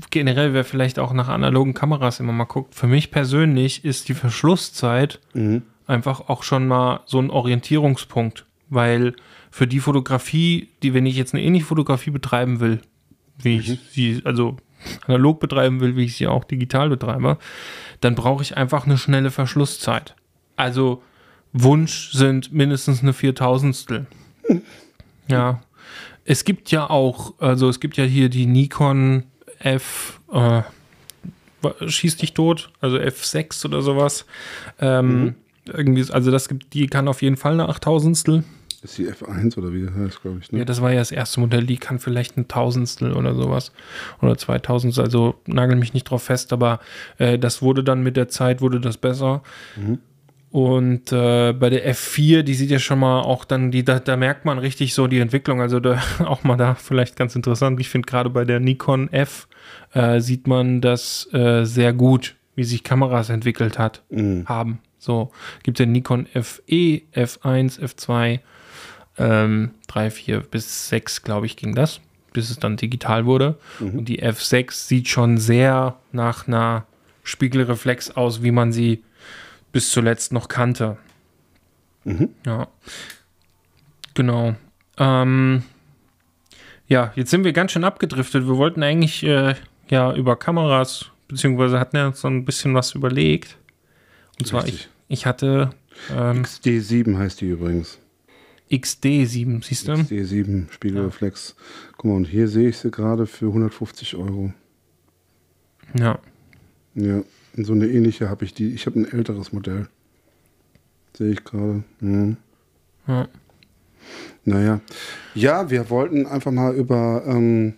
[0.09, 4.13] generell, wer vielleicht auch nach analogen Kameras immer mal guckt, für mich persönlich ist die
[4.13, 5.63] Verschlusszeit Mhm.
[5.87, 9.15] einfach auch schon mal so ein Orientierungspunkt, weil
[9.51, 12.81] für die Fotografie, die, wenn ich jetzt eine ähnliche Fotografie betreiben will,
[13.37, 14.57] wie ich sie, also
[15.05, 17.37] analog betreiben will, wie ich sie auch digital betreibe,
[17.99, 20.15] dann brauche ich einfach eine schnelle Verschlusszeit.
[20.55, 21.03] Also
[21.53, 24.07] Wunsch sind mindestens eine Viertausendstel.
[25.27, 25.61] Ja.
[26.25, 29.23] Es gibt ja auch, also es gibt ja hier die Nikon
[29.59, 30.61] F, äh,
[31.87, 34.25] schieß dich tot, also F6 oder sowas.
[34.79, 35.35] Ähm,
[35.67, 38.43] Irgendwie, ist- also das gibt, die kann auf jeden Fall eine Achttausendstel.
[38.81, 40.51] Ist die F1 oder wie das heißt, glaube ich.
[40.51, 40.57] Ne?
[40.59, 43.71] Ja, das war ja das erste Modell, die kann vielleicht ein Tausendstel oder sowas.
[44.23, 46.79] Oder Zweitausendstel, also nagel mich nicht drauf fest, aber
[47.19, 49.43] äh, das wurde dann mit der Zeit, wurde das besser.
[50.51, 54.17] Und äh, bei der F4, die sieht ja schon mal auch dann, die, da, da
[54.17, 55.61] merkt man richtig so die Entwicklung.
[55.61, 57.79] Also da, auch mal da vielleicht ganz interessant.
[57.79, 59.47] Ich finde gerade bei der Nikon F
[59.93, 64.43] äh, sieht man das äh, sehr gut, wie sich Kameras entwickelt hat, Mhm.
[64.47, 64.79] haben.
[64.97, 65.31] So,
[65.63, 68.39] gibt ja Nikon FE, F1, F2,
[69.17, 72.01] ähm, 3, 4 bis 6, glaube ich, ging das,
[72.33, 73.57] bis es dann digital wurde.
[73.79, 76.85] Und die F6 sieht schon sehr nach einer
[77.23, 79.01] Spiegelreflex aus, wie man sie
[79.71, 80.97] bis zuletzt noch kannte.
[82.45, 82.67] Ja.
[84.13, 84.55] Genau.
[84.97, 85.63] Ähm,
[86.87, 88.47] ja, jetzt sind wir ganz schön abgedriftet.
[88.47, 89.55] Wir wollten eigentlich äh,
[89.89, 93.57] ja über Kameras, beziehungsweise hatten ja so ein bisschen was überlegt.
[94.39, 94.89] Und zwar, ich, Richtig.
[95.07, 95.69] ich hatte
[96.09, 97.99] ähm, XD7 heißt die übrigens.
[98.71, 99.93] XD7, siehst du?
[99.93, 101.55] XD7 Spiegelreflex.
[101.97, 104.53] Guck mal, und hier sehe ich sie gerade für 150 Euro.
[105.97, 106.19] Ja.
[106.95, 107.21] Ja,
[107.57, 108.73] und so eine ähnliche habe ich die.
[108.73, 109.87] Ich habe ein älteres Modell.
[111.17, 111.83] Sehe ich gerade.
[111.99, 112.37] Mhm.
[113.07, 113.27] ja.
[114.43, 114.79] Naja.
[115.35, 117.23] Ja, wir wollten einfach mal über.
[117.27, 117.73] Ähm,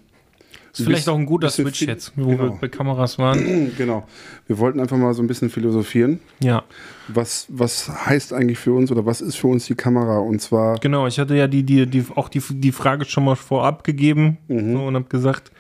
[0.72, 2.44] Ist vielleicht auch ein guter bisschen Switch viel- jetzt, wo genau.
[2.44, 3.72] wir bei Kameras waren.
[3.78, 4.08] genau.
[4.48, 6.20] Wir wollten einfach mal so ein bisschen philosophieren.
[6.40, 6.64] Ja,
[7.10, 10.20] Was, was heißt eigentlich für uns oder was ist für uns die Kamera?
[10.20, 10.80] Und zwar.
[10.80, 11.06] genau.
[11.08, 14.56] Ich hatte ja die, die, die, auch die, die Frage schon mal vorab gegeben so,
[14.56, 15.52] und habe gesagt,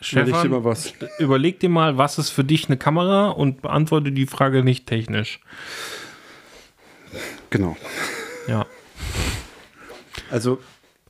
[0.00, 0.92] Überleg dir Stefan, mal was.
[1.18, 5.40] überleg dir mal, was ist für dich eine Kamera und beantworte die Frage nicht technisch.
[7.50, 7.76] Genau.
[8.46, 8.66] Ja.
[10.30, 10.58] Also,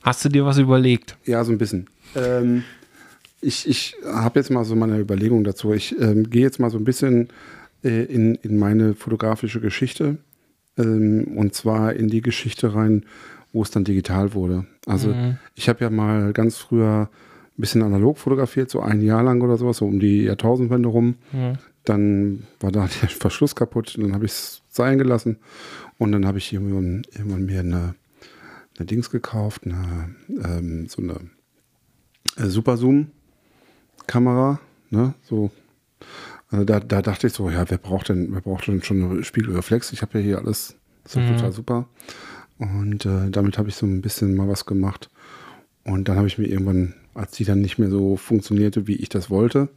[0.02, 1.16] Hast du dir was überlegt?
[1.26, 1.88] Ja, so ein bisschen.
[2.14, 2.62] Ähm,
[3.40, 5.72] ich ich habe jetzt mal so meine Überlegung dazu.
[5.72, 7.28] Ich ähm, gehe jetzt mal so ein bisschen
[7.84, 10.18] äh, in, in meine fotografische Geschichte.
[10.78, 13.04] Ähm, und zwar in die Geschichte rein,
[13.52, 14.66] wo es dann digital wurde.
[14.86, 15.14] Also
[15.54, 17.10] ich habe ja mal ganz früher
[17.58, 21.16] ein bisschen analog fotografiert, so ein Jahr lang oder sowas, so um die Jahrtausendwende rum.
[21.84, 25.38] Dann war da der Verschluss kaputt, dann habe ich es sein gelassen
[25.98, 27.94] und dann habe ich irgendwann, irgendwann mir eine,
[28.76, 31.16] eine Dings gekauft, eine, ähm, so eine
[32.36, 33.08] äh, Super Zoom
[34.06, 35.50] Kamera, ne, so
[36.52, 39.24] äh, da, da dachte ich so, ja, wer braucht denn, wer braucht denn schon eine
[39.24, 39.92] Spiegelreflex?
[39.92, 41.88] Ich habe ja hier alles, das ist ja total super.
[42.58, 45.10] Und äh, damit habe ich so ein bisschen mal was gemacht.
[45.84, 49.08] Und dann habe ich mir irgendwann, als die dann nicht mehr so funktionierte, wie ich
[49.08, 49.68] das wollte,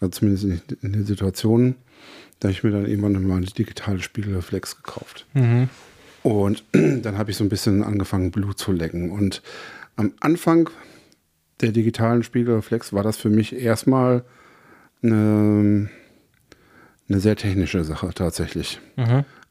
[0.00, 1.76] also zumindest in, in den Situationen,
[2.40, 5.26] da habe ich mir dann irgendwann mal eine digitale Spiegelreflex gekauft.
[6.22, 9.10] Und dann habe ich so ein bisschen angefangen, Blut zu lecken.
[9.10, 9.42] Und
[9.96, 10.70] am Anfang
[11.60, 14.24] der digitalen Spiegelreflex war das für mich erstmal
[15.04, 15.88] eine,
[17.08, 18.80] eine sehr technische Sache tatsächlich.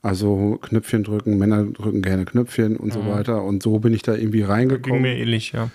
[0.01, 3.43] Also Knöpfchen drücken, Männer drücken gerne Knöpfchen und so weiter.
[3.43, 5.01] Und so bin ich da irgendwie Ging reingekommen.
[5.03, 5.69] mir ähnlich, ja.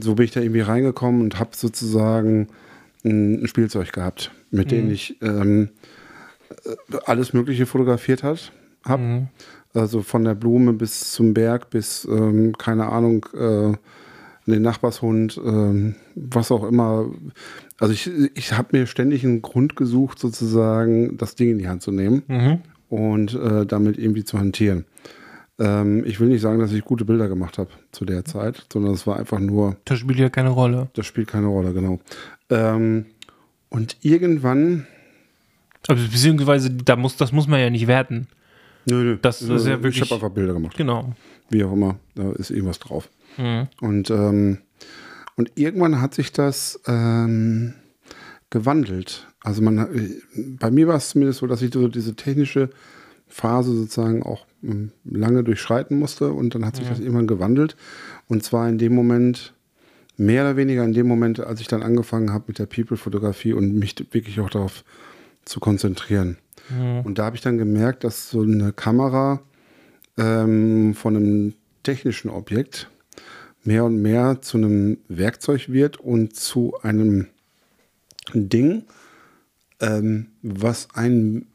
[0.00, 2.48] So bin ich da irgendwie reingekommen und habe sozusagen
[3.04, 5.70] ein, Spielzeug gehabt, mit dem ich ähm,
[6.64, 8.52] äh, alles Mögliche fotografiert hat,
[8.84, 9.02] habe.
[9.74, 13.72] Also von der Blume bis zum Berg, bis, ähm, keine Ahnung, äh,
[14.50, 17.10] den Nachbarshund, ähm, was auch immer.
[17.78, 21.82] Also ich, ich habe mir ständig einen Grund gesucht, sozusagen das Ding in die Hand
[21.82, 22.22] zu nehmen
[22.88, 24.86] und äh, damit irgendwie zu hantieren.
[25.60, 28.92] Ähm, ich will nicht sagen, dass ich gute Bilder gemacht habe zu der Zeit, sondern
[28.94, 30.88] es war einfach nur, Das spielt ja keine Rolle.
[30.94, 31.98] das spielt keine Rolle, genau.
[32.50, 33.06] Ähm,
[33.68, 34.86] und irgendwann,
[35.88, 38.28] Also, beziehungsweise, da muss, das muss man ja nicht werten.
[38.86, 40.76] nö, nö, Das ist ja ich wirklich- habe einfach Bilder gemacht.
[40.76, 41.14] Genau.
[41.50, 43.08] wie auch immer, da ist irgendwas drauf.
[43.80, 44.58] Und, ähm,
[45.36, 47.74] und irgendwann hat sich das ähm,
[48.50, 49.26] gewandelt.
[49.40, 50.10] Also man, äh,
[50.58, 52.70] bei mir war es zumindest so, dass ich so diese technische
[53.28, 54.44] Phase sozusagen auch
[55.04, 57.76] lange durchschreiten musste und dann hat sich das irgendwann gewandelt.
[58.26, 59.54] Und zwar in dem Moment,
[60.16, 63.74] mehr oder weniger in dem Moment, als ich dann angefangen habe mit der People-Fotografie und
[63.74, 64.84] mich wirklich auch darauf
[65.44, 66.38] zu konzentrieren.
[67.04, 69.40] Und da habe ich dann gemerkt, dass so eine Kamera
[70.18, 72.90] ähm, von einem technischen Objekt
[73.64, 77.28] mehr und mehr zu einem Werkzeug wird und zu einem
[78.34, 78.84] Ding,
[79.80, 81.46] ähm, was einen,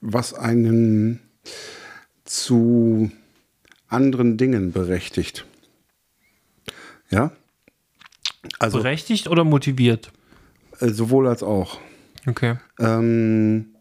[0.00, 1.20] was einen
[2.24, 3.10] zu
[3.88, 5.44] anderen Dingen berechtigt.
[7.10, 7.32] Ja?
[8.58, 10.10] Also Berechtigt oder motiviert?
[10.82, 11.78] äh, sowohl als auch.
[12.26, 12.56] Okay.
[12.78, 13.74] Ähm,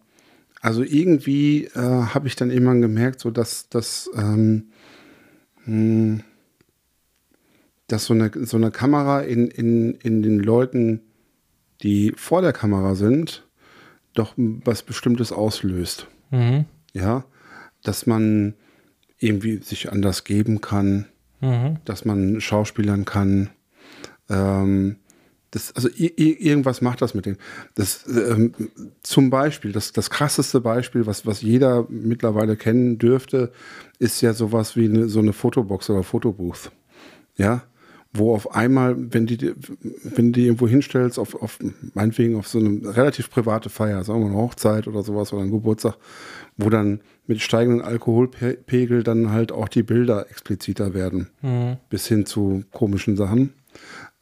[0.62, 4.72] also irgendwie äh, habe ich dann irgendwann gemerkt, so dass, dass, ähm,
[5.66, 6.24] mh,
[7.88, 11.02] dass so eine, so eine Kamera in, in, in den Leuten,
[11.82, 13.46] die vor der Kamera sind,
[14.14, 16.08] doch was Bestimmtes auslöst.
[16.30, 16.66] Mhm.
[16.94, 17.26] Ja,
[17.84, 18.54] dass man
[19.20, 21.06] irgendwie sich anders geben kann,
[21.42, 21.78] Mhm.
[21.86, 23.50] dass man schauspielern kann.
[24.30, 24.98] Ähm,
[25.50, 27.36] das, also irgendwas macht das mit dem.
[27.76, 28.54] Das, ähm,
[29.04, 33.52] zum Beispiel, das, das krasseste Beispiel, was, was jeder mittlerweile kennen dürfte,
[34.00, 36.72] ist ja sowas wie eine, so eine Fotobox oder Fotobooth.
[37.36, 37.64] Ja,
[38.14, 39.54] wo auf einmal, wenn die,
[40.04, 41.60] wenn du die irgendwo hinstellst, auf, auf
[41.94, 45.52] meinetwegen auf so eine relativ private Feier, sagen wir eine Hochzeit oder sowas oder ein
[45.52, 45.98] Geburtstag,
[46.58, 51.28] wo dann mit steigenden Alkoholpegel dann halt auch die Bilder expliziter werden,
[51.90, 53.54] bis hin zu komischen Sachen.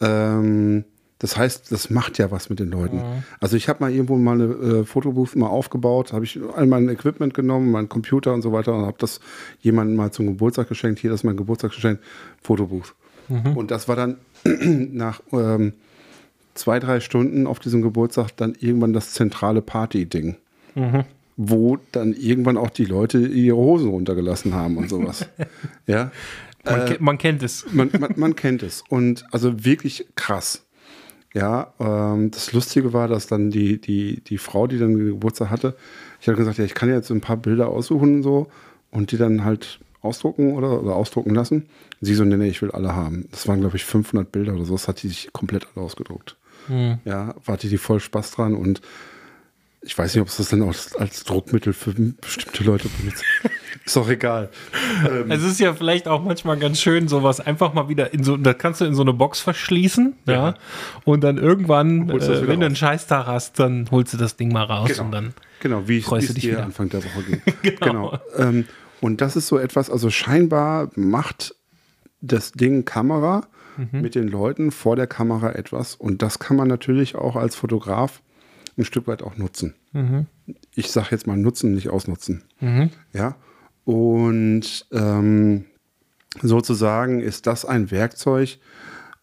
[0.02, 0.86] Ähm,
[1.20, 3.00] das heißt, das macht ja was mit den Leuten.
[3.42, 6.88] Also ich habe mal irgendwo mal eine äh, Fotobooth mal aufgebaut, habe ich all mein
[6.88, 9.20] Equipment genommen, meinen Computer und so weiter und habe das
[9.60, 11.00] jemandem mal zum Geburtstag geschenkt.
[11.00, 12.00] Hier, das ist mein Geburtstagsgeschenk,
[12.42, 12.96] Fotobooth.
[13.56, 15.74] Und das war dann nach ähm,
[16.54, 20.38] zwei, drei Stunden auf diesem Geburtstag dann irgendwann das zentrale Party-Ding.
[21.42, 25.26] Wo dann irgendwann auch die Leute ihre Hosen runtergelassen haben und sowas.
[25.88, 26.12] ja.
[26.66, 27.66] Man, ke- man kennt es.
[27.72, 28.84] Man, man, man kennt es.
[28.90, 30.66] Und also wirklich krass.
[31.34, 35.78] Ja, ähm, das Lustige war, dass dann die, die, die Frau, die dann Geburtstag hatte,
[36.20, 38.48] ich habe gesagt, ja, ich kann jetzt ein paar Bilder aussuchen und so
[38.92, 41.68] und die dann halt ausdrucken oder, oder ausdrucken lassen.
[42.02, 43.28] Sie so, nee, nee, ich will alle haben.
[43.32, 44.74] Das waren, glaube ich, 500 Bilder oder so.
[44.74, 46.36] Das hat die sich komplett alle ausgedruckt.
[47.06, 48.82] Ja, hatte die voll Spaß dran und
[49.82, 53.24] ich weiß nicht, ob es das dann auch als Druckmittel für bestimmte Leute benutzt.
[53.86, 54.50] Ist doch egal.
[55.10, 58.38] Ähm, Es ist ja vielleicht auch manchmal ganz schön, sowas einfach mal wieder in so,
[58.38, 60.56] da kannst du in so eine Box verschließen, ja,
[61.06, 62.76] und dann irgendwann, das äh, wenn du einen.
[62.76, 65.04] Scheißtag hast, dann holst du das Ding mal raus Genau.
[65.06, 65.34] und dann.
[65.62, 66.64] Genau, wie es freust wie du es dich dir wieder.
[66.66, 67.24] Anfang der Woche
[67.64, 67.76] ging.
[67.80, 68.20] Genau.
[68.38, 68.66] Ähm,
[69.02, 71.56] und das ist so etwas, also scheinbar macht
[72.22, 74.02] das Ding Kamera Mhm.
[74.02, 75.96] mit den Leuten vor der Kamera etwas.
[75.96, 78.22] Und das kann man natürlich auch als Fotograf
[78.80, 79.76] ein Stück weit auch nutzen.
[79.94, 80.26] Mhm.
[80.74, 82.44] Ich sage jetzt mal nutzen, nicht ausnutzen.
[83.14, 83.36] Ja.
[83.86, 85.66] Und ähm,
[86.42, 88.58] sozusagen ist das ein Werkzeug,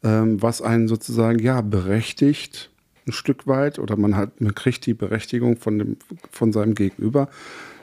[0.02, 2.70] ähm, was einen sozusagen ja berechtigt
[3.06, 5.96] ein Stück weit oder man hat man kriegt die Berechtigung von dem
[6.30, 7.28] von seinem Gegenüber.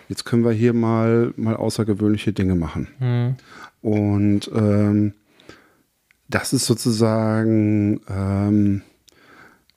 [0.10, 2.88] Jetzt können wir hier mal mal außergewöhnliche Dinge machen.
[3.00, 3.36] Mhm.
[3.82, 5.14] Und ähm,
[6.28, 8.82] das ist sozusagen ähm,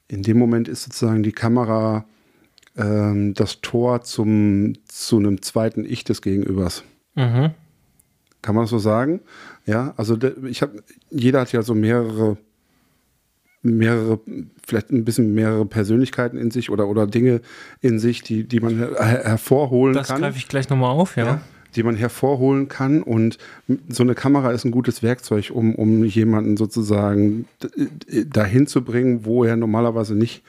[0.09, 2.05] in dem Moment ist sozusagen die Kamera
[2.77, 6.85] ähm, das Tor zum zu einem zweiten Ich des Gegenübers.
[7.15, 7.51] Mhm.
[8.43, 9.21] Kann man das so sagen?
[9.65, 10.17] Ja, also
[10.49, 12.37] ich habe, jeder hat ja so mehrere,
[13.63, 14.21] mehrere,
[14.65, 17.41] vielleicht ein bisschen mehrere Persönlichkeiten in sich oder, oder Dinge
[17.81, 20.21] in sich, die, die man her hervorholen Das kann.
[20.21, 21.25] greife ich gleich nochmal auf, ja.
[21.27, 21.41] ja,
[21.77, 23.03] die man hervorholen kann.
[23.03, 23.39] Und
[23.89, 29.25] so eine Kamera ist ein gutes Werkzeug, um, um jemanden sozusagen d- dahin zu bringen,
[29.25, 30.43] wo er normalerweise nicht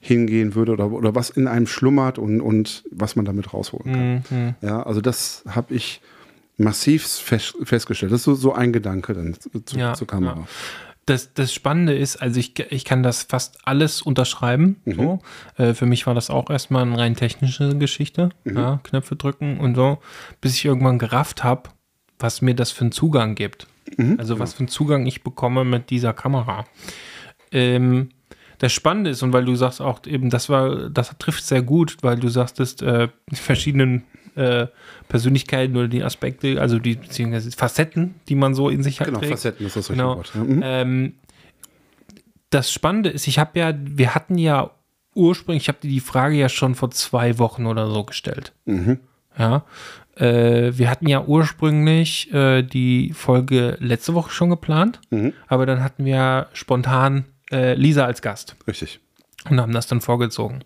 [0.00, 3.92] hingehen würde oder, oder was in einem schlummert und, und was man damit rausholen
[4.30, 4.38] kann.
[4.38, 4.54] Mhm.
[4.60, 6.00] Ja, also das habe ich
[6.58, 8.10] massiv fest, festgestellt.
[8.12, 10.38] Das ist so, so ein Gedanke dann zu- Ja, zur Kamera.
[10.40, 10.46] ja.
[11.06, 14.80] Das, das Spannende ist, also ich, ich kann das fast alles unterschreiben.
[14.84, 14.94] Mhm.
[14.94, 15.18] So.
[15.56, 18.30] Äh, für mich war das auch erstmal eine rein technische Geschichte.
[18.44, 18.56] Mhm.
[18.56, 19.98] Ja, Knöpfe drücken und so,
[20.40, 21.70] bis ich irgendwann gerafft habe,
[22.18, 23.66] was mir das für einen Zugang gibt.
[23.96, 24.16] Mhm.
[24.18, 26.66] Also was für einen Zugang ich bekomme mit dieser Kamera.
[27.50, 28.10] Ähm,
[28.58, 31.96] das Spannende ist, und weil du sagst auch eben, das war, das trifft sehr gut,
[32.02, 34.04] weil du sagtest, äh, die verschiedenen
[34.34, 34.66] äh,
[35.08, 39.06] Persönlichkeiten oder die Aspekte, also die beziehungsweise Facetten, die man so in sich hat.
[39.08, 39.32] Genau, trägt.
[39.32, 40.16] Facetten ist das richtige Genau.
[40.16, 40.34] Wort.
[40.34, 40.60] Mhm.
[40.64, 41.14] Ähm,
[42.50, 44.70] das Spannende ist, ich habe ja, wir hatten ja
[45.14, 48.52] ursprünglich, ich habe dir die Frage ja schon vor zwei Wochen oder so gestellt.
[48.66, 48.98] Mhm.
[49.38, 49.64] Ja.
[50.16, 55.32] Äh, wir hatten ja ursprünglich äh, die Folge letzte Woche schon geplant, Mhm.
[55.48, 59.00] aber dann hatten wir spontan äh, Lisa als Gast Richtig.
[59.48, 60.64] und haben das dann vorgezogen.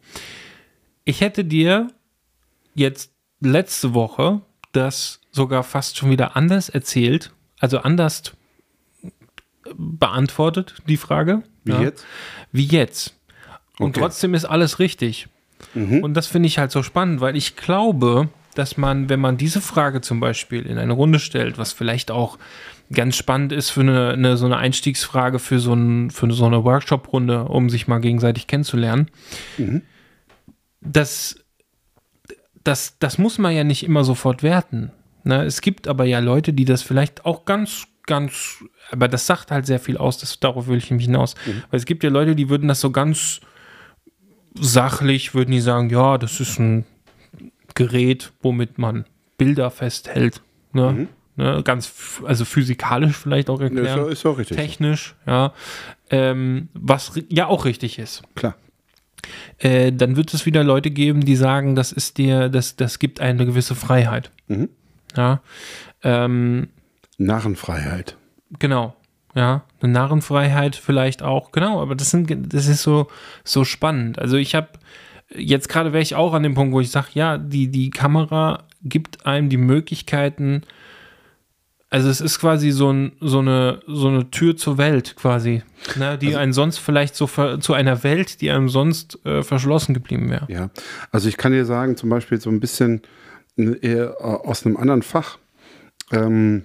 [1.04, 1.88] Ich hätte dir
[2.74, 4.40] jetzt letzte Woche
[4.72, 8.32] das sogar fast schon wieder anders erzählt, also anders
[9.76, 11.42] beantwortet, die Frage.
[11.64, 11.82] Wie Ja.
[11.82, 12.04] jetzt?
[12.52, 13.14] Wie jetzt.
[13.78, 14.00] Und Okay.
[14.00, 15.28] trotzdem ist alles richtig.
[15.74, 16.02] Mhm.
[16.02, 19.60] Und das finde ich halt so spannend, weil ich glaube, dass man, wenn man diese
[19.60, 22.38] Frage zum Beispiel in eine Runde stellt, was vielleicht auch
[22.92, 26.64] ganz spannend ist für eine, eine so eine Einstiegsfrage für so, ein, für so eine
[26.64, 29.10] Workshop-Runde, um sich mal gegenseitig kennenzulernen,
[30.80, 31.36] das,
[32.66, 34.90] das, das muss man ja nicht immer sofort werten.
[35.24, 35.44] Ne?
[35.44, 39.66] Es gibt aber ja Leute, die das vielleicht auch ganz, ganz, aber das sagt halt
[39.66, 41.34] sehr viel aus, das, darauf will ich nämlich hinaus.
[41.70, 43.40] Weil es gibt ja Leute, die würden das so ganz
[44.54, 46.84] sachlich, würden die sagen, ja, das ist ein
[47.74, 49.04] Gerät, womit man
[49.36, 50.40] Bilder festhält.
[50.72, 51.08] Ne?
[51.36, 51.62] Ne?
[51.62, 51.92] Ganz,
[52.24, 53.98] also physikalisch vielleicht auch Ja, ist, erklären.
[54.06, 54.56] ja- ist auch richtig.
[54.56, 55.52] Technisch, ja.
[56.10, 58.22] Ähm, was ja auch richtig ist.
[58.34, 58.54] Klar.
[59.58, 63.20] Äh, dann wird es wieder Leute geben, die sagen, das ist dir, das, das gibt
[63.20, 64.30] eine gewisse Freiheit.
[64.48, 64.68] Mhm.
[65.16, 65.40] Ja.
[66.02, 66.68] Ähm,
[67.18, 68.16] Narrenfreiheit.
[68.58, 68.94] genau.
[69.34, 73.08] Ja, eine Narrenfreiheit vielleicht auch, genau, aber das sind, das ist so,
[73.44, 74.18] so spannend.
[74.18, 74.68] Also ich habe,
[75.28, 78.64] jetzt gerade wäre ich auch an dem Punkt, wo ich sage, ja, die, die Kamera
[78.82, 80.62] gibt einem die Möglichkeiten,
[81.88, 85.62] also es ist quasi so, ein, so, eine, so eine Tür zur Welt quasi,
[85.96, 89.94] ne, die einen sonst vielleicht so ver, zu einer Welt, die einem sonst äh, verschlossen
[89.94, 90.46] geblieben wäre.
[90.50, 90.70] Ja.
[91.12, 93.02] Also ich kann dir sagen, zum Beispiel so ein bisschen
[93.56, 95.38] äh, aus einem anderen Fach.
[96.12, 96.64] Ähm,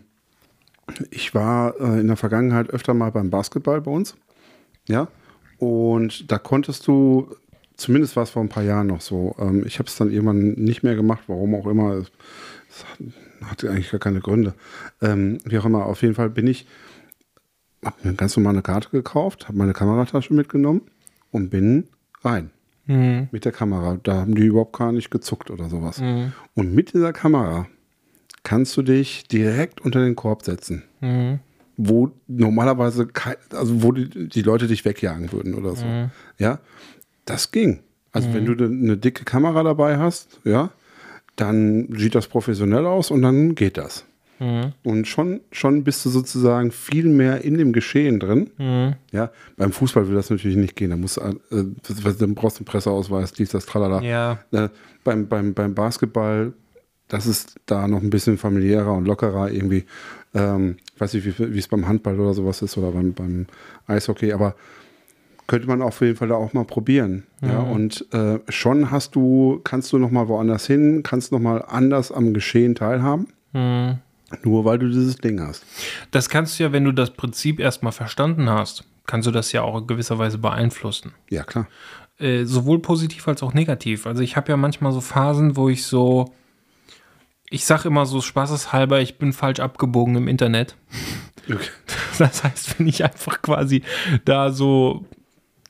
[1.12, 4.16] ich war äh, in der Vergangenheit öfter mal beim Basketball bei uns.
[4.88, 5.08] Ja.
[5.60, 7.36] Und da konntest du,
[7.76, 10.54] zumindest war es vor ein paar Jahren noch so, ähm, ich habe es dann irgendwann
[10.54, 12.04] nicht mehr gemacht, warum auch immer.
[13.42, 14.54] Es hatte eigentlich gar keine Gründe.
[15.02, 16.66] Ähm, wie auch immer, auf jeden Fall bin ich,
[17.84, 20.82] habe mir eine ganz normale Karte gekauft, habe meine Kameratasche mitgenommen
[21.32, 21.88] und bin
[22.24, 22.52] rein
[22.88, 23.28] Mhm.
[23.32, 23.98] mit der Kamera.
[24.04, 26.00] Da haben die überhaupt gar nicht gezuckt oder sowas.
[26.00, 26.34] Mhm.
[26.56, 27.68] Und mit dieser Kamera
[28.44, 31.40] kannst du dich direkt unter den Korb setzen, Mhm.
[31.78, 35.86] wo normalerweise, kei- also wo die, die Leute dich wegjagen würden oder so.
[36.38, 36.60] Ja,
[37.26, 37.82] das ging.
[38.12, 40.72] Also wenn du eine ne dicke Kamera dabei hast, ja,
[41.36, 44.06] dann sieht das professionell aus und dann geht das.
[44.42, 44.74] Mhm.
[44.84, 48.50] Und schon, schon bist du sozusagen viel mehr in dem Geschehen drin.
[48.58, 48.96] Mhm.
[49.12, 50.90] Ja, beim Fußball will das natürlich nicht gehen.
[50.90, 51.22] Da musst, du,
[51.56, 54.02] äh, dann brauchst du einen Presseausweis, dies, das, tralala.
[54.02, 54.40] Ja.
[54.52, 54.70] Äh,
[55.04, 56.54] beim, beim, beim Basketball,
[57.08, 59.86] das ist da noch ein bisschen familiärer und lockerer irgendwie.
[60.34, 63.46] Ähm, ich weiß nicht, wie wie es beim Handball oder sowas ist oder beim, beim
[63.86, 64.56] Eishockey, aber
[65.52, 67.26] könnte man auf jeden Fall da auch mal probieren.
[67.42, 71.58] Ja, und äh, schon hast du, kannst du noch mal woanders hin, kannst noch mal
[71.68, 73.98] anders am Geschehen teilhaben, Mhm.
[74.44, 75.66] nur weil du dieses Ding hast.
[76.12, 79.62] Das kannst du ja, wenn du das Prinzip erstmal verstanden hast, kannst du das ja
[79.62, 81.12] auch in gewisser Weise beeinflussen.
[81.30, 81.68] Ja, klar.
[82.18, 84.08] Äh, sowohl positiv als auch negativ.
[84.08, 86.32] Also ich habe ja manchmal so Phasen, wo ich so,
[87.50, 90.78] ich sage immer so spaßeshalber, ich bin falsch abgebogen im Internet.
[91.50, 91.70] Okay.
[92.20, 93.82] Das heißt, wenn ich einfach quasi
[94.26, 95.06] da so,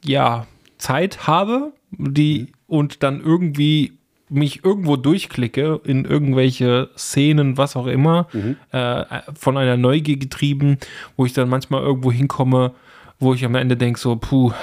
[0.03, 0.47] ja,
[0.77, 3.93] Zeit habe, die und dann irgendwie
[4.29, 8.27] mich irgendwo durchklicke in irgendwelche Szenen, was auch immer,
[8.71, 9.03] äh,
[9.37, 10.77] von einer Neugier getrieben,
[11.17, 12.71] wo ich dann manchmal irgendwo hinkomme,
[13.19, 14.53] wo ich am Ende denke, so, puh,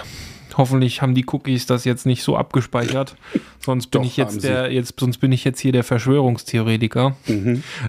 [0.56, 3.14] hoffentlich haben die Cookies das jetzt nicht so abgespeichert,
[3.60, 7.16] sonst bin Doch, ich jetzt der, jetzt, sonst bin ich jetzt hier der Verschwörungstheoretiker,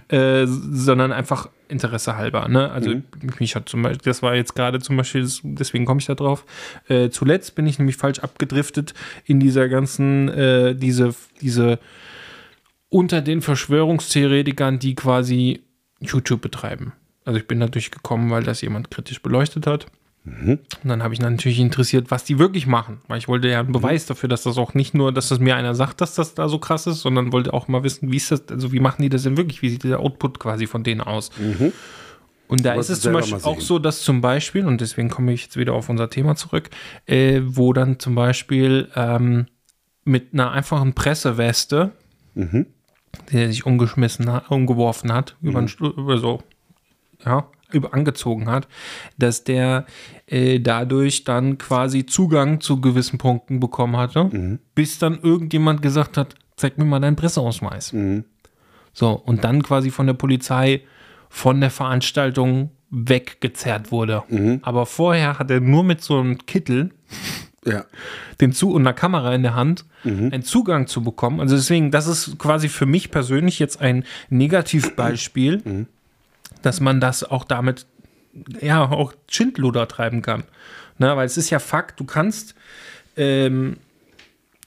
[0.08, 2.48] äh, sondern einfach Interesse halber.
[2.48, 2.70] Ne?
[2.70, 2.94] Also
[3.38, 6.44] mich hat zum Beispiel, das war jetzt gerade zum Beispiel, deswegen komme ich da drauf.
[6.88, 8.94] Äh, zuletzt bin ich nämlich falsch abgedriftet
[9.24, 11.78] in dieser ganzen, äh, diese, diese
[12.88, 15.62] unter den Verschwörungstheoretikern, die quasi
[16.00, 16.92] YouTube betreiben.
[17.24, 19.86] Also ich bin da durchgekommen, weil das jemand kritisch beleuchtet hat.
[20.82, 23.72] Und dann habe ich natürlich interessiert, was die wirklich machen, weil ich wollte ja einen
[23.72, 26.48] Beweis dafür, dass das auch nicht nur, dass das mir einer sagt, dass das da
[26.48, 29.08] so krass ist, sondern wollte auch mal wissen, wie ist das, also wie machen die
[29.08, 31.30] das denn wirklich, wie sieht der Output quasi von denen aus?
[32.48, 35.44] Und da ist es zum Beispiel auch so, dass zum Beispiel, und deswegen komme ich
[35.44, 36.68] jetzt wieder auf unser Thema zurück,
[37.06, 39.46] äh, wo dann zum Beispiel ähm,
[40.04, 41.92] mit einer einfachen Presseweste,
[43.32, 46.42] der sich umgeschmissen hat, umgeworfen hat, über, den Stu- über so,
[47.24, 48.68] ja, über angezogen hat,
[49.18, 49.86] dass der
[50.26, 56.34] äh, dadurch dann quasi Zugang zu gewissen Punkten bekommen hatte, bis dann irgendjemand gesagt hat,
[56.56, 57.94] zeig mir mal deinen Presseausweis.
[58.92, 60.82] So, und dann quasi von der Polizei
[61.28, 64.24] von der Veranstaltung weggezerrt wurde.
[64.62, 66.90] Aber vorher hat er nur mit so einem Kittel
[67.64, 67.84] Ja.
[68.40, 69.84] den zu und einer Kamera in der Hand
[70.32, 71.40] einen Zugang zu bekommen.
[71.40, 75.86] Also deswegen, das ist quasi für mich persönlich jetzt ein Negativbeispiel,
[76.62, 77.86] dass man das auch damit
[78.60, 80.44] ja auch Schindluder treiben kann.
[80.98, 82.54] Na, weil es ist ja Fakt, du kannst
[83.16, 83.76] ähm,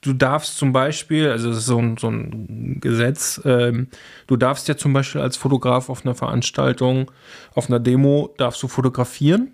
[0.03, 3.87] du darfst zum Beispiel, also das ist so ein, so ein Gesetz, ähm,
[4.27, 7.09] du darfst ja zum Beispiel als Fotograf auf einer Veranstaltung,
[7.55, 9.51] auf einer Demo, darfst du fotografieren,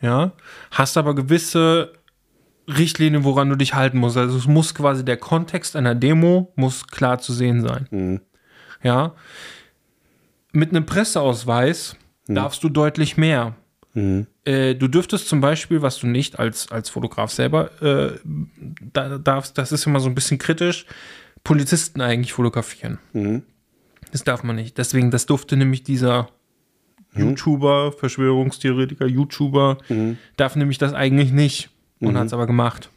[0.00, 0.32] ja,
[0.70, 1.92] hast aber gewisse
[2.66, 4.16] Richtlinien, woran du dich halten musst.
[4.16, 8.20] Also es muss quasi der Kontext einer Demo muss klar zu sehen sein.
[8.82, 9.12] Ja.
[10.54, 11.96] Mit einem Presseausweis
[12.26, 13.56] darfst du deutlich mehr.
[14.44, 18.18] Äh, du dürftest zum Beispiel, was du nicht als, als Fotograf selber äh,
[18.92, 20.86] da, darfst, das ist immer so ein bisschen kritisch,
[21.42, 22.98] Polizisten eigentlich fotografieren.
[24.12, 24.78] Das darf man nicht.
[24.78, 26.28] Deswegen, das durfte nämlich dieser
[27.16, 29.78] YouTuber, Verschwörungstheoretiker, YouTuber,
[30.36, 32.90] darf nämlich das eigentlich nicht und hat es aber gemacht.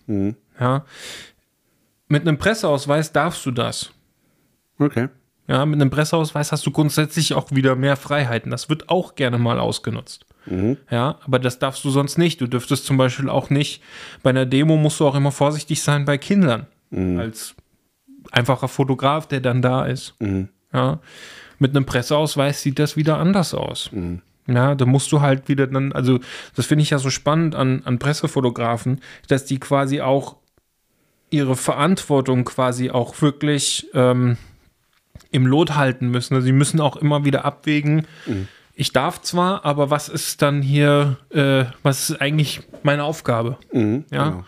[0.59, 0.85] Ja.
[2.07, 3.91] Mit einem Presseausweis darfst du das.
[4.79, 5.09] Okay.
[5.47, 8.51] Ja, mit einem Presseausweis hast du grundsätzlich auch wieder mehr Freiheiten.
[8.51, 10.25] Das wird auch gerne mal ausgenutzt.
[10.89, 12.39] Ja, aber das darfst du sonst nicht.
[12.39, 13.81] Du dürftest zum Beispiel auch nicht,
[14.23, 16.67] bei einer Demo musst du auch immer vorsichtig sein bei Kindern.
[17.19, 17.55] Als
[18.31, 20.15] einfacher Fotograf, der dann da ist.
[20.73, 20.99] Ja,
[21.59, 23.89] mit einem Presseausweis sieht das wieder anders aus.
[24.47, 26.19] Ja, da musst du halt wieder dann, also
[26.55, 30.37] das finde ich ja so spannend an, an Pressefotografen, dass die quasi auch
[31.29, 34.37] ihre Verantwortung quasi auch wirklich ähm,
[35.31, 36.35] im Lot halten müssen.
[36.35, 38.07] Also sie müssen auch immer wieder abwägen,
[38.79, 43.57] ich darf zwar, aber was ist dann hier, äh, was ist eigentlich meine Aufgabe?
[44.11, 44.29] ja.
[44.29, 44.45] genau.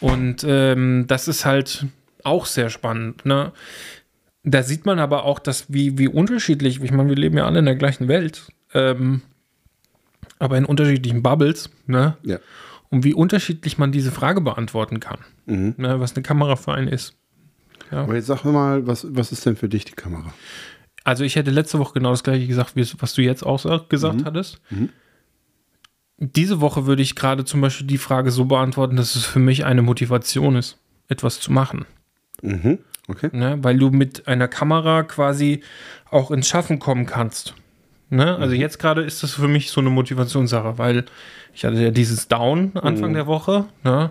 [0.00, 1.84] Und ähm, das ist halt
[2.24, 3.26] auch sehr spannend.
[3.26, 3.52] Ne?
[4.42, 7.58] Da sieht man aber auch, dass wie, wie unterschiedlich, ich meine, wir leben ja alle
[7.58, 9.20] in der gleichen Welt, ähm,
[10.38, 12.16] aber in unterschiedlichen Bubbles, ne?
[12.22, 12.38] Ja.
[12.90, 15.18] Und wie unterschiedlich man diese Frage beantworten kann,
[15.76, 16.00] ne?
[16.00, 17.18] was eine Kamera für einen ist.
[17.90, 20.32] Aber jetzt sag mir mal, was, was ist denn für dich die Kamera?
[21.04, 23.84] Also ich hätte letzte Woche genau das gleiche gesagt, wie was du jetzt auch sa-
[23.88, 24.60] gesagt hattest.
[26.18, 29.64] Diese Woche würde ich gerade zum Beispiel die Frage so beantworten, dass es für mich
[29.64, 30.76] eine Motivation ist,
[31.08, 31.86] etwas zu machen.
[32.42, 32.78] Mhm.
[33.06, 33.30] Okay.
[33.32, 33.58] Ne?
[33.62, 35.62] Weil du mit einer Kamera quasi
[36.10, 37.54] auch ins Schaffen kommen kannst.
[38.10, 38.36] Ne?
[38.36, 41.04] Also jetzt gerade ist das für mich so eine Motivationssache, weil
[41.54, 44.10] ich hatte ja dieses Down Anfang der Woche, ne?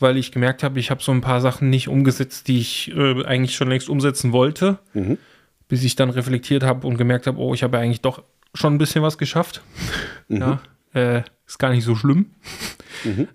[0.00, 3.24] Weil ich gemerkt habe, ich habe so ein paar Sachen nicht umgesetzt, die ich äh,
[3.24, 4.78] eigentlich schon längst umsetzen wollte,
[5.68, 8.22] bis ich dann reflektiert habe und gemerkt habe, oh, ich habe ja eigentlich doch
[8.54, 9.62] schon ein bisschen was geschafft.
[10.28, 10.60] Ja,
[10.92, 12.26] äh, ist gar nicht so schlimm.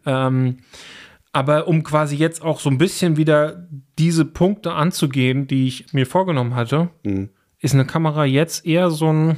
[0.06, 0.58] Ähm,
[1.32, 6.06] aber um quasi jetzt auch so ein bisschen wieder diese Punkte anzugehen, die ich mir
[6.06, 6.90] vorgenommen hatte,
[7.60, 9.38] ist eine Kamera jetzt eher so ein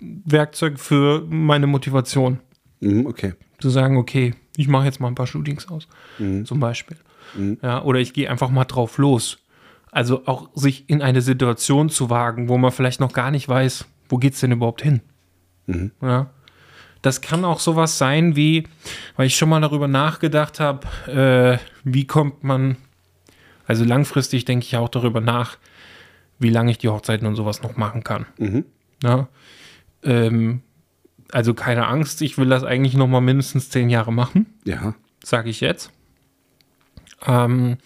[0.00, 2.40] Werkzeug für meine Motivation.
[2.80, 3.34] Mhm, okay.
[3.60, 5.88] Zu sagen, okay, ich mache jetzt mal ein paar Shootings aus,
[6.18, 6.96] zum Beispiel.
[7.62, 9.38] Ja, oder ich gehe einfach mal drauf los.
[9.90, 13.86] Also auch sich in eine Situation zu wagen, wo man vielleicht noch gar nicht weiß,
[14.08, 15.00] wo geht es denn überhaupt hin.
[16.02, 16.30] Ja.
[17.02, 18.64] Das kann auch sowas sein wie,
[19.16, 22.76] weil ich schon mal darüber nachgedacht habe, äh, wie kommt man,
[23.66, 25.58] also langfristig denke ich auch darüber nach,
[26.40, 28.26] wie lange ich die Hochzeiten und sowas noch machen kann.
[29.04, 29.28] Ja.
[30.02, 30.62] Ähm,
[31.32, 34.94] also keine Angst, ich will das eigentlich noch mal mindestens zehn Jahre machen, Ja.
[35.22, 35.90] sage ich jetzt.
[37.26, 37.78] Ähm,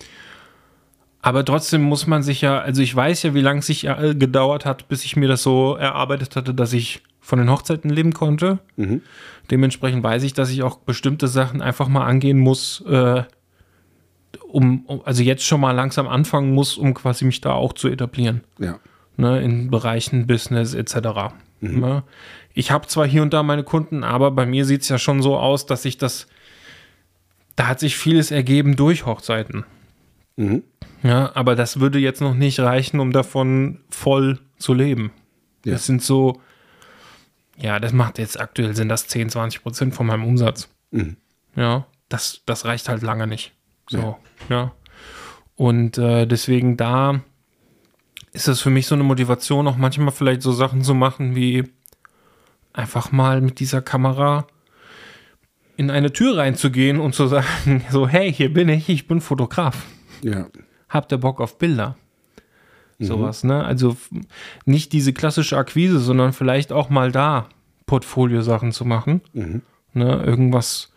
[1.21, 4.15] aber trotzdem muss man sich ja, also ich weiß ja, wie lange es sich äh,
[4.15, 8.13] gedauert hat, bis ich mir das so erarbeitet hatte, dass ich von den Hochzeiten leben
[8.13, 8.59] konnte.
[9.51, 13.23] Dementsprechend weiß ich, dass ich auch bestimmte Sachen einfach mal angehen muss, äh,
[14.49, 17.89] um, um, also jetzt schon mal langsam anfangen muss, um quasi mich da auch zu
[17.89, 18.81] etablieren Ja.
[19.17, 21.33] ne, in Bereichen Business etc.
[21.61, 22.03] Ne?
[22.55, 25.23] Ich habe zwar hier und da meine Kunden, aber bei mir sieht es ja schon
[25.23, 26.27] so aus, dass ich das,
[27.57, 29.65] da hat sich vieles ergeben durch Hochzeiten.
[30.37, 30.63] Mhm.
[31.03, 35.13] Ja, aber das würde jetzt noch nicht reichen, um davon voll zu leben.
[35.65, 35.73] Ja.
[35.73, 36.41] Das sind so,
[37.57, 40.69] ja, das macht jetzt aktuell sind das 10, 20 Prozent von meinem Umsatz.
[40.91, 41.17] Mhm.
[41.57, 43.53] Ja, das, das reicht halt lange nicht.
[43.89, 44.19] So, Ja.
[44.49, 44.73] ja.
[45.57, 47.21] Und äh, deswegen da
[48.33, 51.65] ist es für mich so eine Motivation, auch manchmal vielleicht so Sachen zu machen, wie
[52.73, 54.47] einfach mal mit dieser Kamera
[55.77, 59.87] in eine Tür reinzugehen und zu sagen, so, hey, hier bin ich, ich bin Fotograf.
[60.23, 60.47] Ja.
[60.89, 61.97] Habt ihr Bock auf Bilder?
[62.99, 63.65] Sowas, ne?
[63.65, 63.97] Also
[64.65, 67.49] nicht diese klassische Akquise, sondern vielleicht auch mal da
[67.87, 69.23] Portfolio-Sachen zu machen.
[69.93, 70.23] Ne?
[70.25, 70.93] Irgendwas,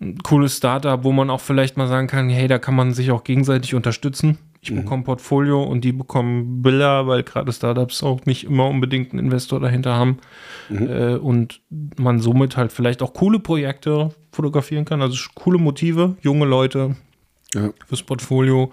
[0.00, 3.10] ein cooles Startup, wo man auch vielleicht mal sagen kann, hey, da kann man sich
[3.10, 4.38] auch gegenseitig unterstützen.
[4.64, 9.18] Ich bekomme Portfolio und die bekommen Bilder, weil gerade Startups auch nicht immer unbedingt einen
[9.26, 10.18] Investor dahinter haben.
[10.70, 11.60] Äh, und
[11.98, 16.96] man somit halt vielleicht auch coole Projekte fotografieren kann, also coole Motive, junge Leute,
[17.54, 17.70] Ja.
[17.86, 18.72] fürs Portfolio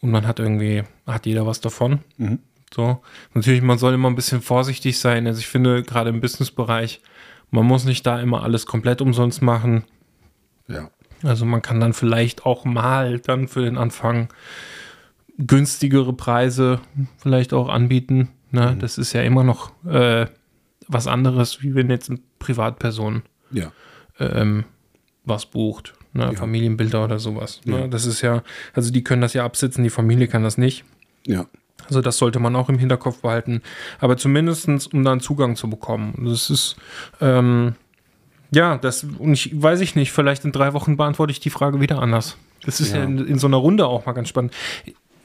[0.00, 2.00] und man hat irgendwie, hat jeder was davon.
[2.74, 2.98] So.
[3.34, 5.26] Natürlich, man soll immer ein bisschen vorsichtig sein.
[5.26, 7.00] Also ich finde, gerade im Businessbereich,
[7.50, 9.84] man muss nicht da immer alles komplett umsonst machen.
[10.66, 10.90] Ja.
[11.22, 14.28] Also man kann dann vielleicht auch mal dann für den Anfang
[15.38, 16.80] günstigere Preise
[17.16, 18.28] vielleicht auch anbieten.
[18.50, 18.76] Ne?
[18.78, 20.26] Das ist ja immer noch äh,
[20.88, 23.72] was anderes, wie wenn jetzt eine Privatperson Ja.
[24.18, 24.64] ähm,
[25.24, 25.94] was bucht.
[26.14, 26.32] Ne?
[26.34, 27.60] Familienbilder oder sowas.
[27.64, 27.88] Ne?
[27.88, 28.42] Das ist ja,
[28.72, 30.84] also die können das ja absitzen, die Familie kann das nicht.
[31.26, 31.46] Ja.
[31.86, 33.62] Also das sollte man auch im Hinterkopf behalten.
[34.00, 36.14] Aber zumindestens, um dann Zugang zu bekommen.
[36.24, 36.76] Das ist,
[37.20, 37.74] ähm,
[38.50, 41.80] ja, das, und ich weiß ich nicht, vielleicht in drei Wochen beantworte ich die Frage
[41.80, 42.36] wieder anders.
[42.64, 43.04] Das ist ja, Ja.
[43.04, 44.52] in, in so einer Runde auch mal ganz spannend.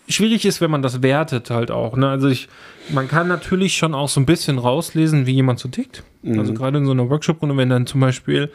[0.09, 1.95] Schwierig ist, wenn man das wertet halt auch.
[1.95, 2.09] Ne?
[2.09, 2.49] Also ich,
[2.89, 6.03] man kann natürlich schon auch so ein bisschen rauslesen, wie jemand so tickt.
[6.37, 8.51] Also gerade in so einer Workshop-Runde, wenn dann zum Beispiel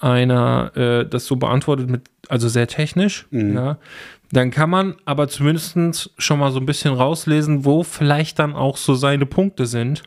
[0.00, 3.78] einer äh, das so beantwortet mit, also sehr technisch, ja,
[4.32, 8.76] dann kann man aber zumindest schon mal so ein bisschen rauslesen, wo vielleicht dann auch
[8.76, 10.02] so seine Punkte sind.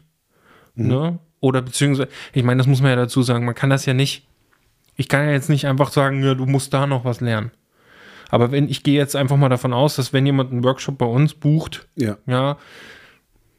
[0.76, 1.20] Ne?
[1.44, 4.26] Oder beziehungsweise, ich meine, das muss man ja dazu sagen, man kann das ja nicht,
[4.96, 7.52] ich kann ja jetzt nicht einfach sagen, ja, du musst da noch was lernen.
[8.30, 11.06] Aber wenn, ich gehe jetzt einfach mal davon aus, dass wenn jemand einen Workshop bei
[11.06, 12.18] uns bucht, Ja.
[12.28, 12.58] ja,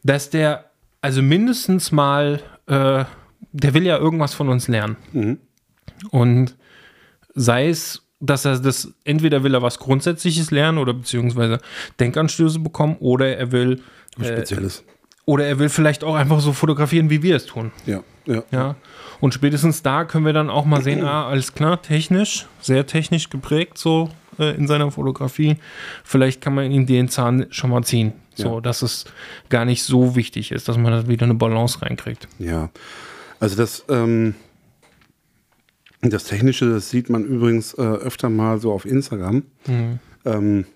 [0.03, 0.70] dass der
[1.03, 3.05] also mindestens mal, äh,
[3.53, 4.97] der will ja irgendwas von uns lernen.
[6.11, 6.57] Und
[7.35, 11.59] sei es, dass er das, entweder will er was Grundsätzliches lernen oder beziehungsweise
[12.01, 13.82] Denkanstöße bekommen oder er will,
[14.16, 14.85] Was Spezielles.
[15.26, 17.72] Oder er will vielleicht auch einfach so fotografieren, wie wir es tun.
[17.86, 18.02] Ja.
[18.26, 18.42] Ja.
[18.50, 18.76] Ja.
[19.20, 23.28] Und spätestens da können wir dann auch mal sehen, ah, alles klar, technisch, sehr technisch
[23.30, 25.56] geprägt, so äh, in seiner Fotografie.
[26.04, 28.12] Vielleicht kann man ihm den Zahn schon mal ziehen.
[28.34, 28.60] So, Ja.
[28.60, 29.04] dass es
[29.48, 32.26] gar nicht so wichtig ist, dass man da wieder eine Balance reinkriegt.
[32.38, 32.70] Ja,
[33.40, 34.34] also das, ähm,
[36.02, 39.44] das Technische, das sieht man übrigens äh, öfter mal so auf Instagram.
[40.26, 40.66] Ähm,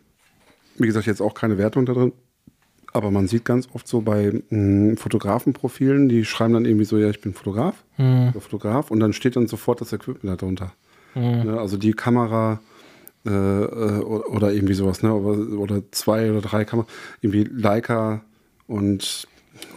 [0.76, 2.12] wie gesagt, jetzt auch keine Wertung da drin.
[2.92, 7.10] Aber man sieht ganz oft so bei mh, Fotografenprofilen, die schreiben dann irgendwie so, ja,
[7.10, 10.72] ich bin Fotograf, oder Fotograf, und dann steht dann sofort das Equipment darunter.
[11.14, 12.60] Ne, also die Kamera
[13.26, 15.12] äh, äh, oder irgendwie sowas, ne?
[15.12, 18.22] Oder, oder zwei oder drei Kameras, irgendwie Leica
[18.68, 19.26] und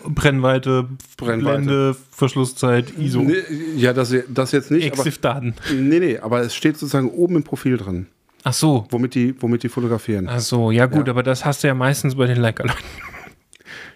[0.08, 0.88] Brennweite,
[1.18, 1.58] Brennweite.
[1.58, 3.36] Blende, Verschlusszeit, ISO, Nee,
[3.76, 4.86] ja, das, das jetzt nicht.
[4.86, 5.56] EXIF-Daten.
[5.74, 8.06] nee, nee, aber es steht sozusagen oben im Profil drin,
[8.44, 8.88] Ach so.
[8.90, 10.28] womit die, womit die fotografieren.
[10.30, 11.14] Ach so, ja gut, Ja.
[11.14, 12.80] aber das hast du ja meistens bei den Leica-Leuten.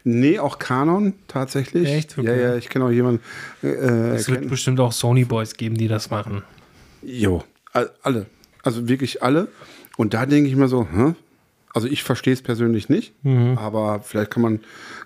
[0.04, 1.88] Nee, auch Canon tatsächlich.
[1.90, 2.18] Echt?
[2.18, 2.28] Okay.
[2.28, 3.22] Ja, ja, ich kenne auch jemanden.
[3.64, 3.68] Äh,
[4.16, 6.44] Es wird bestimmt auch Sony-Boys geben, die das machen.
[7.02, 7.44] jo,
[7.74, 8.26] all- alle.
[8.64, 9.48] Also wirklich alle.
[9.98, 11.14] Und da denke ich mir so, hä?
[11.74, 13.58] Also ich verstehe es persönlich nicht, Mhm.
[13.58, 14.60] aber vielleicht kann man,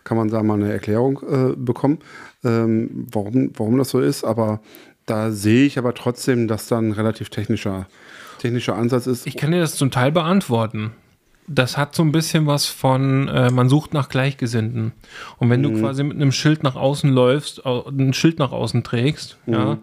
[0.04, 2.00] kann man da mal eine Erklärung äh, bekommen,
[2.44, 4.24] ähm, warum, warum das so ist.
[4.24, 4.60] Aber
[5.08, 7.88] da sehe ich aber trotzdem, dass da ein relativ technischer,
[8.40, 9.28] technischer Ansatz ist.
[9.28, 10.92] Ich kann dir das zum Teil beantworten.
[11.48, 14.92] Das hat so ein bisschen was von, äh, man sucht nach Gleichgesinnten.
[15.38, 19.38] Und wenn du quasi mit einem Schild nach außen läufst, ein Schild nach außen trägst,
[19.48, 19.80] ja,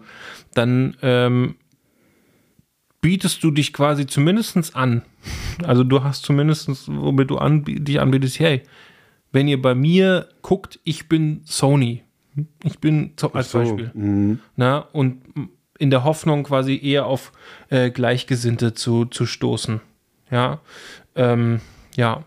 [0.53, 1.55] dann ähm,
[3.01, 5.01] bietest du dich quasi zumindest an.
[5.63, 8.63] Also du hast zumindest, womit du anb dich anbietest, hey,
[9.33, 12.03] wenn ihr bei mir guckt, ich bin Sony.
[12.63, 13.91] Ich bin so, als So, Beispiel.
[13.93, 14.39] mhm.
[14.55, 15.21] Na, und
[15.79, 17.31] in der Hoffnung quasi eher auf
[17.69, 19.81] äh, Gleichgesinnte zu, zu stoßen.
[20.31, 20.59] Ja.
[21.15, 21.61] Ähm,
[21.95, 22.23] ja.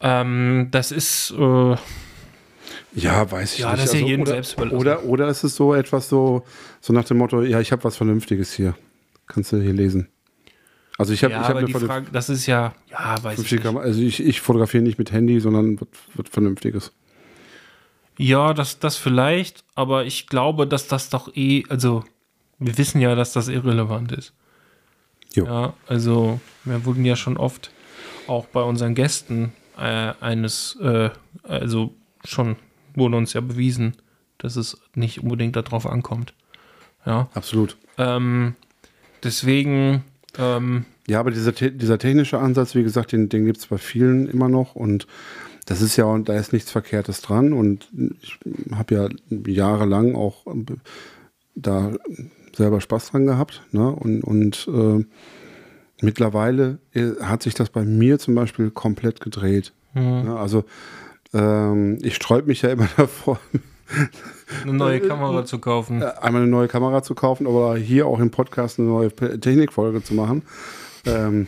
[0.00, 1.76] Ähm, das ist, äh,
[2.94, 3.82] Ja, weiß ich Ja, nicht.
[3.84, 4.76] das ist ja jedem oder, selbst überlassen.
[4.76, 6.44] Oder, oder ist es so etwas so,
[6.80, 8.74] so nach dem Motto, ja, ich habe was Vernünftiges hier.
[9.26, 10.08] Kannst du hier lesen.
[10.98, 13.16] Also ich habe ja, ich hab aber eine die vernünftige Frage, das ist ja, ja,
[13.22, 13.66] weiß ich nicht.
[13.66, 16.92] Also ich, ich fotografiere nicht mit Handy, sondern was, was Vernünftiges.
[18.18, 22.02] Ja, das, das vielleicht, aber ich glaube, dass das doch eh, also
[22.58, 24.32] wir wissen ja, dass das irrelevant ist.
[25.34, 25.44] Jo.
[25.44, 27.70] Ja, also wir wurden ja schon oft
[28.26, 31.10] auch bei unseren Gästen äh, eines, äh,
[31.42, 31.94] also
[32.24, 32.56] schon
[32.94, 33.94] wurde uns ja bewiesen,
[34.38, 36.32] dass es nicht unbedingt darauf ankommt.
[37.04, 37.76] Ja, Absolut.
[37.98, 38.54] ähm,
[39.22, 40.02] deswegen,
[40.38, 43.78] ähm, Ja, aber dieser, te- dieser technische Ansatz, wie gesagt, den, den gibt es bei
[43.78, 45.06] vielen immer noch und
[45.66, 47.88] das ist ja, und da ist nichts Verkehrtes dran und
[48.22, 48.38] ich
[48.74, 49.08] habe ja
[49.46, 50.64] jahrelang auch ähm,
[51.54, 51.92] da
[52.56, 53.90] selber Spaß dran gehabt ne?
[53.90, 55.04] und, und äh,
[56.00, 59.72] mittlerweile äh, hat sich das bei mir zum Beispiel komplett gedreht.
[59.94, 60.36] Ne?
[60.38, 60.64] Also
[61.32, 63.38] ähm, ich sträub mich ja immer davor,
[64.62, 66.02] eine neue Kamera zu kaufen.
[66.02, 70.02] äh, einmal eine neue Kamera zu kaufen, aber hier auch im Podcast eine neue Technikfolge
[70.02, 70.42] zu machen.
[71.06, 71.46] Ähm,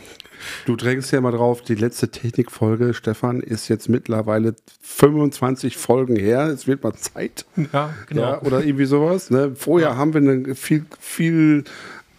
[0.65, 6.47] du drängst ja mal drauf, die letzte Technikfolge, Stefan, ist jetzt mittlerweile 25 Folgen her.
[6.47, 7.45] Es wird mal Zeit.
[7.73, 8.21] Ja, genau.
[8.21, 9.29] Ja, oder irgendwie sowas.
[9.29, 9.53] Ne?
[9.55, 11.63] Vorher haben wir eine viel, viel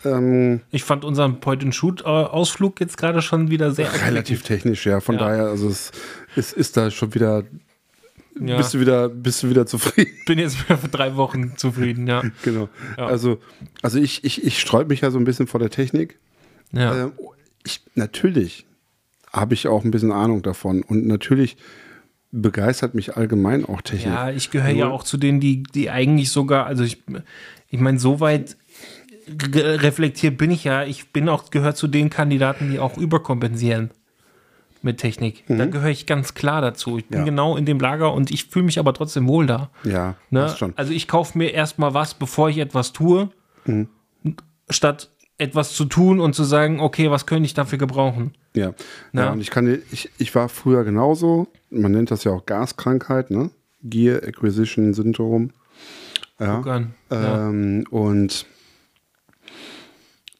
[0.04, 5.00] ähm, Ich fand unseren Point-and-Shoot-Ausflug jetzt gerade schon wieder sehr relativ technisch, ja.
[5.00, 5.20] Von Ja.
[5.22, 5.92] daher, also es,
[6.36, 7.44] es ist da schon wieder,
[8.40, 8.56] Ja.
[8.56, 10.12] bist du wieder, bist du wieder zufrieden.
[10.26, 12.22] bin jetzt wieder für drei Wochen zufrieden, ja.
[12.42, 12.68] Genau.
[12.96, 13.06] Ja.
[13.06, 13.38] Also,
[13.82, 16.18] also ich, ich, ich sträub mich ja so ein bisschen vor der Technik.
[16.72, 17.12] Ja, Ähm,
[17.64, 18.66] ich, natürlich
[19.32, 21.56] habe ich auch ein bisschen Ahnung davon und natürlich
[22.32, 24.06] begeistert mich allgemein auch Technik.
[24.14, 27.02] ja ich gehöre ja auch zu denen, die, die eigentlich sogar, also ich,
[27.68, 28.56] ich meine, so weit
[29.44, 33.90] reflektiert bin ich ja, ich bin auch, gehört zu den Kandidaten, die auch überkompensieren
[34.82, 35.44] mit Technik.
[35.46, 36.96] Da gehöre ich ganz klar dazu.
[36.98, 37.24] Ich bin Ja.
[37.24, 39.70] genau in dem Lager und ich fühle mich aber trotzdem wohl da.
[39.84, 40.54] Ja, Ne?
[40.56, 40.72] schon.
[40.76, 43.28] Also ich kaufe mir erstmal was, bevor ich etwas tue,
[44.70, 48.32] statt etwas zu tun und zu sagen, okay, was könnte ich dafür gebrauchen?
[48.54, 48.74] Ja.
[49.12, 49.26] Na?
[49.26, 53.30] ja, und ich kann ich, ich war früher genauso, man nennt das ja auch Gaskrankheit,
[53.30, 53.50] ne?
[53.82, 55.50] Gear Acquisition Syndrom.
[56.38, 56.60] Ja.
[56.60, 56.94] An.
[57.10, 57.48] Ja.
[57.48, 58.46] Ähm, und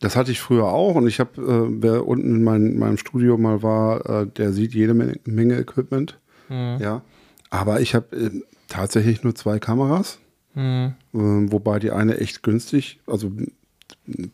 [0.01, 3.36] das hatte ich früher auch und ich habe, äh, wer unten in mein, meinem Studio
[3.36, 6.18] mal war, äh, der sieht jede Menge, Equipment.
[6.48, 6.78] Mhm.
[6.80, 7.03] Ja.
[7.51, 8.30] Aber ich habe äh,
[8.68, 10.18] tatsächlich nur zwei Kameras,
[10.55, 10.94] Mhm.
[11.14, 11.18] äh,
[11.53, 13.30] wobei die eine echt günstig, also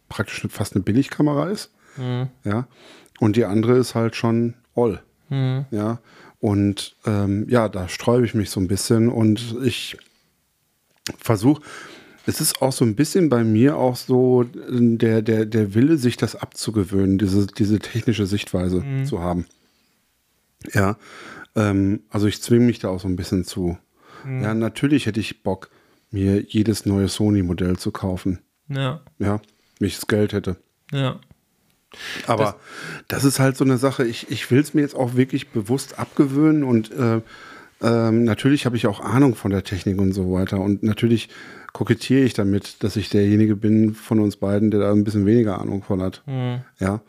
[0.09, 1.73] praktisch fast eine Billigkamera ist.
[1.97, 2.29] Mhm.
[2.45, 2.67] Ja.
[3.21, 5.03] Und die andere ist halt schon all.
[5.29, 5.67] Mhm.
[5.71, 6.01] Ja.
[6.41, 9.97] Und ähm, ja, da sträube ich mich so ein bisschen und ich
[11.19, 11.63] versuche,
[12.27, 14.47] es ist auch so ein bisschen bei mir auch so äh,
[14.97, 19.47] der, der, der Wille, sich das abzugewöhnen, diese, diese technische Sichtweise zu haben.
[20.73, 20.97] Ja,
[21.55, 23.79] ähm, also ich zwinge mich da auch so ein bisschen zu.
[24.25, 25.71] Ja, natürlich hätte ich Bock,
[26.11, 28.41] mir jedes neue Sony-Modell zu kaufen.
[28.69, 29.41] Ja, Ja,
[29.79, 30.57] wenn ich das Geld hätte.
[30.93, 31.19] ja.
[32.27, 32.57] Aber
[33.09, 35.99] das, ist halt so eine Sache, ich, ich will es mir jetzt auch wirklich bewusst
[35.99, 37.23] abgewöhnen und äh,
[37.81, 41.31] ähm, natürlich habe ich auch Ahnung von der Technik und so weiter und natürlich
[41.73, 45.61] kokettiere ich damit, dass ich derjenige bin von uns beiden, der da ein bisschen weniger
[45.61, 46.23] Ahnung von hat.
[46.81, 47.01] Ja,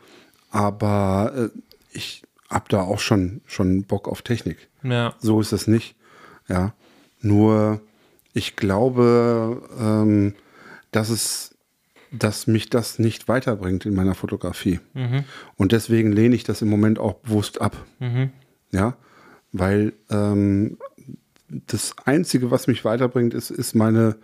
[0.52, 1.60] aber äh,
[1.92, 4.70] ich habe da auch schon, schon Bock auf Technik.
[4.84, 5.96] Ja, So ist es nicht.
[6.48, 6.74] Ja,
[7.20, 7.82] nur
[8.34, 10.36] ich glaube, ähm,
[10.92, 11.56] dass es,
[12.12, 14.80] dass mich das nicht weiterbringt in meiner Fotografie.
[15.56, 17.86] Und deswegen lehne ich das im Moment auch bewusst ab.
[18.72, 18.98] Ja,
[19.52, 20.78] weil ähm,
[21.50, 24.18] das Einzige, was mich weiterbringt, ist, ist meine,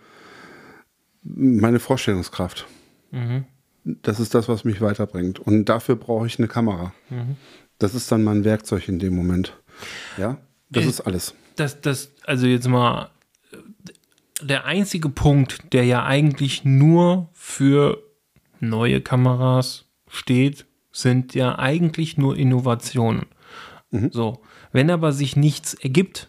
[1.22, 2.66] meine Vorstellungskraft.
[3.84, 5.38] Das ist das, was mich weiterbringt.
[5.38, 6.92] Und dafür brauche ich eine Kamera.
[7.78, 9.56] Das ist dann mein Werkzeug in dem Moment.
[10.18, 10.38] Ja,
[10.70, 11.34] das Äh, ist alles.
[11.56, 13.10] das, das, also jetzt mal,
[14.44, 18.02] der einzige Punkt, der ja eigentlich nur für
[18.60, 23.26] neue Kameras steht, sind ja eigentlich nur Innovationen.
[24.10, 24.42] So,
[24.72, 26.28] wenn aber sich nichts ergibt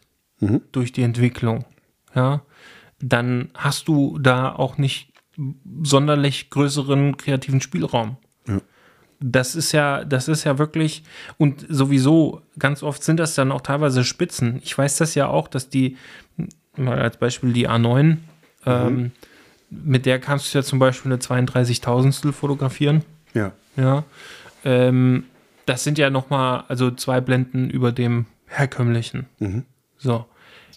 [0.71, 1.65] durch die Entwicklung,
[2.13, 2.43] ja,
[2.99, 5.13] dann hast du da auch nicht
[5.83, 8.17] sonderlich größeren kreativen Spielraum.
[8.47, 8.61] Ja.
[9.19, 11.03] Das ist ja, das ist ja wirklich,
[11.37, 14.59] und sowieso, ganz oft sind das dann auch teilweise Spitzen.
[14.63, 15.97] Ich weiß das ja auch, dass die,
[16.77, 18.17] mal als Beispiel die A9,
[18.65, 19.11] ähm,
[19.69, 23.03] mit der kannst du ja zum Beispiel eine 32.000stel fotografieren.
[23.33, 23.51] Ja.
[23.75, 24.03] Ja.
[24.63, 25.25] Ähm,
[25.65, 29.25] das sind ja nochmal, also zwei Blenden über dem herkömmlichen.
[29.97, 30.25] So.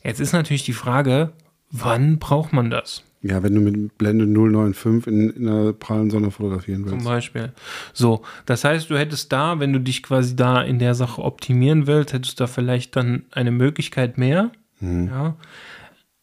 [0.03, 1.33] Jetzt ist natürlich die Frage,
[1.71, 3.03] wann braucht man das?
[3.21, 7.07] Ja, wenn du mit Blende 095 in, in einer prallen Sonne fotografieren Zum willst.
[7.07, 7.53] Beispiel.
[7.93, 11.87] So, das heißt, du hättest da, wenn du dich quasi da in der Sache optimieren
[11.87, 14.53] willst, hättest du da vielleicht dann eine Möglichkeit mehr.
[14.81, 15.35] Ja.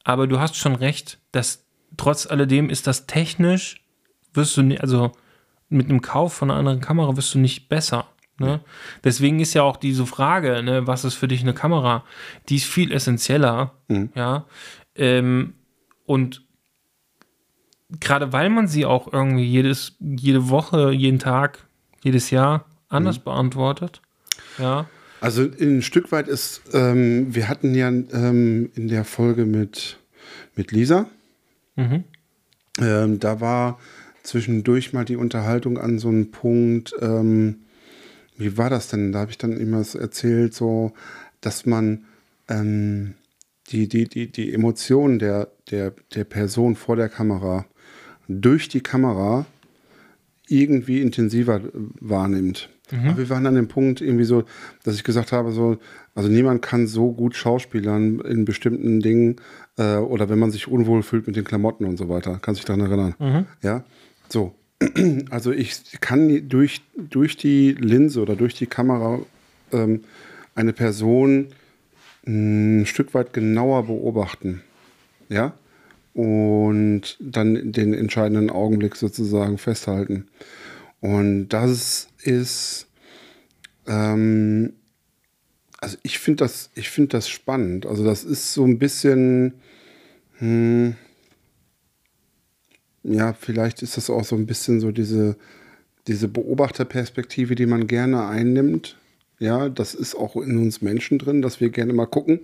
[0.05, 1.65] Aber du hast schon recht, dass
[1.97, 3.83] trotz alledem ist das technisch,
[4.33, 5.11] wirst du nicht, also
[5.67, 8.07] mit einem Kauf von einer anderen Kamera wirst du nicht besser.
[8.37, 8.61] Ne?
[9.03, 12.03] Deswegen ist ja auch diese Frage, ne, was ist für dich eine Kamera,
[12.49, 13.73] die ist viel essentieller.
[14.13, 14.45] Ja.
[14.95, 15.55] Ähm,
[16.05, 16.43] und
[17.99, 21.65] gerade weil man sie auch irgendwie jedes, jede Woche, jeden Tag,
[22.03, 24.01] jedes Jahr anders beantwortet.
[24.59, 24.87] Ja.
[25.25, 29.97] Also ein Stück weit ist, ähm, wir hatten ja ähm, in der Folge mit,
[30.55, 31.09] mit Lisa,
[32.79, 33.79] ähm, da war
[34.21, 37.61] zwischendurch mal die Unterhaltung an so einem Punkt, ähm,
[38.37, 39.11] wie war das denn?
[39.11, 40.93] Da habe ich dann immer so erzählt, so,
[41.41, 42.05] dass man
[42.47, 43.15] ähm,
[43.71, 47.65] die, die, die, die Emotionen der, der, der Person vor der Kamera
[48.27, 49.47] durch die Kamera
[50.47, 53.11] irgendwie intensiver äh, wahrnimmt.
[53.11, 54.43] Aber wir waren an dem Punkt irgendwie so,
[54.83, 55.77] dass ich gesagt habe, so,
[56.13, 59.37] also niemand kann so gut schauspielern in bestimmten Dingen
[59.77, 62.39] äh, oder wenn man sich unwohl fühlt mit den Klamotten und so weiter.
[62.41, 63.15] Kannst dich daran erinnern?
[63.61, 63.83] Ja,
[64.29, 64.55] so.
[65.29, 69.19] Also ich kann durch, durch die Linse oder durch die Kamera
[69.71, 70.01] ähm,
[70.53, 71.47] eine Person
[72.27, 74.61] ein Stück weit genauer beobachten.
[75.29, 75.53] Ja?
[76.13, 80.27] Und dann den entscheidenden Augenblick sozusagen festhalten.
[81.01, 82.87] Und das ist,
[83.87, 84.73] ähm,
[85.79, 87.85] also ich finde das, ich finde das spannend.
[87.85, 89.55] Also das ist so ein bisschen,
[90.39, 90.95] hm,
[93.03, 95.37] ja, vielleicht ist das auch so ein bisschen so diese,
[96.07, 98.97] diese Beobachterperspektive, die man gerne einnimmt.
[99.37, 102.39] Ja, das ist auch in uns Menschen drin, dass wir gerne mal gucken.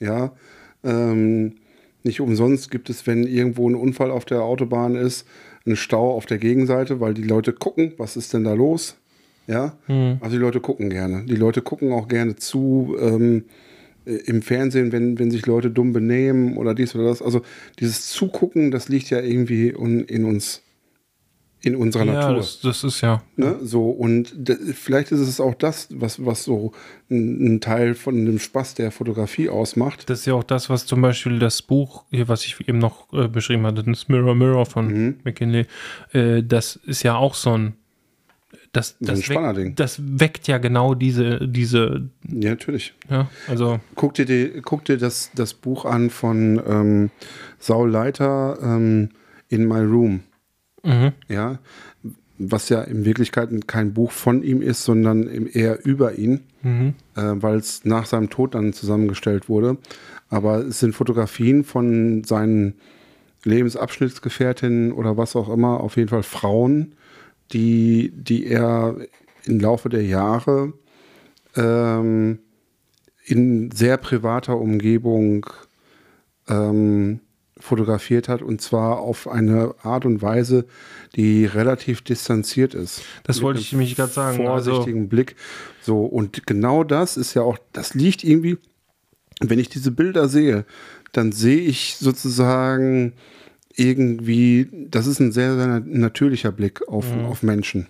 [0.00, 0.34] Ja,
[0.82, 1.56] ähm,
[2.04, 5.26] nicht umsonst gibt es, wenn irgendwo ein Unfall auf der Autobahn ist,
[5.66, 8.96] einen Stau auf der Gegenseite, weil die Leute gucken, was ist denn da los?
[9.46, 9.76] Ja,
[10.20, 11.24] also die Leute gucken gerne.
[11.26, 13.44] Die Leute gucken auch gerne zu ähm,
[14.04, 17.22] äh, im Fernsehen, wenn, wenn sich Leute dumm benehmen oder dies oder das.
[17.22, 17.42] Also
[17.78, 20.62] dieses Zugucken, das liegt ja irgendwie un, in uns,
[21.66, 22.36] in unserer Ja, Natur.
[22.36, 23.22] das, das ist ja.
[23.36, 23.56] Ne?
[23.62, 24.34] So, und
[24.74, 26.72] vielleicht ist es auch das, was, was so
[27.10, 30.08] ein, ein Teil von dem Spaß der Fotografie ausmacht.
[30.08, 33.12] Das ist ja auch das, was zum Beispiel das Buch, hier, was ich eben noch
[33.12, 35.16] äh, beschrieben hatte, das Mirror Mirror von Mhm.
[35.24, 35.66] McKinley,
[36.12, 37.74] äh, das ist ja auch so ein
[38.72, 42.92] das, So ein das, weckt, das weckt ja genau diese, diese, Ja, natürlich.
[43.10, 47.10] ja, also Guck dir, die, guck dir das, das Buch an von ähm,
[47.58, 49.08] Saul Leiter, ähm,
[49.48, 50.20] In My Room.
[50.86, 51.12] Mhm.
[51.28, 51.58] Ja,
[52.38, 56.94] was ja in Wirklichkeit kein Buch von ihm ist, sondern eher über ihn, Mhm.
[57.16, 59.78] äh, weil es nach seinem Tod dann zusammengestellt wurde.
[60.28, 62.74] Aber es sind Fotografien von seinen
[63.44, 66.94] Lebensabschnittsgefährtinnen oder was auch immer, auf jeden Fall Frauen,
[67.52, 68.96] die, die er
[69.44, 70.72] im Laufe der Jahre
[71.54, 72.40] ähm,
[73.24, 75.46] in sehr privater Umgebung
[76.48, 77.20] ähm,
[77.58, 80.66] fotografiert hat und zwar auf eine Art und Weise,
[81.14, 83.02] die relativ distanziert ist.
[83.24, 85.36] Das Mit wollte ich nämlich gerade sagen, also- Vorsichtigen Blick.
[85.82, 88.58] So, und genau das ist ja auch, das liegt irgendwie,
[89.40, 90.64] wenn ich diese Bilder sehe,
[91.12, 93.14] dann sehe ich sozusagen
[93.74, 97.24] irgendwie, das ist ein sehr, sehr natürlicher Blick auf, Mhm.
[97.26, 97.86] auf Menschen.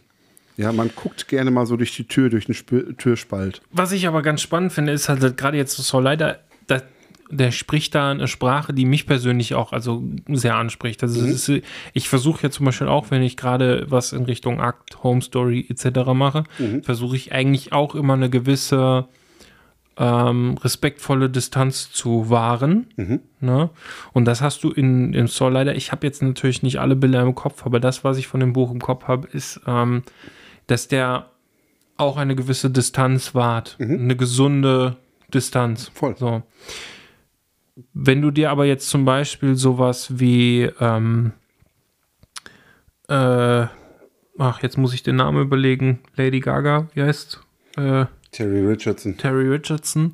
[0.57, 3.61] Ja, man guckt gerne mal so durch die Tür, durch den Spür, Türspalt.
[3.73, 6.83] Was ich aber ganz spannend finde, ist halt dass gerade jetzt so leider, da,
[7.31, 11.03] der spricht da eine Sprache, die mich persönlich auch also sehr anspricht.
[11.03, 11.63] Also es ist,
[11.93, 15.67] ich versuche ja zum Beispiel auch, wenn ich gerade was in Richtung Akt, Home Story
[15.69, 16.13] etc.
[16.15, 16.45] mache,
[16.83, 19.07] versuche ich eigentlich auch immer eine gewisse
[19.99, 22.87] ähm, respektvolle Distanz zu wahren.
[23.41, 23.71] Ne?
[24.13, 25.75] Und das hast du in, in Soul leider.
[25.75, 28.53] Ich habe jetzt natürlich nicht alle Bilder im Kopf, aber das, was ich von dem
[28.53, 30.03] Buch im Kopf habe, ist, ähm,
[30.67, 31.31] dass der
[31.97, 33.77] auch eine gewisse Distanz wahrt.
[33.81, 34.97] Eine gesunde
[35.33, 35.91] Distanz.
[35.95, 36.15] Voll.
[36.19, 36.43] So.
[37.93, 41.33] Wenn du dir aber jetzt zum Beispiel sowas wie, ähm,
[43.09, 43.67] äh,
[44.39, 47.41] ach, jetzt muss ich den Namen überlegen, Lady Gaga, wie heißt?
[47.77, 49.17] Äh, Terry Richardson.
[49.17, 50.13] Terry Richardson,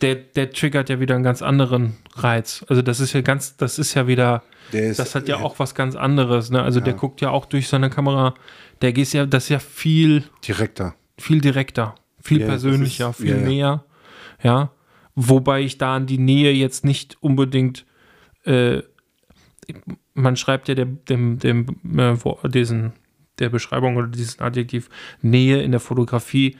[0.00, 2.64] der, der triggert ja wieder einen ganz anderen Reiz.
[2.68, 4.42] Also das ist ja ganz, das ist ja wieder,
[4.72, 6.50] Der ist- das hat ja auch was ganz anderes.
[6.50, 6.62] Ne?
[6.62, 8.34] Also der guckt ja auch durch seine Kamera,
[8.82, 10.94] der geht ja, das ist ja viel, Direkter.
[11.18, 13.42] viel direkter, viel Ja, das persönlicher, ist- viel ja, ja.
[13.48, 13.84] näher.
[14.42, 14.70] Ja,
[15.20, 17.84] wobei ich da an die Nähe jetzt nicht unbedingt,
[18.44, 18.82] äh,
[20.14, 21.66] man schreibt ja dem, dem, dem
[21.98, 22.92] äh, wo- diesen,
[23.38, 24.88] der Beschreibung oder diesen Adjektiv
[25.20, 26.56] Nähe in der Fotografie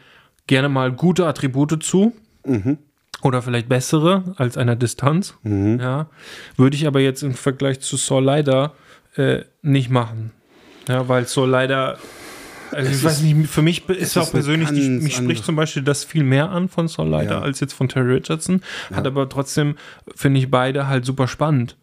[0.48, 2.12] gerne mal gute Attribute zu.
[2.44, 2.78] Mhm.
[3.22, 5.36] Oder vielleicht bessere als einer Distanz.
[5.42, 6.08] Ja.
[6.56, 8.74] Würde ich aber jetzt im Vergleich zu Saw leider
[9.16, 10.32] äh, nicht machen.
[10.88, 11.98] Ja, weil Saw leider.
[12.72, 15.56] Also ich weiß nicht, für mich ist es auch persönlich, die, mich spricht andere- zum
[15.56, 17.40] Beispiel das viel mehr an von Saw leider Ja.
[17.42, 18.62] als jetzt von Terry Richardson.
[18.92, 19.76] Hat aber trotzdem,
[20.14, 21.76] finde ich beide halt super spannend.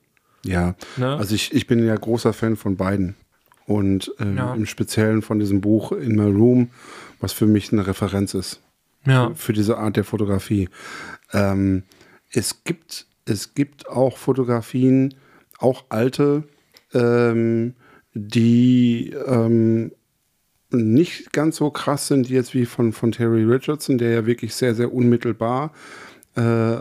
[0.43, 1.15] Ja, Ne?
[1.17, 3.15] also ich, ich bin ja großer Fan von beiden.
[3.65, 4.53] Und ähm, Ja.
[4.53, 6.69] im Speziellen von diesem Buch In My Room,
[7.19, 8.59] was für mich eine Referenz ist
[9.05, 9.31] Ja.
[9.35, 10.69] für diese Art der Fotografie.
[11.33, 11.81] Ähm,
[12.31, 15.15] es, gibt, es gibt auch Fotografien,
[15.57, 16.43] auch alte,
[16.93, 17.73] ähm,
[18.13, 19.91] die ähm,
[20.76, 24.76] nicht ganz so krass sind jetzt wie von, von Terry Richardson, der ja wirklich sehr,
[24.76, 25.72] sehr unmittelbar
[26.35, 26.77] äh,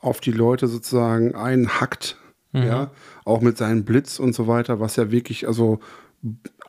[0.00, 2.18] auf die Leute sozusagen einhackt.
[2.52, 2.90] Ja,
[3.26, 5.78] auch mit seinem Blitz und so weiter, was ja wirklich, also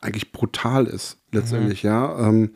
[0.02, 2.28] eigentlich brutal ist, letztendlich, ja.
[2.28, 2.50] Ähm,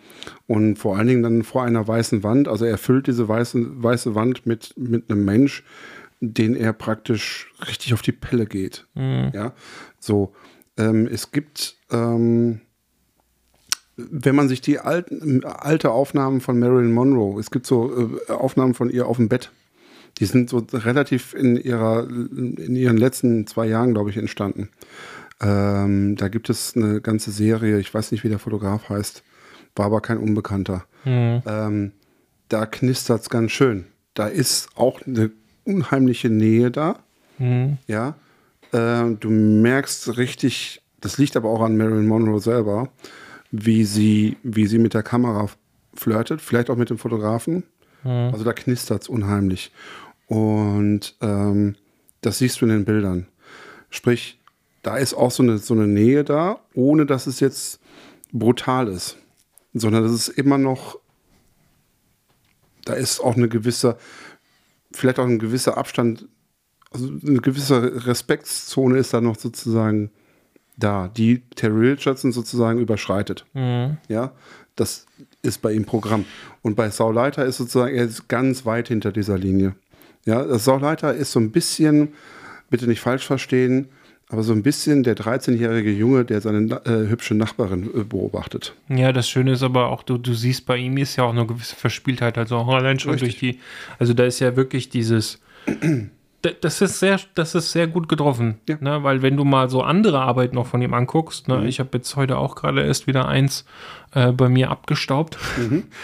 [0.47, 2.47] und vor allen Dingen dann vor einer weißen Wand.
[2.47, 5.65] Also er füllt diese weiße, weiße Wand mit, mit einem Mensch,
[6.21, 8.87] den er praktisch richtig auf die Pelle geht.
[9.33, 9.55] Ja,
[9.99, 10.35] so.
[10.77, 12.61] Ähm, es gibt, ähm,
[14.11, 18.75] wenn man sich die alten, alte Aufnahmen von Marilyn Monroe, es gibt so äh, Aufnahmen
[18.75, 19.51] von ihr auf dem Bett,
[20.19, 24.69] die sind so relativ in ihrer, in ihren letzten zwei Jahren, glaube ich, entstanden.
[25.41, 29.23] Ähm, da gibt es eine ganze Serie, ich weiß nicht, wie der Fotograf heißt,
[29.75, 30.85] war aber kein Unbekannter.
[31.05, 31.93] Ähm,
[32.49, 33.87] da knistert es ganz schön.
[34.15, 35.31] Da ist auch eine
[35.65, 36.99] unheimliche Nähe da.
[37.87, 38.15] Ja.
[38.73, 42.91] Ähm, du merkst richtig, das liegt aber auch an Marilyn Monroe selber,
[43.53, 45.49] wie sie, wie sie mit der Kamera
[45.95, 47.63] flirtet, vielleicht auch mit dem Fotografen.
[48.05, 49.71] Also da knistert es unheimlich.
[50.27, 51.77] Und ähm,
[52.21, 53.29] das siehst du in den Bildern.
[53.91, 54.41] Sprich,
[54.83, 57.81] da ist auch so eine, so eine Nähe da, ohne dass es jetzt
[58.33, 59.19] brutal ist.
[59.75, 60.99] Sondern das ist immer noch,
[62.85, 63.97] da ist auch eine gewisse,
[64.93, 66.27] vielleicht auch ein gewisser Abstand,
[66.91, 70.11] also eine gewisse Respektszone ist da noch sozusagen
[70.83, 73.45] da, die Terry Richardson sozusagen überschreitet.
[74.09, 74.33] Ja,
[74.77, 75.07] das
[75.43, 76.25] ist bei ihm Programm.
[76.63, 79.75] Und bei Sauleiter ist sozusagen, er ist ganz weit hinter dieser Linie.
[80.25, 82.13] Ja, das Sauleiter ist so ein bisschen,
[82.71, 83.89] bitte nicht falsch verstehen,
[84.29, 88.75] aber so ein bisschen der 13-jährige Junge, der seine äh, hübsche Nachbarin äh, beobachtet.
[88.89, 91.47] Ja, das Schöne ist aber auch, du, du siehst bei ihm ist ja auch eine
[91.47, 93.39] gewisse Verspieltheit, also auch allein schon Richtig.
[93.39, 93.61] durch die,
[93.99, 95.41] also da ist ja wirklich dieses,
[96.61, 98.77] das ist sehr, das ist sehr gut getroffen, Ja.
[98.81, 99.03] ne?
[99.05, 101.55] weil wenn du mal so andere Arbeiten noch von ihm anguckst, Mhm.
[101.63, 101.69] ne?
[101.69, 103.65] ich habe jetzt heute auch gerade erst wieder eins
[104.15, 105.39] äh, bei mir abgestaubt,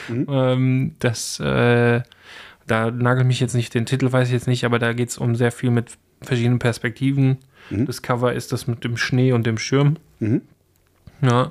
[0.09, 0.27] Mhm.
[0.29, 2.03] ähm, das, äh,
[2.67, 5.19] da nagel mich jetzt nicht, den Titel weiß ich jetzt nicht, aber da geht es
[5.19, 5.93] um sehr viel mit
[6.23, 7.39] verschiedenen Perspektiven.
[7.71, 7.87] Mhm.
[7.87, 9.97] Das Cover ist das mit dem Schnee und dem Schirm.
[11.21, 11.51] Ja,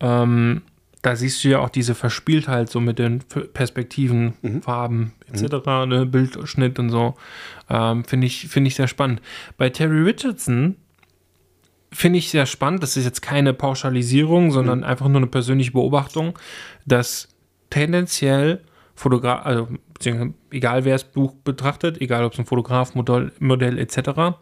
[0.00, 0.62] ähm,
[1.02, 3.20] da siehst du ja auch diese Verspieltheit so mit den
[3.54, 7.14] Perspektiven, Farben etc., ne, Bildschnitt und so.
[7.68, 9.22] Ähm, finde ich, finde ich sehr spannend.
[9.56, 10.76] Bei Terry Richardson
[11.92, 16.38] finde ich sehr spannend, das ist jetzt keine Pauschalisierung, sondern einfach nur eine persönliche Beobachtung,
[16.86, 17.28] dass
[17.70, 18.60] tendenziell
[18.94, 19.68] Fotograf, also
[20.50, 24.36] egal wer das Buch betrachtet, egal ob es ein Fotograf, Modell, Modell etc.,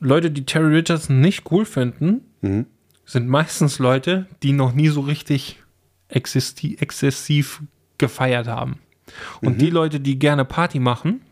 [0.00, 2.24] Leute, die Terry Richardson nicht cool finden,
[3.08, 5.58] sind meistens Leute, die noch nie so richtig
[6.10, 7.62] exzessiv
[7.96, 8.78] gefeiert haben.
[9.40, 11.22] Und die Leute, die gerne Party machen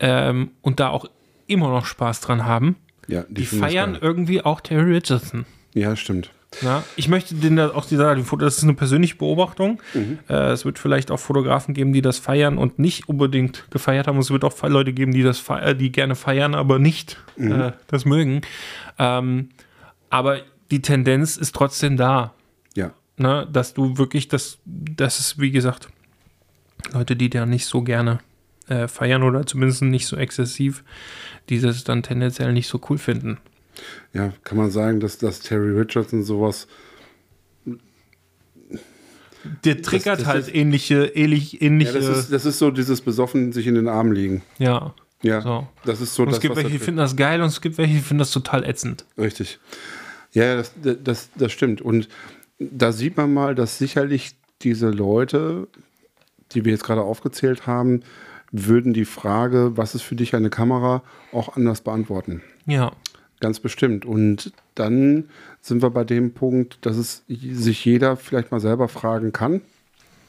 [0.00, 1.06] ähm, und da auch
[1.46, 2.76] immer noch Spaß dran haben,
[3.06, 5.46] Ja, die, das feiern irgendwie auch Terry Richardson.
[5.72, 6.30] Ja, stimmt.
[6.60, 9.80] Ja, ich möchte den da auch dieser, das ist eine persönliche Beobachtung.
[10.28, 14.18] Äh, es wird vielleicht auch Fotografen geben, die das feiern und nicht unbedingt gefeiert haben.
[14.18, 18.04] Es wird auch Leute geben, die das feiern, die gerne feiern, aber nicht äh, das
[18.04, 18.42] mögen.
[18.98, 19.48] Ähm,
[20.12, 20.40] aber
[20.70, 22.34] die Tendenz ist trotzdem da,
[22.76, 22.92] Ja.
[23.16, 23.48] ne?
[23.52, 25.88] dass du wirklich das, das ist wie gesagt
[26.92, 28.20] Leute, die da nicht so gerne
[28.68, 30.84] äh, feiern oder zumindest nicht so exzessiv,
[31.48, 33.38] dieses dann tendenziell nicht so cool finden.
[34.12, 36.66] Ja, kann man sagen, dass, dass Terry Richardson sowas.
[39.64, 41.92] Der triggert das halt ist- ähnliche, ähnlich, Ja, ähnliche.
[41.94, 44.42] das ist, das ist so dieses besoffen sich in den Armen liegen.
[44.58, 44.94] Ja.
[45.22, 45.68] Ja, So.
[45.84, 47.60] das ist so Und das, es gibt was welche, die finden das geil und es
[47.60, 49.04] gibt welche, die finden das total ätzend.
[49.16, 49.58] Richtig.
[50.32, 50.72] Ja, das,
[51.04, 51.80] das, das stimmt.
[51.82, 52.08] Und
[52.58, 55.68] da sieht man mal, dass sicherlich diese Leute,
[56.52, 58.00] die wir jetzt gerade aufgezählt haben,
[58.52, 61.02] würden die Frage, was ist für dich eine Kamera,
[61.32, 62.42] auch anders beantworten.
[62.66, 62.92] Ja.
[63.40, 64.04] Ganz bestimmt.
[64.04, 65.24] Und dann
[65.60, 69.62] sind wir bei dem Punkt, dass es sich jeder vielleicht mal selber fragen kann.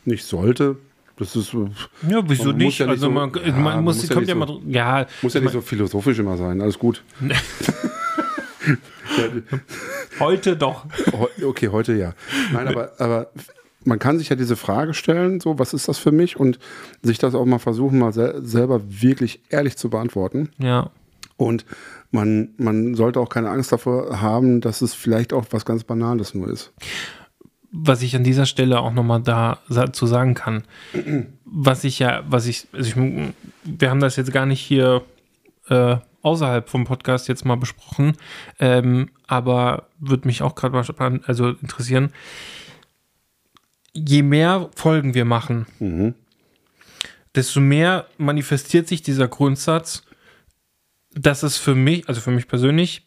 [0.05, 0.77] Nicht sollte.
[1.17, 2.79] Das ist, Ja, wieso nicht?
[2.79, 4.59] ja nicht also so- man, ja, man man muss, muss ja kommt ja mal so-
[4.59, 6.59] dr- ja, muss ja ich nicht so philosophisch immer sein.
[6.59, 7.03] Alles gut.
[10.19, 10.85] heute doch.
[11.43, 12.13] Okay, heute ja.
[12.51, 13.31] Nein, aber, aber
[13.85, 16.39] man kann sich ja diese Frage stellen, so, was ist das für mich?
[16.39, 16.59] Und
[17.01, 20.49] sich das auch mal versuchen, mal sel selber wirklich ehrlich zu beantworten.
[20.57, 20.89] Ja.
[21.37, 21.65] Und
[22.11, 26.33] man, man sollte auch keine Angst davor haben, dass es vielleicht auch was ganz Banales
[26.33, 26.71] nur ist.
[27.75, 29.59] was ich an dieser Stelle auch nochmal da
[29.91, 30.63] zu sagen kann,
[31.43, 33.33] was ich ja, was ich, also ich,
[33.63, 35.01] wir haben das jetzt gar nicht hier
[35.69, 38.17] äh, außerhalb vom Podcast jetzt mal besprochen,
[38.59, 42.11] ähm, aber würde mich auch gerade mal also interessieren.
[43.93, 46.15] Je mehr Folgen wir machen, Mhm.
[47.35, 50.03] desto mehr manifestiert sich dieser Grundsatz,
[51.13, 53.05] dass es für mich, also für mich persönlich,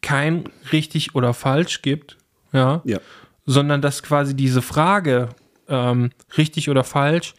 [0.00, 2.16] kein richtig oder falsch gibt,
[2.52, 2.98] ja, Ja.
[3.46, 5.28] sondern dass quasi diese Frage,
[5.68, 7.34] ähm, richtig oder falsch,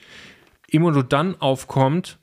[0.68, 2.18] immer nur dann aufkommt,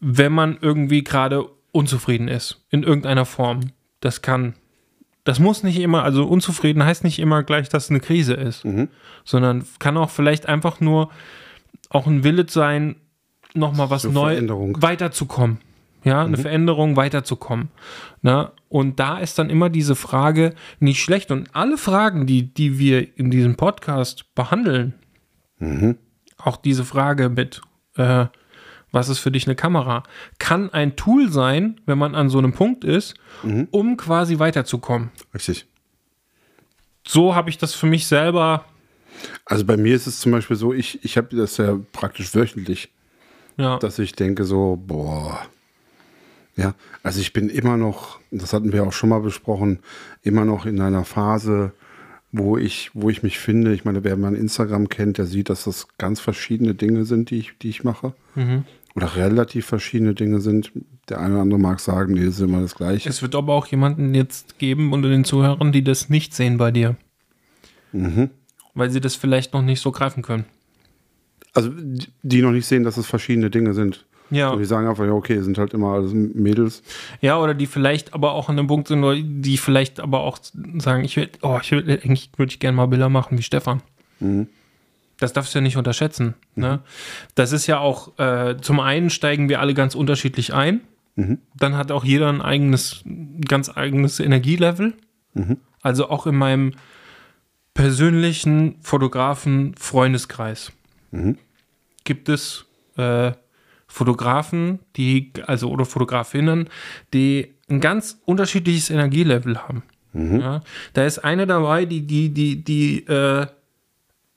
[0.00, 3.60] wenn man irgendwie gerade unzufrieden ist, in irgendeiner Form.
[4.00, 4.54] Das kann,
[5.24, 8.64] das muss nicht immer, also unzufrieden heißt nicht immer gleich, dass es eine Krise ist,
[9.24, 11.10] sondern kann auch vielleicht einfach nur
[11.88, 12.96] auch ein Wille sein,
[13.54, 14.78] nochmal was So neu Veränderung.
[14.80, 15.58] weiterzukommen.
[16.04, 17.68] Ja, eine Veränderung weiterzukommen.
[18.22, 21.30] Na, und da ist dann immer diese Frage nicht schlecht.
[21.30, 24.94] Und alle Fragen, die, die wir in diesem Podcast behandeln,
[26.38, 27.60] auch diese Frage mit,
[27.96, 28.26] äh,
[28.92, 30.04] was ist für dich eine Kamera,
[30.38, 33.14] kann ein Tool sein, wenn man an so einem Punkt ist,
[33.70, 35.10] um quasi weiterzukommen.
[35.34, 35.66] Richtig.
[37.06, 38.64] So habe ich das für mich selber,
[39.44, 42.90] Also bei mir ist es zum Beispiel so, ich, ich habe das ja praktisch wöchentlich,
[43.56, 45.46] ja, dass ich denke so, boah.
[46.56, 49.78] Ja, also ich bin immer noch, das hatten wir auch schon mal besprochen,
[50.22, 51.72] immer noch in einer Phase,
[52.30, 53.72] wo ich, wo ich mich finde.
[53.72, 57.38] Ich meine, wer mein Instagram kennt, der sieht, dass das ganz verschiedene Dinge sind, die
[57.38, 58.14] ich, die ich mache.
[58.94, 60.70] Oder relativ verschiedene Dinge sind.
[61.08, 63.08] Der eine oder andere mag sagen, nee, das ist immer das Gleiche.
[63.08, 66.70] es wird aber auch jemanden jetzt geben unter den Zuhörern, die das nicht sehen bei
[66.70, 66.96] dir.
[68.74, 70.44] Weil sie das vielleicht noch nicht so greifen können.
[71.54, 71.70] Also
[72.22, 74.06] die- noch nicht sehen, dass es verschiedene Dinge sind.
[74.30, 74.50] Ja.
[74.50, 76.82] Und die sagen einfach, ja, okay, sind halt immer alles Mädels.
[77.20, 79.02] Ja, oder die vielleicht aber auch an einem Punkt sind,
[79.44, 80.38] die vielleicht aber auch
[80.78, 83.82] sagen, ich will, oh, ich will, eigentlich würde ich gerne mal Bilder machen wie Stefan.
[85.22, 86.34] Das darfst du ja nicht unterschätzen.
[86.56, 86.80] Ne?
[87.34, 90.80] Das ist ja auch, äh, zum einen steigen wir alle ganz unterschiedlich ein.
[91.56, 93.04] Dann hat auch jeder ein eigenes,
[93.46, 94.94] ganz eigenes Energielevel.
[95.80, 96.72] Also auch in meinem
[97.74, 100.72] persönlichen Fotografen-Freundeskreis
[102.04, 102.64] gibt es
[102.96, 103.32] äh,
[103.86, 106.68] Fotografen, die, also oder Fotografinnen,
[107.12, 109.82] die ein ganz unterschiedliches Energielevel haben.
[110.40, 110.60] Ja,
[110.94, 113.46] da ist eine dabei, die, die, die, die, äh,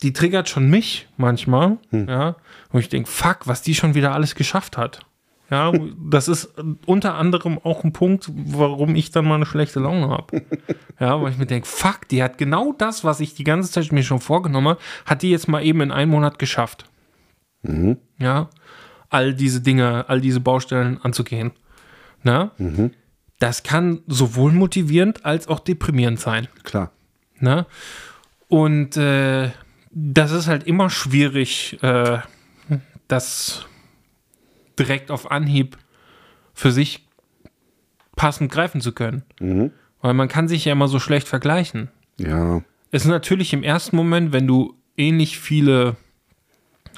[0.01, 2.35] die triggert schon mich manchmal, ja,
[2.71, 5.05] wo ich denke, fuck, was die schon wieder alles geschafft hat.
[5.49, 5.71] Ja,
[6.09, 6.53] das ist
[6.85, 10.43] unter anderem auch ein Punkt, warum ich dann mal eine schlechte Laune habe.
[10.99, 13.91] Ja, weil ich mir denke, fuck, die hat genau das, was ich die ganze Zeit
[13.91, 16.85] mir schon vorgenommen habe, hat die jetzt mal eben in einem Monat geschafft.
[18.17, 18.49] Ja,
[19.09, 21.51] all diese Dinge, all diese Baustellen anzugehen.
[22.23, 22.51] Na?
[23.39, 26.47] Das kann sowohl motivierend als auch deprimierend sein.
[26.63, 26.91] Klar.
[27.39, 27.65] Ne?
[28.47, 29.51] Und äh,
[29.95, 32.19] das ist halt immer schwierig, äh,
[33.07, 33.65] das
[34.77, 35.77] direkt auf Anhieb
[36.53, 37.07] für sich
[38.15, 39.23] passend greifen zu können.
[40.01, 41.89] Weil man kann sich ja immer so schlecht vergleichen.
[42.17, 42.61] Ja.
[42.91, 45.95] Es ist natürlich im ersten Moment, wenn du ähnlich viele,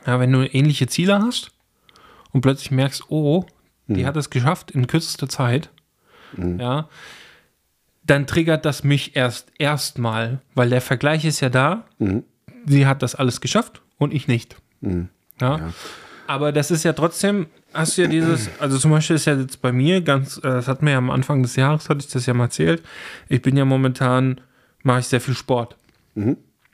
[0.05, 1.51] ja, wenn du ähnliche Ziele hast
[2.31, 3.45] und plötzlich merkst, oh,
[3.87, 5.69] die hat es geschafft in kürzester Zeit,
[6.59, 6.89] ja,
[8.05, 11.85] dann triggert das mich erst erstmal, weil der Vergleich ist ja da.
[12.67, 14.57] Sie hat das alles geschafft und ich nicht.
[15.41, 15.71] Ja.
[16.27, 19.61] Aber das ist ja trotzdem, hast du ja dieses, also zum Beispiel ist ja jetzt
[19.61, 22.25] bei mir ganz, äh, das hat mir ja am Anfang des Jahres, hatte ich das
[22.25, 22.83] ja mal erzählt,
[23.29, 24.41] ich bin ja momentan,
[24.83, 25.77] mache ich sehr viel Sport.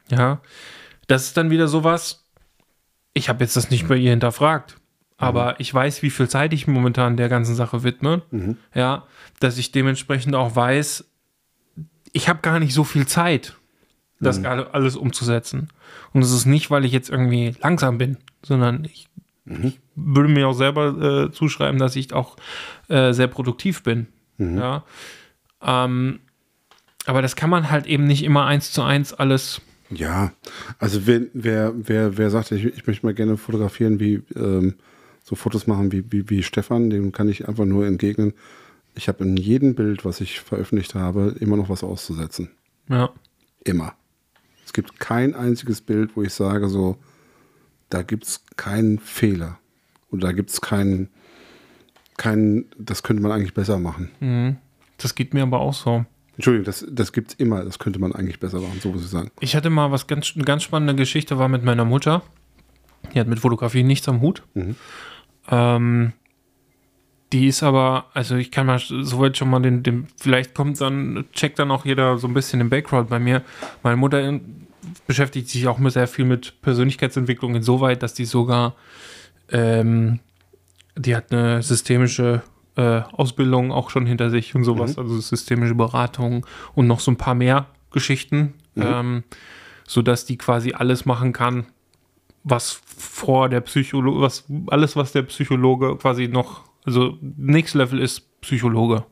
[0.09, 0.41] Ja,
[1.07, 2.25] das ist dann wieder sowas,
[3.13, 4.77] ich habe jetzt das nicht bei ihr hinterfragt,
[5.17, 8.23] aber ich weiß, wie viel Zeit ich momentan der ganzen Sache widme.
[8.73, 9.05] Ja,
[9.39, 11.05] dass ich dementsprechend auch weiß,
[12.11, 13.55] ich habe gar nicht so viel Zeit,
[14.19, 15.69] das gerade alles umzusetzen.
[16.13, 19.09] Und es ist nicht, weil ich jetzt irgendwie langsam bin, sondern ich,
[19.45, 22.37] ich würde mir auch selber äh, zuschreiben, dass ich auch
[22.87, 24.07] äh, sehr produktiv bin.
[24.37, 24.83] Ja.
[25.61, 26.19] Ähm,
[27.05, 29.61] aber das kann man halt eben nicht immer eins zu eins alles.
[29.89, 30.31] Ja,
[30.79, 34.75] also wer, wer, wer, wer sagt, ich, ich möchte mal gerne fotografieren, wie ähm,
[35.23, 38.33] so Fotos machen wie, wie, wie Stefan, dem kann ich einfach nur entgegnen.
[38.95, 42.51] Ich habe in jedem Bild, was ich veröffentlicht habe, immer noch was auszusetzen.
[42.89, 43.09] Ja.
[43.63, 43.95] Immer.
[44.73, 46.97] Es gibt kein einziges Bild, wo ich sage, so,
[47.89, 49.59] da gibt es keinen Fehler.
[50.09, 51.09] Oder da gibt es keinen,
[52.17, 54.57] keinen, das könnte man eigentlich besser machen.
[54.97, 56.05] Das geht mir aber auch so.
[56.37, 57.63] Entschuldigung, das, das gibt es immer.
[57.63, 59.29] Das könnte man eigentlich besser machen, so muss ich sagen.
[59.41, 62.23] Ich hatte mal was ganz, eine ganz spannende Geschichte, war mit meiner Mutter.
[63.13, 64.41] Die hat mit Fotografie nichts am Hut.
[64.55, 64.75] Mhm.
[65.51, 66.13] Ähm,
[67.33, 71.25] die ist aber, also ich kann mal soweit schon mal den, den, vielleicht kommt dann,
[71.33, 73.41] checkt dann auch jeder so ein bisschen den Background bei mir.
[73.81, 74.21] Meine Mutter
[75.07, 78.75] beschäftigt sich auch sehr viel mit Persönlichkeitsentwicklung insoweit, dass die sogar,
[79.51, 80.19] ähm,
[80.95, 82.41] die hat eine systemische
[82.75, 87.17] äh, Ausbildung auch schon hinter sich und sowas, also systemische Beratung und noch so ein
[87.17, 89.23] paar mehr Geschichten, ähm,
[89.85, 91.67] sodass die quasi alles machen kann,
[92.43, 98.41] was vor der Psychologe, was alles, was der Psychologe quasi noch, also Next Level ist
[98.41, 99.05] Psychologe.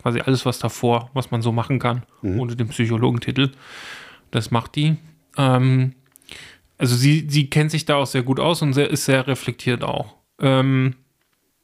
[0.00, 3.52] Quasi alles, was davor, was man so machen kann, ohne den Psychologentitel.
[4.32, 4.96] Das macht die.
[5.36, 5.94] Ähm,
[6.78, 9.84] also sie, sie kennt sich da auch sehr gut aus und sehr, ist sehr reflektiert
[9.84, 10.16] auch.
[10.40, 10.94] Ähm,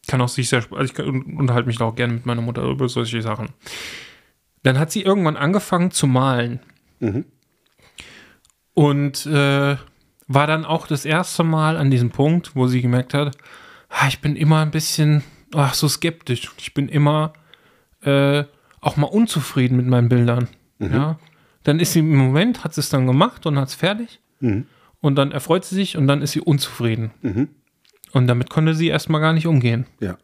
[0.07, 2.63] kann auch sich sehr, also ich kann- unterhalte mich da auch gerne mit meiner Mutter
[2.63, 3.49] über solche Sachen.
[4.63, 6.61] Dann hat sie irgendwann angefangen zu malen.
[8.75, 9.77] Und äh,
[10.29, 13.37] war dann auch das erste Mal an diesem Punkt, wo sie gemerkt hat,
[13.89, 15.25] ah, ich bin immer ein bisschen
[15.55, 16.51] ach, so skeptisch.
[16.59, 17.33] Ich bin immer
[18.03, 18.45] äh,
[18.81, 20.49] auch mal unzufrieden mit meinen Bildern.
[20.93, 21.19] Ja.
[21.69, 24.21] Dann ist sie im Moment, hat sie es dann gemacht und hat es fertig.
[25.03, 27.11] Und dann erfreut sie sich und dann ist sie unzufrieden.
[28.13, 29.85] Und damit konnte sie erstmal gar nicht umgehen.
[30.01, 30.17] Ja.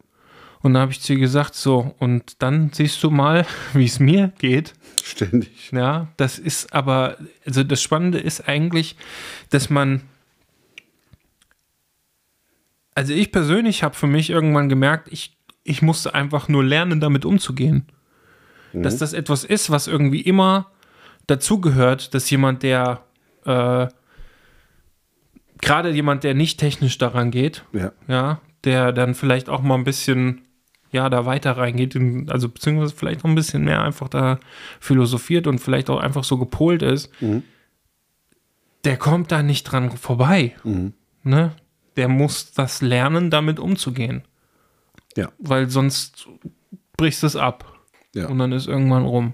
[0.63, 3.99] Und dann habe ich zu ihr gesagt, so, und dann siehst du mal, wie es
[3.99, 4.73] mir geht.
[5.03, 5.71] Ständig.
[5.71, 7.15] Ja, das ist aber,
[7.45, 8.95] also das Spannende ist eigentlich,
[9.51, 10.01] dass man,
[12.95, 17.23] also ich persönlich habe für mich irgendwann gemerkt, ich, ich musste einfach nur lernen, damit
[17.23, 17.85] umzugehen.
[18.73, 20.71] Dass das etwas ist, was irgendwie immer
[21.27, 23.01] dazugehört, dass jemand, der,
[23.45, 23.87] äh,
[25.61, 27.91] gerade jemand, der nicht technisch daran geht, Ja.
[28.07, 30.41] ja, der dann vielleicht auch mal ein bisschen,
[30.91, 34.39] ja, da weiter reingeht, in, also beziehungsweise vielleicht auch ein bisschen mehr einfach da
[34.79, 37.09] philosophiert und vielleicht auch einfach so gepolt ist,
[38.83, 40.55] der kommt da nicht dran vorbei.
[41.23, 41.51] Ne?
[41.97, 44.23] Der muss das lernen, damit umzugehen.
[45.17, 45.31] Ja.
[45.39, 46.27] Weil sonst
[46.97, 47.71] brichst es ab.
[48.13, 48.27] Ja.
[48.27, 49.33] Und dann ist irgendwann rum.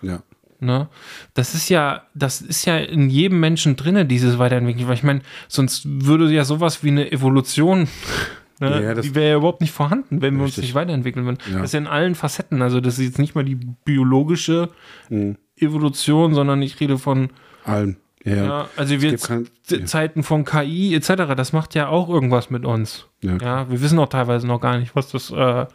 [0.00, 0.22] Ja.
[0.60, 0.88] Ne?
[1.34, 4.88] Das ist ja, das ist ja in jedem Menschen drinne, dieses Weiterentwickeln.
[4.88, 7.88] Weil ich meine, sonst würde ja sowas wie eine Evolution,
[8.60, 11.38] ne, Ja, die wäre ja überhaupt nicht vorhanden, wenn wir uns nicht weiterentwickeln würden.
[11.50, 11.58] Ja.
[11.58, 12.60] Das ist ja in allen Facetten.
[12.62, 13.54] Also das ist jetzt nicht mal die
[13.84, 14.70] biologische
[15.10, 15.36] Mhm.
[15.56, 17.30] Evolution, sondern ich rede von,
[17.64, 17.96] Allen.
[18.24, 18.34] Ja.
[18.34, 18.68] ja.
[18.76, 19.84] also wir kein- ja.
[19.86, 23.06] Zeiten von KI etc., das macht ja auch irgendwas mit uns.
[23.22, 23.36] Ja.
[23.40, 25.66] Ja, wir wissen auch teilweise noch gar nicht, was das äh,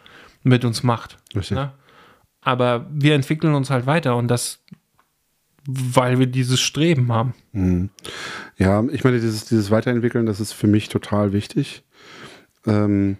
[0.44, 1.18] mit uns macht.
[1.52, 1.72] Ne?
[2.42, 4.63] Aber wir entwickeln uns halt weiter und das,
[5.66, 7.34] weil wir dieses Streben haben.
[8.58, 11.84] Ja, ich meine, dieses, dieses Weiterentwickeln, das ist für mich total wichtig.
[12.66, 13.18] Ähm,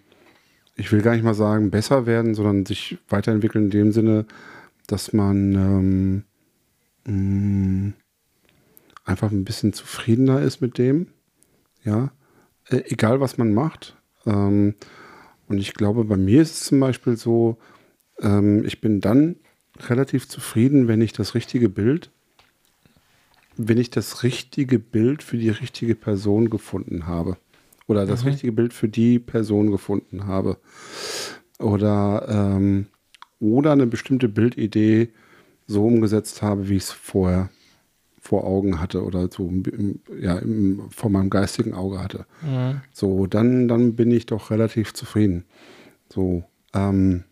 [0.76, 4.26] ich will gar nicht mal sagen, besser werden, sondern sich weiterentwickeln in dem Sinne,
[4.88, 6.24] dass man
[7.06, 7.94] ähm, mh,
[9.06, 11.08] einfach ein bisschen zufriedener ist mit dem.
[11.84, 12.12] Ja,
[12.70, 13.96] äh, egal was man macht.
[14.26, 14.76] Ähm,
[15.48, 17.58] und ich glaube, bei mir ist es zum Beispiel so,
[18.22, 19.36] ähm, ich bin dann
[19.80, 22.12] relativ zufrieden, wenn ich das richtige Bild
[23.58, 27.38] wenn ich das richtige Bild für die richtige Person gefunden habe.
[27.88, 30.58] Oder das richtige Bild für die Person gefunden habe.
[31.60, 32.88] Oder, ähm,
[33.40, 35.10] oder eine bestimmte Bildidee
[35.68, 37.50] so umgesetzt habe, wie ich es vorher
[38.20, 42.26] vor Augen hatte oder so im, ja, im, vor meinem geistigen Auge hatte.
[42.94, 45.44] So, dann, dann bin ich doch relativ zufrieden.
[46.10, 47.26] So, ähm,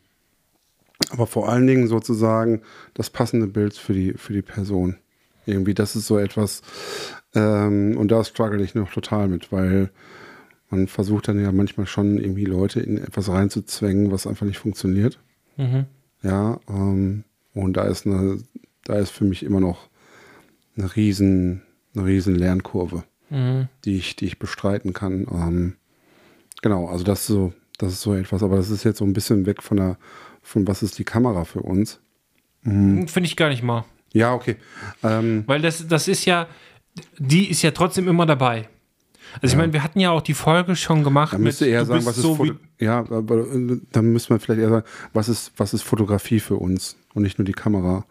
[1.09, 2.61] aber vor allen Dingen sozusagen
[2.93, 4.97] das passende Bild für die, für die Person.
[5.45, 6.61] Irgendwie, das ist so etwas,
[7.33, 9.89] ähm, und da struggle ich noch total mit, weil
[10.69, 15.19] man versucht dann ja manchmal schon irgendwie Leute in etwas reinzuzwängen, was einfach nicht funktioniert.
[16.23, 17.23] Ja, ähm,
[17.53, 18.39] und da ist eine,
[18.85, 19.89] da ist für mich immer noch
[20.77, 21.63] eine riesen,
[21.95, 23.03] eine riesen Lernkurve,
[23.85, 25.27] die ich, die ich bestreiten kann.
[25.31, 25.75] Ähm,
[26.61, 29.13] genau, also das ist so, das ist so etwas, aber das ist jetzt so ein
[29.13, 29.97] bisschen weg von der,
[30.41, 31.99] von was ist die Kamera für uns.
[33.07, 33.83] Finde ich gar nicht mal.
[34.13, 34.57] Ja, okay.
[35.03, 36.47] Ähm, Weil das, das ist ja,
[37.17, 38.67] die ist ja trotzdem immer dabei.
[39.41, 41.33] Also ich meine, wir hatten ja auch die Folge schon gemacht.
[41.33, 42.45] Da müsste eher sagen, was ist so
[42.79, 46.55] ja, aber äh, dann müsste man vielleicht eher sagen, was ist, was ist Fotografie für
[46.55, 48.05] uns und nicht nur die Kamera.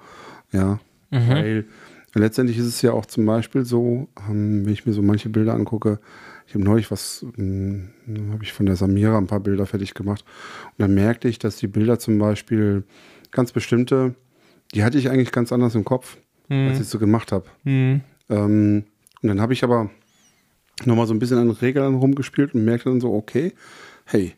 [0.52, 0.78] Ja.
[1.10, 1.64] Mhm.
[2.12, 5.28] Weil letztendlich ist es ja auch zum Beispiel so, ähm, wenn ich mir so manche
[5.28, 6.01] Bilder angucke,
[6.47, 7.90] ich habe neulich was, ähm,
[8.32, 10.24] habe ich von der Samira ein paar Bilder fertig gemacht
[10.66, 12.85] und dann merkte ich, dass die Bilder zum Beispiel
[13.31, 14.14] ganz bestimmte,
[14.75, 16.17] die hatte ich eigentlich ganz anders im Kopf,
[16.49, 17.47] als ich es so gemacht habe.
[17.65, 18.01] Mhm.
[18.29, 18.85] Ähm,
[19.23, 19.91] und dann habe ich aber
[20.85, 23.53] nochmal so ein bisschen an Regeln rumgespielt und merkte dann so, okay,
[24.05, 24.35] hey,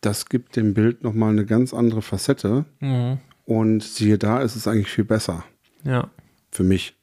[0.00, 2.64] das gibt dem Bild nochmal eine ganz andere Facette.
[2.80, 3.18] Mhm.
[3.44, 5.44] Und siehe da, ist es eigentlich viel besser
[5.84, 6.10] Ja.
[6.50, 6.94] für mich.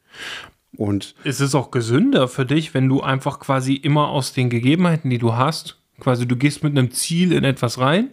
[0.76, 5.10] Und Es ist auch gesünder für dich, wenn du einfach quasi immer aus den Gegebenheiten,
[5.10, 8.10] die du hast, quasi du gehst mit einem Ziel in etwas rein,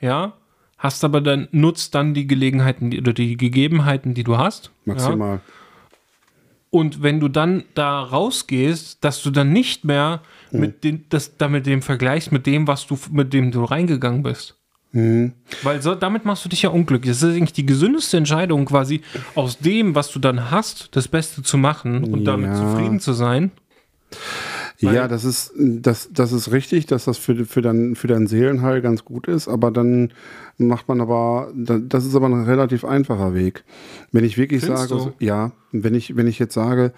[0.00, 0.34] ja,
[0.84, 4.70] hast aber dann, nutzt dann die Gelegenheiten die, oder die Gegebenheiten, die du hast.
[4.84, 5.40] Ja, maximal.
[6.70, 10.20] und wenn du dann da rausgehst, dass du dann nicht mehr
[10.50, 14.56] mit den, das, damit dem vergleichst mit dem, was du, mit dem du reingegangen bist.
[14.92, 17.10] Weil so, damit machst du dich ja unglücklich.
[17.10, 19.00] Das ist eigentlich die gesündeste Entscheidung, quasi
[19.34, 22.54] aus dem, was du dann hast, das Beste zu machen und damit Ja.
[22.54, 23.50] zufrieden zu sein.
[24.92, 28.80] Ja, das ist, das, das ist richtig, dass das für, für, dein, für dein Seelenheil
[28.82, 30.12] ganz gut ist, aber dann
[30.58, 33.64] macht man aber, da- das ist aber ein relativ einfacher Weg.
[34.12, 35.24] Wenn ich wirklich Findest sage, du?
[35.24, 36.92] ja, wenn ich, wenn ich jetzt sage,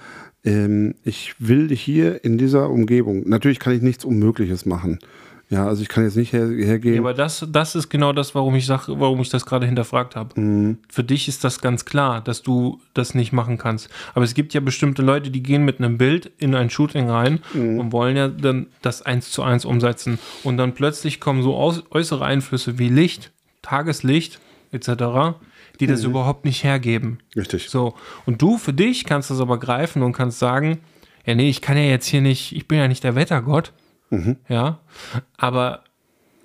[0.45, 4.99] ähm, ich will hier in dieser Umgebung, natürlich kann ich nichts Unmögliches machen.
[5.49, 6.95] Ja, also ich kann jetzt nicht her, hergehen.
[6.95, 10.17] Ja, aber das, das ist genau das, warum ich sage, warum ich das gerade hinterfragt
[10.17, 10.77] habe.
[10.89, 13.89] Für dich ist das ganz klar, dass du das nicht machen kannst.
[14.15, 17.41] Aber es gibt ja bestimmte Leute, die gehen mit einem Bild in ein Shooting rein
[17.55, 20.19] und wollen ja dann das eins zu eins umsetzen.
[20.43, 23.31] Und dann plötzlich kommen so aus, äußere Einflüsse wie Licht,
[23.63, 24.41] Tageslicht
[24.73, 25.39] etc.,
[25.79, 27.19] die das überhaupt nicht hergeben.
[27.37, 27.69] Richtig.
[27.69, 27.95] So,
[28.25, 30.79] und du für dich kannst das aber greifen und kannst sagen,
[31.25, 33.73] ja, nee, ich kann ja jetzt hier nicht, ich bin ja nicht der Wettergott,
[34.49, 34.81] ja,
[35.37, 35.83] aber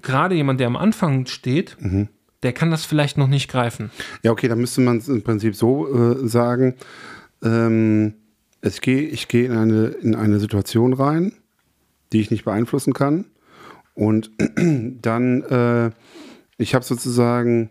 [0.02, 1.78] gerade jemand, der am Anfang steht,
[2.44, 3.92] der kann das vielleicht noch nicht greifen.
[4.24, 6.76] Ja, okay, dann müsste man es im Prinzip so äh, sagen.
[7.44, 8.16] Ähm,
[8.62, 11.34] es geh, ich gehe in eine, in eine Situation rein,
[12.12, 13.26] die ich nicht beeinflussen kann.
[13.94, 14.32] Und
[15.02, 15.92] dann, äh,
[16.58, 17.70] ich habe sozusagen,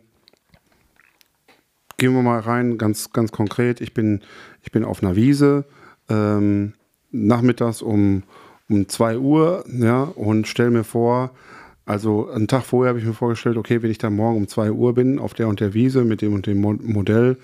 [1.96, 4.20] gehen wir mal rein, ganz, ganz konkret, ich bin,
[4.62, 5.64] ich bin auf einer Wiese,
[6.08, 6.74] ähm,
[7.10, 8.24] nachmittags um,
[8.70, 11.32] um 2 Uhr, ja, und stelle mir vor,
[11.84, 14.70] also einen Tag vorher habe ich mir vorgestellt, okay, wenn ich dann morgen um 2
[14.70, 17.36] Uhr bin, auf der und der Wiese mit dem und dem Mo Modell,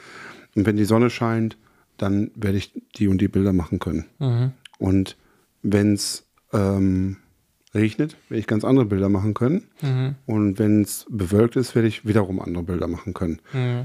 [0.55, 1.57] und wenn die Sonne scheint,
[1.98, 4.05] dann werde ich die und die Bilder machen können.
[4.78, 5.16] Und
[5.62, 7.16] wenn es ähm,
[7.77, 9.65] regnet, werde ich ganz andere Bilder machen können.
[10.27, 13.40] Und wenn es bewölkt ist, werde ich wiederum andere Bilder machen können.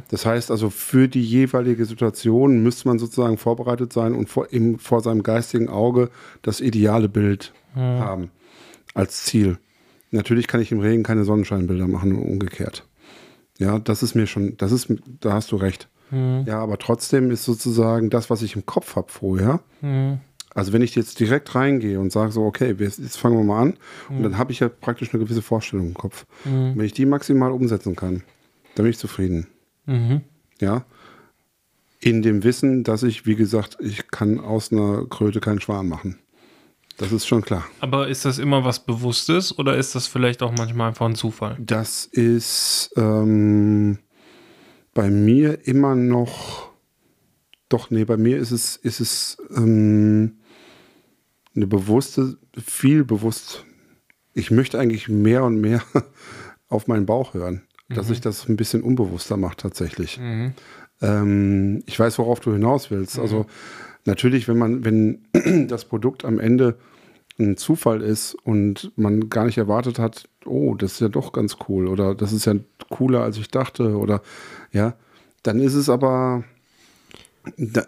[0.09, 4.79] Das heißt also, für die jeweilige Situation müsste man sozusagen vorbereitet sein und vor, im,
[4.79, 6.09] vor seinem geistigen Auge
[6.41, 8.31] das ideale Bild haben
[8.93, 9.57] als Ziel.
[10.11, 12.85] Natürlich kann ich im Regen keine Sonnenscheinbilder machen und umgekehrt.
[13.59, 15.87] Ja, das ist mir schon, das ist, da hast du recht.
[16.45, 19.61] Ja, aber trotzdem ist sozusagen das, was ich im Kopf habe vorher,
[20.53, 23.77] also wenn ich jetzt direkt reingehe und sage so, okay, jetzt fangen wir mal an,
[24.09, 26.25] und dann habe ich ja praktisch eine gewisse Vorstellung im Kopf.
[26.43, 28.23] Wenn ich die maximal umsetzen kann,
[28.75, 29.47] dann bin ich zufrieden.
[30.59, 30.85] Ja.
[31.99, 36.17] In dem Wissen, dass ich, wie gesagt, ich kann aus einer Kröte keinen Schwan machen.
[36.97, 37.65] Das ist schon klar.
[37.79, 41.57] Aber ist das immer was Bewusstes oder ist das vielleicht auch manchmal einfach ein Zufall?
[41.59, 43.99] Das ist ähm,
[44.93, 46.69] bei mir immer noch.
[47.69, 50.37] Doch, nee, bei mir ist es, ist es ähm,
[51.55, 53.65] eine bewusste, viel bewusst.
[54.33, 55.81] Ich möchte eigentlich mehr und mehr
[56.69, 60.17] auf meinen Bauch hören, dass ich das ein bisschen unbewusster mache tatsächlich.
[61.01, 63.19] Ähm, ich weiß, worauf du hinaus willst.
[63.19, 63.45] Also
[64.05, 65.25] natürlich, wenn man, wenn
[65.67, 66.77] das Produkt am Ende
[67.39, 71.57] ein Zufall ist und man gar nicht erwartet hat, oh, das ist ja doch ganz
[71.67, 72.55] cool oder das ist ja
[72.89, 74.21] cooler, als ich dachte oder
[74.71, 74.95] ja,
[75.43, 76.43] dann ist es aber,
[77.57, 77.85] da,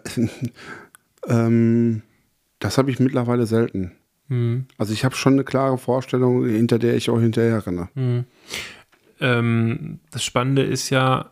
[1.28, 2.02] ähm,
[2.64, 3.92] das habe ich mittlerweile selten.
[4.78, 7.88] Also ich habe schon eine klare Vorstellung, hinter der ich auch hinterher renne.
[9.20, 11.30] Ähm, das Spannende ist ja,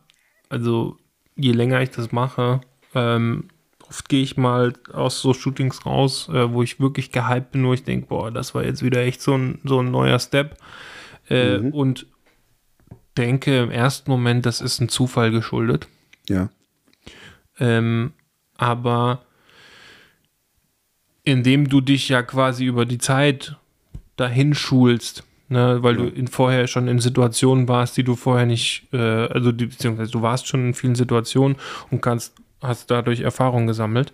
[0.50, 0.98] also
[1.34, 2.60] je länger ich das mache,
[2.94, 3.48] ähm,
[3.88, 7.72] oft gehe ich mal aus so Shootings raus, äh, wo ich wirklich gehypt bin, wo
[7.72, 10.59] ich denke, boah, das war jetzt wieder echt so ein, so ein neuer Step.
[11.28, 12.06] Äh, Und
[13.16, 15.88] denke im ersten Moment, das ist ein Zufall geschuldet.
[16.28, 16.50] Ja,
[17.59, 18.12] Ähm,
[18.56, 19.24] aber
[21.24, 23.57] indem du dich ja quasi über die Zeit
[24.16, 28.89] dahin schulst, ne, weil du in, vorher schon in Situationen warst, die du vorher nicht,
[28.93, 31.57] äh, also die, beziehungsweise du warst schon in vielen Situationen
[31.90, 34.12] und kannst, hast dadurch Erfahrung gesammelt,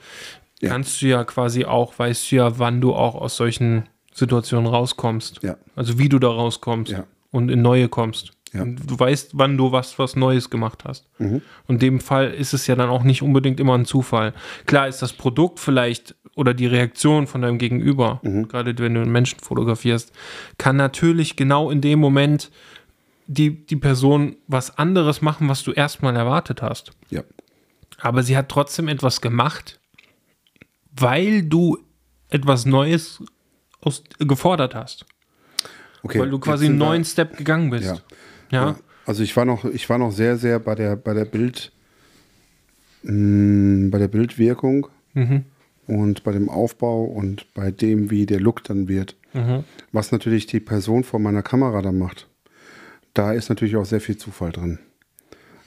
[0.60, 0.70] Ja.
[0.70, 5.40] kannst du ja quasi auch, weißt du ja, wann du auch aus solchen Situationen rauskommst.
[5.42, 5.56] Ja.
[5.76, 7.04] Also wie du da rauskommst Ja.
[7.30, 8.32] und in neue kommst.
[8.52, 8.64] Ja.
[8.64, 11.06] Du weißt, wann du was, was Neues gemacht hast.
[11.18, 14.32] Und in dem Fall ist es ja dann auch nicht unbedingt immer ein Zufall.
[14.64, 19.10] Klar ist das Produkt vielleicht oder die Reaktion von deinem Gegenüber, gerade wenn du einen
[19.10, 20.12] Menschen fotografierst,
[20.56, 22.50] kann natürlich genau in dem Moment
[23.26, 26.92] die, die Person was anderes machen, was du erstmal erwartet hast.
[27.10, 27.22] ja,
[28.00, 29.80] Aber sie hat trotzdem etwas gemacht,
[30.96, 31.78] weil du
[32.30, 33.20] etwas Neues
[33.80, 35.06] aus, gefordert hast.
[36.04, 36.20] okay.
[36.20, 37.84] Weil du quasi einen neuen Step gegangen bist.
[37.86, 37.98] Ja.
[38.50, 38.66] Ja.
[38.68, 38.76] Ja.
[39.06, 41.72] Also ich war noch, ich war noch sehr, sehr bei der, bei der Bild,
[43.02, 45.46] mh, bei der Bildwirkung Mhm.
[45.88, 49.16] Und bei dem Aufbau und bei dem, wie der Look dann wird.
[49.34, 49.64] Mhm.
[49.90, 52.28] Was natürlich die Person vor meiner Kamera dann macht.
[53.14, 54.78] Da ist natürlich auch sehr viel Zufall drin.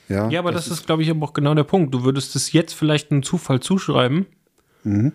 [0.08, 1.94] Ja, Ja, aber das, ist, glaube ich, aber auch genau der Punkt.
[1.94, 4.26] Du würdest es jetzt vielleicht einem Zufall zuschreiben,
[4.84, 5.12] Mhm.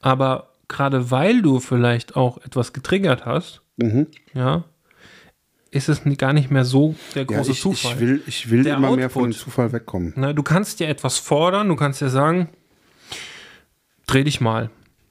[0.00, 4.06] aber gerade weil du vielleicht auch etwas getriggert hast, Mhm.
[4.34, 4.64] ja,
[5.70, 7.92] ist es gar nicht mehr so der Ja, große ich, Zufall.
[7.94, 9.42] ich will, ich will Der immer mehr von dem Output.
[9.42, 10.12] Zufall wegkommen.
[10.16, 12.48] Ne, du kannst ja etwas fordern, du kannst ja sagen,
[14.12, 14.70] dreh dich mal.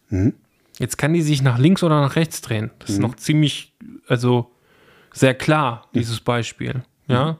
[0.09, 0.33] Mhm.
[0.79, 2.71] Jetzt kann die sich nach links oder nach rechts drehen.
[2.79, 3.73] Das ist noch ziemlich,
[4.07, 4.51] also
[5.13, 6.83] sehr klar, dieses Beispiel.
[7.07, 7.37] Ja.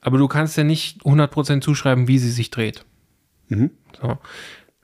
[0.00, 2.84] Aber du kannst ja nicht 100% zuschreiben, wie sie sich dreht.
[3.48, 3.70] Mhm.
[4.00, 4.18] So.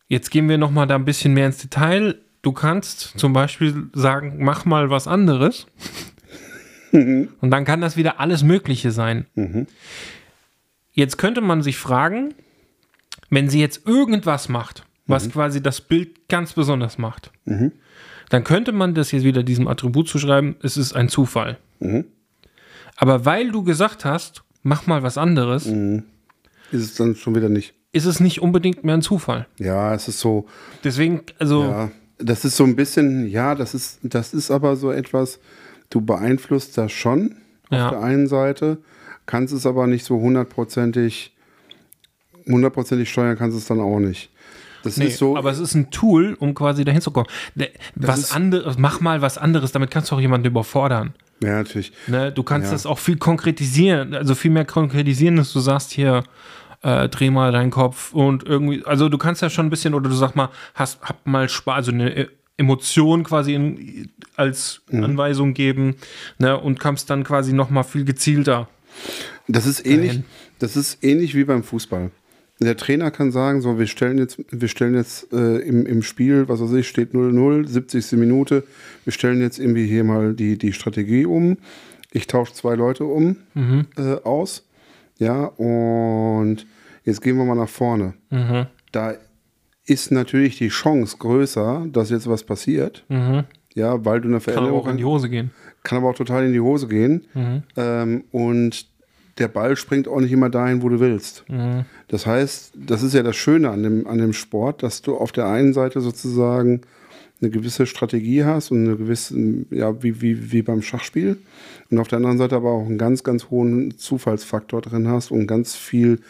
[0.08, 2.20] Jetzt gehen wir nochmal da ein bisschen mehr ins Detail.
[2.42, 5.66] Du kannst zum Beispiel sagen, mach mal was anderes.
[6.92, 9.26] Und dann kann das wieder alles Mögliche sein.
[10.92, 12.34] Jetzt könnte man sich fragen,
[13.28, 17.30] wenn sie jetzt irgendwas macht, was quasi das Bild ganz besonders macht,
[18.28, 21.58] dann könnte man das jetzt wieder diesem Attribut zuschreiben, es ist ein Zufall.
[22.96, 26.02] Aber weil du gesagt hast, mach mal was anderes, Ist
[26.72, 27.74] es dann schon wieder nicht.
[27.92, 29.46] ist es nicht unbedingt mehr ein Zufall.
[29.58, 30.46] Ja, es ist so,
[30.84, 34.90] Deswegen, also, ja, das ist so ein bisschen, ja, das ist, das ist aber so
[34.90, 35.38] etwas,
[35.90, 37.36] du beeinflusst das schon
[37.70, 37.86] Ja.
[37.86, 38.78] auf der einen Seite,
[39.26, 41.34] kannst es aber nicht so hundertprozentig,
[42.46, 44.30] hundertprozentig steuern kannst es dann auch nicht.
[44.86, 47.26] Das nee, ist so, aber es ist ein Tool, um quasi dahin zu kommen.
[47.54, 51.14] Ne, Was anderes, mach mal was anderes, damit kannst du auch jemanden überfordern.
[51.42, 51.92] ja, natürlich.
[52.06, 52.32] Ne?
[52.32, 52.72] Du kannst Ja.
[52.72, 56.24] das auch viel konkretisieren, also viel mehr konkretisieren, dass du sagst hier,
[56.82, 60.08] äh, dreh mal deinen Kopf und irgendwie, also du kannst ja schon ein bisschen, oder
[60.08, 62.26] du sagst mal, hast, hab mal Spaß, also eine äh,
[62.58, 65.04] Emotion quasi in, als Mhm.
[65.04, 65.96] Anweisung geben,
[66.38, 66.56] ne?
[66.58, 68.68] Und kannst dann quasi noch mal viel gezielter.
[69.48, 70.24] Das ist ähnlich, Dahin.
[70.58, 72.10] das ist ähnlich wie beim Fußball.
[72.58, 76.48] Der Trainer kann sagen, so, wir stellen jetzt, wir stellen jetzt äh, im, im Spiel,
[76.48, 78.12] was weiß ich, steht 0-0, 70.
[78.12, 78.64] Minute,
[79.04, 81.58] wir stellen jetzt irgendwie hier mal die, die Strategie um.
[82.12, 83.36] Ich tausche zwei Leute um
[83.98, 84.66] äh, aus.
[85.18, 86.66] Ja, und
[87.04, 88.14] jetzt gehen wir mal nach vorne.
[88.30, 88.66] Mhm.
[88.90, 89.14] Da
[89.84, 93.04] ist natürlich die Chance größer, dass jetzt was passiert.
[93.74, 94.40] Ja, weil du eine Mhm.
[94.40, 95.50] Kann aber Veränderung auch in die Hose gehen.
[95.82, 97.26] kann aber auch total in die Hose gehen.
[97.34, 97.62] Mhm.
[97.76, 98.86] Ähm, und
[99.38, 101.44] der Ball springt auch nicht immer dahin, wo du willst.
[101.48, 101.84] Mhm.
[102.08, 105.32] Das heißt, das ist ja das Schöne an dem, an dem Sport, dass du auf
[105.32, 106.80] der einen Seite sozusagen
[107.40, 109.34] eine gewisse Strategie hast und eine gewisse,
[109.70, 111.36] ja, wie, wie, wie beim Schachspiel.
[111.90, 115.46] Und auf der anderen Seite aber auch einen ganz, ganz hohen Zufallsfaktor drin hast und
[115.46, 116.20] ganz viel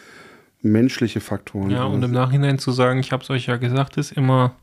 [0.62, 1.70] menschliche Faktoren.
[1.70, 2.10] Ja, und im.
[2.10, 4.56] Nachhinein zu sagen, ich habe es euch ja gesagt, ist immer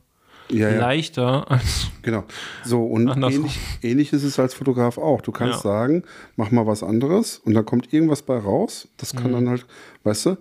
[0.50, 0.80] ja, ja.
[0.80, 1.88] leichter als.
[2.02, 2.24] Genau.
[2.66, 5.22] So, und ähnlich, ähnlich ist es als Fotograf auch.
[5.22, 5.72] Du kannst Ja.
[5.72, 6.04] sagen,
[6.36, 8.88] mach mal was anderes und dann kommt irgendwas bei raus.
[8.98, 9.18] Das Mhm.
[9.20, 9.66] kann dann halt,
[10.04, 10.38] weißt du?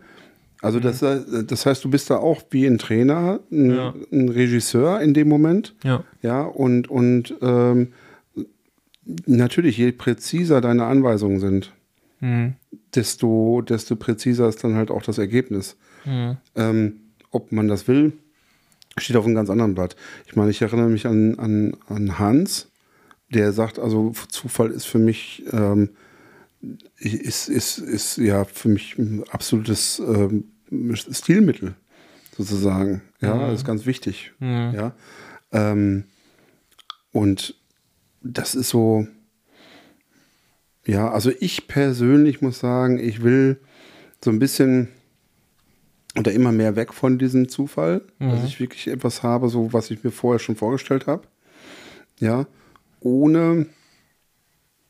[0.61, 5.01] Also das, äh, das heißt, du bist da auch wie ein Trainer, ein, ein Regisseur
[5.01, 5.74] in dem Moment.
[5.83, 6.05] Ja.
[6.23, 7.93] Ja, und, und ähm,
[9.27, 11.73] natürlich, je präziser deine Anweisungen sind,
[12.20, 12.55] Mhm.
[12.95, 15.77] desto, desto präziser ist dann halt auch das Ergebnis.
[16.05, 16.37] Mhm.
[16.55, 17.01] Ähm,
[17.33, 18.12] ob man das will,
[18.98, 19.97] steht auf einem ganz anderen Blatt.
[20.27, 22.69] Ich meine, ich erinnere mich an, an, an Hans,
[23.31, 25.90] der sagt, also Zufall ist für mich, ähm,
[26.98, 30.44] ist, ist, ist ja für mich ein absolutes ähm,
[30.94, 31.74] Stilmittel,
[32.36, 33.02] sozusagen.
[33.20, 34.32] Ja, das ist ganz wichtig.
[34.40, 34.94] Ja.
[35.52, 36.05] Ähm,
[37.12, 37.55] und
[38.23, 39.06] das ist so,
[40.86, 43.60] ja, also ich persönlich muss sagen, ich will
[44.24, 44.89] so ein bisschen
[46.19, 50.05] oder immer mehr weg von diesem Zufall, dass ich wirklich etwas habe, so was ich
[50.05, 51.23] mir vorher schon vorgestellt habe.
[52.21, 52.47] Ja,
[53.01, 53.67] ohne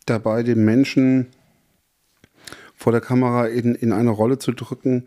[0.06, 1.28] dabei den Menschen
[2.74, 5.06] vor der Kamera in, in eine Rolle zu drücken,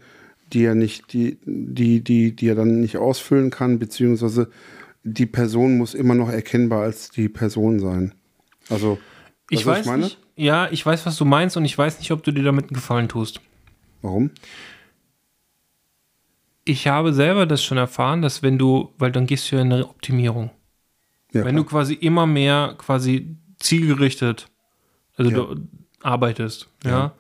[0.53, 4.49] die er nicht, die, die, die, die er dann nicht ausfüllen kann, beziehungsweise
[5.03, 8.13] die Person muss immer noch erkennbar als die Person sein.
[8.69, 8.97] Also,
[9.49, 10.19] Ich weißt du, was weiß nicht.
[10.37, 12.73] Ja, ich weiß, was du meinst und ich weiß nicht, ob du dir damit einen
[12.73, 13.41] Gefallen tust.
[14.01, 14.31] Warum?
[16.65, 19.71] Ich habe selber das schon erfahren, dass wenn du, weil dann gehst du ja in
[19.71, 20.49] eine Optimierung.
[21.31, 24.47] Ja, wenn du quasi immer mehr quasi zielgerichtet,
[25.15, 25.37] also Ja.
[25.37, 25.67] du
[26.01, 27.13] arbeitest, ja.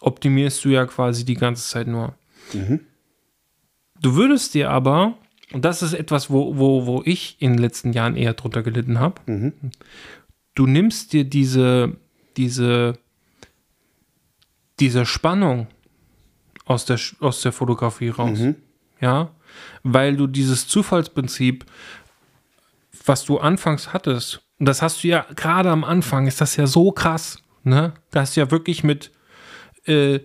[0.00, 2.14] optimierst du ja quasi die ganze Zeit nur.
[2.52, 2.80] Mhm.
[4.00, 5.16] Du würdest dir aber,
[5.52, 8.98] und das ist etwas, wo, wo, wo ich in den letzten Jahren eher drunter gelitten
[8.98, 9.52] habe, Mhm.
[10.54, 11.96] du nimmst dir diese,
[12.36, 12.98] diese,
[14.80, 15.66] diese Spannung
[16.68, 18.38] aus der, aus der Fotografie raus.
[18.38, 18.56] Mhm.
[19.00, 19.30] Ja,
[19.82, 21.64] weil du dieses Zufallsprinzip,
[23.06, 26.66] was du anfangs hattest, und das hast du ja gerade am Anfang, ist das ja
[26.66, 27.94] so krass, ne?
[28.10, 29.12] Da hast du ja wirklich mit
[29.84, 30.20] äh,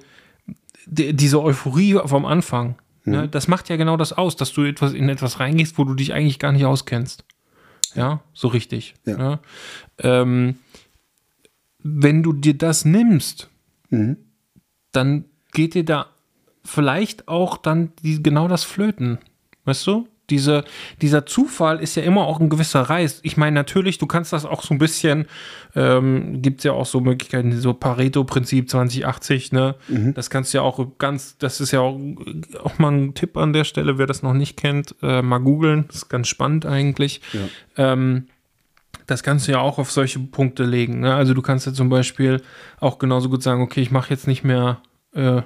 [0.86, 2.76] die, diese Euphorie vom Anfang,
[3.06, 5.94] ne, das macht ja genau das aus, dass du etwas in etwas reingehst, wo du
[5.94, 7.24] dich eigentlich gar nicht auskennst.
[7.96, 8.96] Ja, so richtig.
[9.06, 9.18] Ja.
[9.18, 9.40] Ne?
[10.00, 10.56] Ähm,
[11.80, 13.50] wenn du dir das nimmst,
[13.90, 14.18] Mhm.
[14.94, 16.08] dann geht dir da
[16.66, 19.20] vielleicht auch dann die, genau das Flöten.
[19.66, 20.08] Weißt du?
[20.30, 20.64] Diese,
[21.02, 23.20] dieser Zufall ist ja immer auch ein gewisser Reiz.
[23.24, 25.26] Ich meine, natürlich, du kannst das auch so ein bisschen,
[25.76, 29.76] ähm, gibt es ja auch so Möglichkeiten, so Pareto-Prinzip 2080, ne?
[30.14, 32.00] Das kannst du ja auch ganz, das ist ja auch,
[32.64, 35.86] auch mal ein Tipp an der Stelle, wer das noch nicht kennt, äh, mal googeln.
[35.88, 37.20] Das ist ganz spannend eigentlich.
[37.76, 38.28] Ähm,
[39.08, 41.02] das kannst du ja auch auf solche Punkte legen.
[41.02, 41.14] Ne?
[41.14, 42.42] Also du kannst ja zum Beispiel
[42.80, 44.82] auch genauso gut sagen, okay, ich mache jetzt nicht mehr
[45.14, 45.42] äh,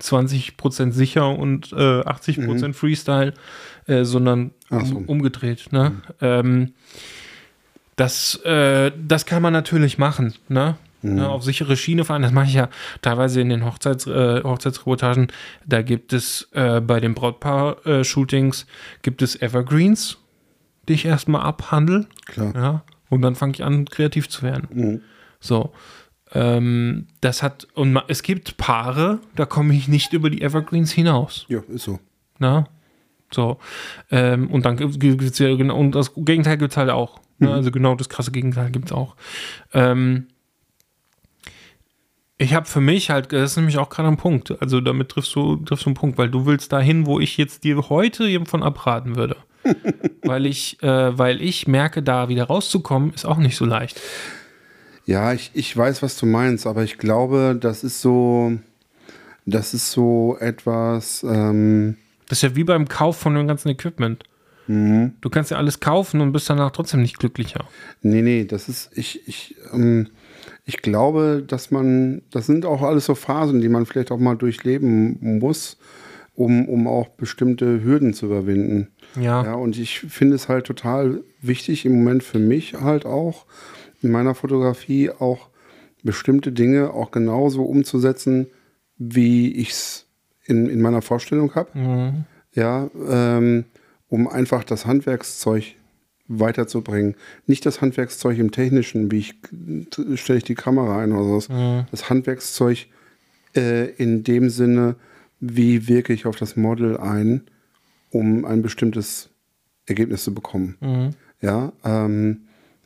[0.00, 3.34] 20% sicher und äh, 80% Freestyle,
[3.86, 4.96] äh, sondern so.
[4.96, 5.72] um, umgedreht.
[5.72, 6.02] Ne?
[6.20, 6.72] Ähm,
[7.96, 10.34] das, äh, das kann man natürlich machen.
[10.48, 10.76] Ne?
[11.04, 12.68] Ne, auf sichere Schiene fahren, das mache ich ja
[13.00, 15.32] teilweise in den Hochzeits, äh, Hochzeitsreportagen.
[15.66, 18.66] Da gibt es äh, bei den Brautpaar-Shootings
[19.02, 20.18] gibt es Evergreens,
[20.88, 22.06] die ich erstmal abhandle.
[22.26, 22.52] Klar.
[22.54, 24.68] Ja, und dann fange ich an, kreativ zu werden.
[24.72, 25.00] Mhm.
[25.40, 25.72] So.
[26.34, 31.46] Ähm, das hat, und es gibt Paare, da komme ich nicht über die Evergreens hinaus.
[31.48, 31.98] Ja, ist so.
[32.38, 32.68] Na?
[33.30, 33.58] So.
[34.10, 37.20] Ähm, und dann gibt es ja genau, und das Gegenteil gibt es halt auch.
[37.38, 37.52] Ne?
[37.52, 39.16] Also genau das krasse Gegenteil gibt es auch.
[39.72, 40.26] Ähm,
[42.38, 44.60] ich habe für mich halt, das ist nämlich auch gerade ein Punkt.
[44.60, 47.64] Also damit triffst du, triffst du einen Punkt, weil du willst dahin, wo ich jetzt
[47.64, 49.36] dir heute von abraten würde.
[50.22, 54.00] weil ich, äh, weil ich merke, da wieder rauszukommen, ist auch nicht so leicht.
[55.04, 58.52] Ja, ich, ich weiß, was du meinst, aber ich glaube, das ist so,
[59.46, 61.96] das ist so etwas, ähm,
[62.28, 64.24] Das ist ja wie beim Kauf von dem ganzen Equipment.
[64.68, 67.64] Du kannst ja alles kaufen und bist danach trotzdem nicht glücklicher.
[68.00, 70.08] nee, nee, das ist, ich, ich, ähm,
[70.64, 74.36] ich glaube, dass man, das sind auch alles so Phasen, die man vielleicht auch mal
[74.36, 75.78] durchleben muss,
[76.34, 78.88] um, um auch bestimmte Hürden zu überwinden.
[79.20, 79.44] Ja.
[79.44, 83.44] Ja, und ich finde es halt total wichtig im Moment für mich halt auch,
[84.02, 85.48] in meiner Fotografie auch
[86.02, 88.48] bestimmte Dinge auch genauso umzusetzen,
[88.98, 90.06] wie ich es
[90.44, 91.78] in, in meiner Vorstellung habe.
[91.78, 92.24] Mhm.
[92.54, 93.64] Ja, ähm,
[94.08, 95.74] um einfach das Handwerkszeug
[96.28, 97.14] weiterzubringen.
[97.46, 99.34] Nicht das Handwerkszeug im Technischen, wie ich
[100.14, 101.86] stelle ich die Kamera ein oder sowas.
[101.90, 102.86] Das Handwerkszeug
[103.54, 104.96] äh, in dem Sinne,
[105.40, 107.42] wie wirke ich auf das Model ein,
[108.10, 109.30] um ein bestimmtes
[109.86, 111.14] Ergebnis zu bekommen.
[111.40, 112.42] Ja, ähm,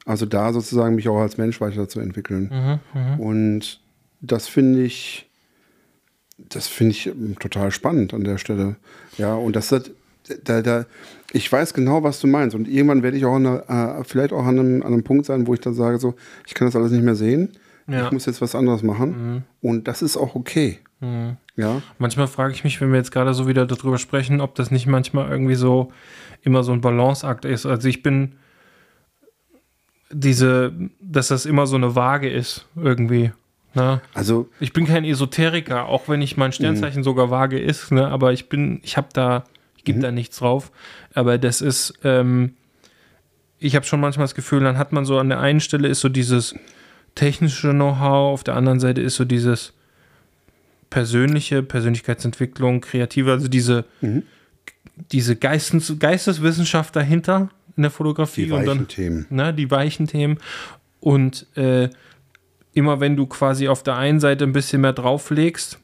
[0.06, 2.80] also da sozusagen mich auch als Mensch weiterzuentwickeln.
[3.18, 3.80] Und
[4.20, 5.28] das finde ich,
[6.38, 8.76] das finde ich ähm, total spannend an der Stelle.
[9.18, 9.90] Ja, und das hat,
[10.44, 10.86] da, da,
[11.32, 12.54] ich weiß genau, was du meinst.
[12.54, 15.26] Und irgendwann werde ich auch an einer, äh, vielleicht auch an einem, an einem Punkt
[15.26, 16.14] sein, wo ich dann sage, so,
[16.46, 17.50] ich kann das alles nicht mehr sehen.
[17.88, 18.06] Ja.
[18.06, 19.44] Ich muss jetzt was anderes machen.
[19.60, 20.78] Und das ist auch okay.
[21.56, 21.82] Ja.
[21.98, 24.86] Manchmal frage ich mich, wenn wir jetzt gerade so wieder darüber sprechen, ob das nicht
[24.86, 25.92] manchmal irgendwie so
[26.42, 27.66] immer so ein Balanceakt ist.
[27.66, 28.32] Also ich bin
[30.10, 33.32] diese, dass das immer so eine Waage ist irgendwie.
[33.74, 34.00] Ne?
[34.14, 38.08] Also, Ich bin kein Esoteriker, auch wenn ich mein Sternzeichen sogar vage ist, ne?
[38.08, 39.44] aber ich bin, ich habe da,
[39.76, 40.72] ich gebe da nichts drauf.
[41.14, 42.54] Aber das ist, ähm,
[43.58, 46.00] ich habe schon manchmal das Gefühl, dann hat man so an der einen Stelle ist
[46.00, 46.54] so dieses
[47.14, 49.72] technische Know-how, auf der anderen Seite ist so dieses
[50.88, 53.84] persönliche, Persönlichkeitsentwicklung, kreative, also diese,
[55.12, 59.26] diese Geistes, Geisteswissenschaft dahinter in der Fotografie die und weichen dann Themen.
[59.30, 60.38] ne, die weichen Themen.
[61.00, 61.90] Und äh,
[62.72, 65.78] immer wenn du quasi auf der einen Seite ein bisschen mehr drauflegst,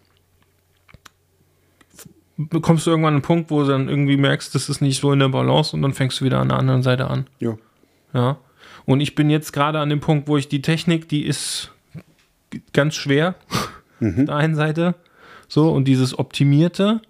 [2.37, 5.19] bekommst du irgendwann einen Punkt, wo du dann irgendwie merkst, das ist nicht so in
[5.19, 7.27] der Balance und dann fängst du wieder an der anderen Seite an.
[7.39, 7.57] Ja.
[8.15, 8.39] Ja.
[8.85, 11.71] Und ich bin jetzt gerade an dem Punkt, wo ich die Technik, die ist
[12.73, 13.37] ganz schwer
[14.01, 14.95] auf der einen Seite.
[15.49, 17.01] So, und dieses Optimierte.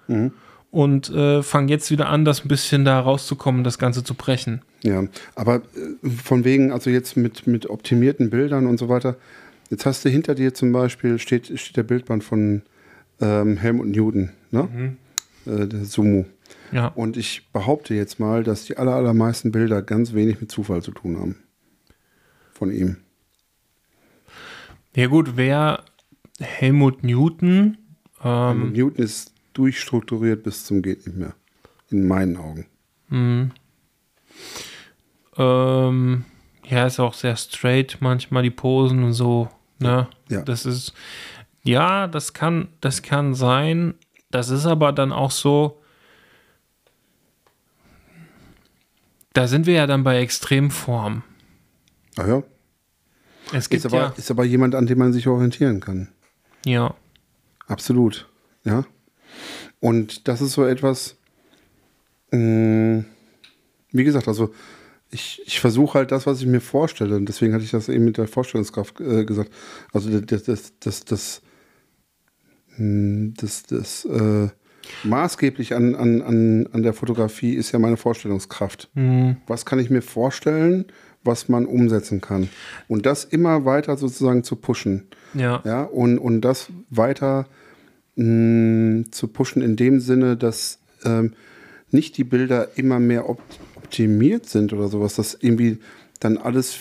[0.73, 4.63] Und äh, fange jetzt wieder an, das ein bisschen da rauszukommen, das Ganze zu brechen.
[4.83, 5.05] Ja,
[5.35, 9.17] aber äh, von wegen, also jetzt mit, mit optimierten Bildern und so weiter,
[9.69, 12.63] jetzt hast du hinter dir zum Beispiel, steht, steht der Bildband von
[13.21, 14.97] ähm, Helmut Newton, ne?
[15.45, 16.25] Äh, der Sumo.
[16.73, 16.87] Ja.
[16.87, 20.93] Und ich behaupte jetzt mal, dass die aller, allermeisten Bilder ganz wenig mit Zufall zu
[20.93, 21.37] tun haben.
[22.55, 22.97] Von ihm.
[24.95, 25.85] Ja gut, wer
[26.41, 27.77] Helmut Newton,
[28.25, 31.35] ähm, Helmut Newton ist durchstrukturiert bis zum geht nicht mehr.
[31.91, 32.67] In meinen Augen.
[35.37, 36.25] ähm,
[36.65, 40.09] ja, ist auch sehr straight manchmal die Posen und so, ne?
[40.29, 40.43] Ja.
[40.43, 40.95] Das ist,
[41.63, 43.95] ja, das kann, das kann sein.
[44.31, 45.83] Das ist aber dann auch so,
[49.35, 51.23] da sind wir ja dann bei Extremform.
[52.17, 52.43] Ah ja.
[53.53, 56.09] Es gibt Ist aber, ja, ist aber jemand, an dem man sich orientieren kann.
[56.65, 56.95] ja,
[57.67, 58.29] Absolut,
[58.65, 58.85] ja.
[59.81, 61.17] Und das ist so etwas,
[62.31, 63.05] mh,
[63.93, 64.53] wie gesagt, also
[65.11, 67.17] ich, ich versuche halt das, was ich mir vorstelle.
[67.17, 69.53] Und deswegen hatte ich das eben mit der Vorstellungskraft äh, gesagt.
[69.93, 71.43] Also das, das, das, das,
[72.77, 74.49] hm, das, das äh,
[75.05, 78.91] maßgeblich an, an, an, an der Fotografie ist ja meine Vorstellungskraft.
[79.47, 80.87] Was kann ich mir vorstellen,
[81.25, 82.49] was man umsetzen kann?
[82.89, 85.09] Und das immer weiter sozusagen zu pushen.
[85.35, 85.63] Ja.
[85.65, 87.47] Ja, und, und das weiter
[88.17, 91.33] mh, zu pushen in dem Sinne, dass ähm,
[91.91, 93.41] nicht die Bilder immer mehr op
[93.77, 95.79] optimiert sind oder sowas, dass irgendwie
[96.21, 96.79] dann alles,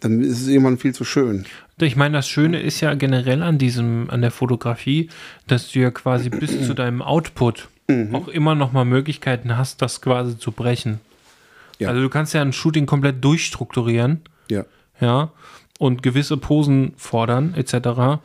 [0.00, 1.44] dann ist es irgendwann viel zu schön.
[1.78, 5.10] Ich meine, das Schöne ist ja generell an diesem, an der Fotografie,
[5.46, 8.14] dass du ja quasi bis zu deinem Output Mhm.
[8.14, 11.00] auch immer noch mal Möglichkeiten hast, das quasi zu brechen.
[11.78, 11.90] Ja.
[11.90, 14.64] Also du kannst ja ein Shooting komplett durchstrukturieren, Ja,
[15.02, 15.32] ja,
[15.78, 17.74] und gewisse Posen fordern, etc.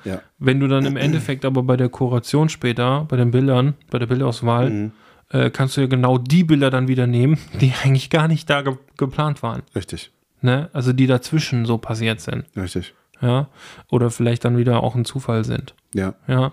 [0.03, 0.21] Ja.
[0.37, 4.05] Wenn du dann im Endeffekt aber bei der Kuration später, bei den Bildern, bei der
[4.07, 4.91] Bildauswahl, Mhm.
[5.31, 8.61] äh, kannst du ja genau die Bilder dann wieder nehmen, die eigentlich gar nicht da
[8.61, 9.61] ge geplant waren.
[9.75, 10.11] richtig,
[10.41, 10.69] Ne?
[10.73, 12.45] Also die dazwischen so passiert sind.
[12.55, 12.93] richtig.
[13.21, 13.47] Ja.
[13.89, 15.73] Oder vielleicht dann wieder auch ein Zufall sind.
[15.93, 16.51] Ja, Ja.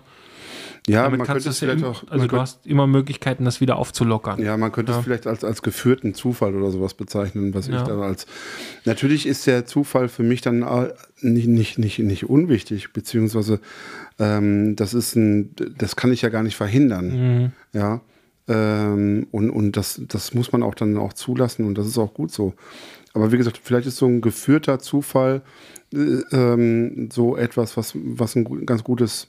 [0.89, 2.87] Ja Damit man kannst könnte es ja vielleicht im, auch, also du könnte, hast immer
[2.87, 4.41] Möglichkeiten, das wieder aufzulockern.
[4.41, 4.99] ja, man könnte Ja.
[4.99, 7.81] es vielleicht als, als geführten Zufall oder sowas bezeichnen, was Ja.
[7.81, 8.25] ich da als.
[8.85, 13.59] Natürlich ist der Zufall für mich dann äh, nicht, nicht, nicht, nicht unwichtig, beziehungsweise
[14.19, 17.07] ähm, das ist ein, das kann ich ja gar nicht verhindern.
[17.41, 17.51] Mhm.
[17.73, 18.01] Ja.
[18.49, 22.13] Ähm, und und das, das muss man auch dann auch zulassen und das ist auch
[22.13, 22.53] gut so.
[23.13, 25.41] Aber wie gesagt, vielleicht ist so ein geführter Zufall
[25.93, 25.97] äh,
[26.31, 29.27] ähm, so etwas, was, was ein ganz gutes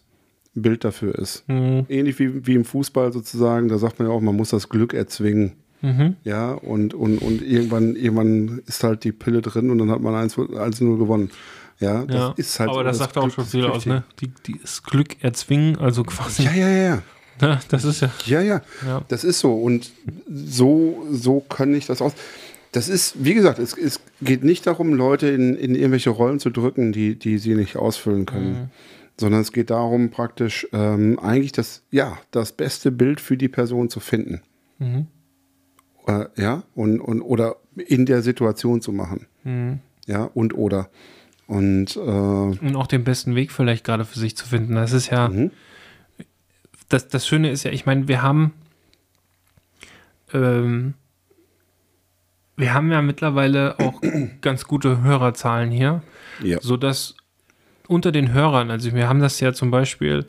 [0.63, 1.45] Bild dafür ist.
[1.49, 1.87] Mhm.
[1.89, 4.95] Ähnlich wie, wie im Fußball sozusagen, da sagt man ja auch, man muss das Glück
[4.95, 5.53] erzwingen.
[5.81, 6.17] Mhm.
[6.25, 10.15] Ja, und, und, und irgendwann, irgendwann ist halt die Pille drin und dann hat man
[10.15, 11.31] 1 1-0 gewonnen.
[11.81, 12.35] Ja, das Ja.
[12.37, 13.87] ist halt Aber so, das sagt auch Glück schon ist viel aus, 50.
[13.93, 14.03] ne?
[14.21, 16.43] Die, die das Glück erzwingen, also quasi.
[16.43, 17.03] Ja, ja, ja,
[17.41, 17.61] ja.
[17.69, 18.11] Das ist ja.
[18.27, 19.03] Ja, ja, Ja.
[19.07, 19.55] das ist so.
[19.55, 19.93] Und
[20.29, 22.13] so, so kann ich das aus.
[22.73, 26.51] Das ist, wie gesagt, es, es geht nicht darum, Leute in, in irgendwelche Rollen zu
[26.51, 28.71] drücken, die, die sie nicht ausfüllen können.
[29.21, 33.89] Sondern es geht darum, praktisch ähm, eigentlich das, ja, das beste Bild für die Person
[33.89, 34.43] zu finden.
[34.79, 35.07] Mhm.
[36.07, 39.27] Äh, ja, und, und oder in der Situation zu machen.
[39.45, 39.81] Mhm.
[40.07, 40.89] Ja, und oder.
[41.47, 44.75] Und äh, Und auch den besten Weg vielleicht gerade für sich zu finden.
[44.75, 45.29] Das ist ja.
[45.29, 45.51] Mhm.
[46.89, 48.53] Das, das Schöne ist ja, ich meine, wir haben.
[50.33, 50.95] Ähm,
[52.57, 54.01] wir haben ja mittlerweile auch
[54.41, 56.03] ganz gute Hörerzahlen hier.
[56.43, 56.59] ja.
[56.61, 57.15] so dass
[57.89, 60.27] unter den Hörern, also wir haben das ja zum Beispiel,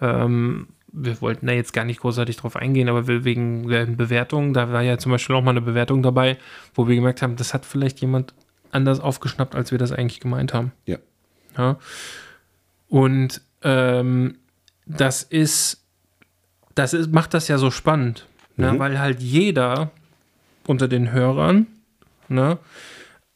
[0.00, 4.72] ähm, wir wollten da jetzt gar nicht großartig drauf eingehen, aber wegen der Bewertung, da
[4.72, 6.38] war ja zum Beispiel auch mal eine Bewertung dabei,
[6.74, 8.34] wo wir gemerkt haben, das hat vielleicht jemand
[8.72, 10.72] anders aufgeschnappt, als wir das eigentlich gemeint haben.
[10.86, 10.98] Ja.
[11.56, 11.78] Ja.
[12.88, 14.38] Und ähm,
[14.86, 15.84] das ist,
[16.74, 18.26] das ist, macht das ja so spannend,
[18.56, 18.72] ne?
[18.72, 18.78] Mhm.
[18.78, 19.90] weil halt jeder
[20.66, 21.66] unter den Hörern
[22.28, 22.58] ne,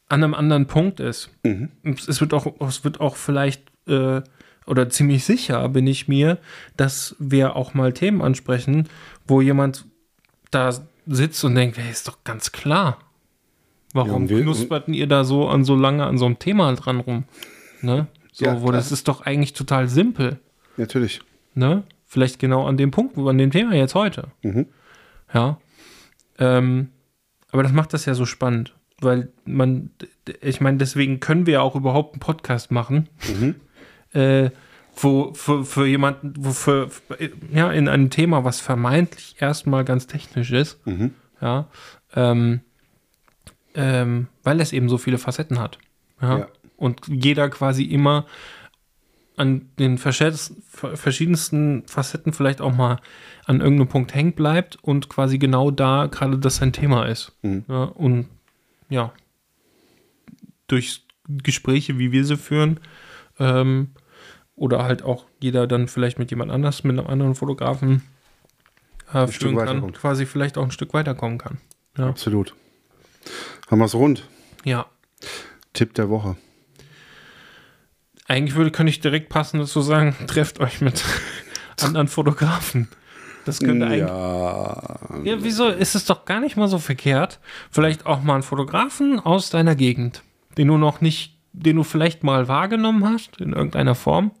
[0.09, 1.29] an einem anderen Punkt ist.
[1.43, 1.69] Mhm.
[1.83, 4.21] Es wird auch, es wird auch vielleicht äh,
[4.65, 6.37] oder ziemlich sicher bin ich mir,
[6.75, 8.87] dass wir auch mal Themen ansprechen,
[9.27, 9.85] wo jemand
[10.51, 10.71] da
[11.05, 12.97] sitzt und denkt, hey, ist doch ganz klar.
[13.93, 16.99] Warum Ja, wir- knusperten ihr da so an so lange an so einem Thema dran
[16.99, 17.23] rum?
[17.81, 18.07] Ne?
[18.33, 20.39] So, Ja, wo das ist doch eigentlich total simpel.
[20.75, 21.21] Natürlich.
[21.53, 21.83] Ne?
[22.05, 24.27] Vielleicht genau an dem Punkt, wo an dem Thema jetzt heute.
[24.43, 24.67] Mhm.
[25.33, 25.57] Ja.
[26.39, 26.89] Ähm,
[27.51, 29.91] aber das macht das ja so spannend, weil man,
[30.41, 33.55] ich meine, deswegen können wir ja auch überhaupt einen Podcast machen, Mhm.
[34.19, 34.49] äh,
[34.99, 36.89] wo für, für jemanden, wo für,
[37.53, 41.11] ja, in einem Thema, was vermeintlich erstmal ganz technisch ist, Mhm.
[41.41, 41.67] ja,
[42.15, 42.61] ähm,
[43.75, 45.77] ähm, weil es eben so viele Facetten hat.
[46.21, 46.39] Ja.
[46.39, 46.47] Ja.
[46.77, 48.25] Und jeder quasi immer
[49.35, 52.97] an den verschiedens- verschiedensten Facetten vielleicht auch mal
[53.45, 57.33] an irgendeinem Punkt hängen bleibt und quasi genau da gerade das sein Thema ist.
[57.43, 57.65] Mhm.
[57.67, 58.27] Ja, und
[58.89, 59.13] ja,
[60.67, 62.79] durch Gespräche, wie wir sie führen,
[63.39, 63.91] ähm,
[64.55, 68.01] oder halt auch jeder dann vielleicht mit jemand anders, mit einem anderen Fotografen
[69.13, 71.57] äh, führen kann, quasi vielleicht auch ein Stück weiterkommen kann.
[71.97, 72.07] Ja.
[72.09, 72.55] Absolut.
[73.69, 74.27] Haben wir es rund.
[74.63, 74.87] ja.
[75.73, 76.37] Tipp der Woche.
[78.27, 81.03] Eigentlich würde, könnte ich direkt passend dazu sagen, trefft euch mit
[81.81, 82.87] anderen Fotografen.
[83.47, 83.99] Das könnte eigentlich.
[84.01, 84.99] Ja.
[85.23, 87.39] Ja, wieso ist es doch gar nicht mal so verkehrt?
[87.71, 90.21] Vielleicht auch mal einen Fotografen aus deiner Gegend,
[90.57, 94.31] den du noch nicht, den du vielleicht mal wahrgenommen hast, in irgendeiner Form.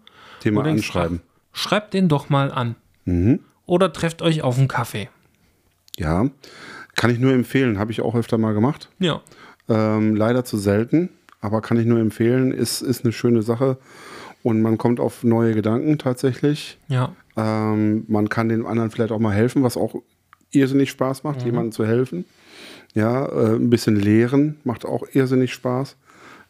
[0.41, 1.21] Thema denkst, anschreiben.
[1.23, 2.75] ach, Schreibt den doch mal an.
[3.05, 3.39] Mhm.
[3.65, 5.09] Oder trefft euch auf einen Kaffee.
[5.97, 6.29] Ja.
[6.95, 7.79] Kann ich nur empfehlen.
[7.79, 8.89] Habe ich auch öfter mal gemacht.
[8.99, 9.21] Ja.
[9.69, 11.09] Ähm, leider zu selten,
[11.41, 12.51] aber kann ich nur empfehlen.
[12.51, 13.77] Ist, ist eine schöne Sache.
[14.47, 16.77] Und man kommt auf neue Gedanken tatsächlich.
[16.87, 17.13] Ja.
[17.35, 19.93] Ähm, man kann den anderen vielleicht auch mal helfen, was auch
[20.51, 22.23] irrsinnig Spaß macht, jemandem zu helfen.
[22.93, 25.97] Ja, äh, ein bisschen lehren macht auch irrsinnig Spaß.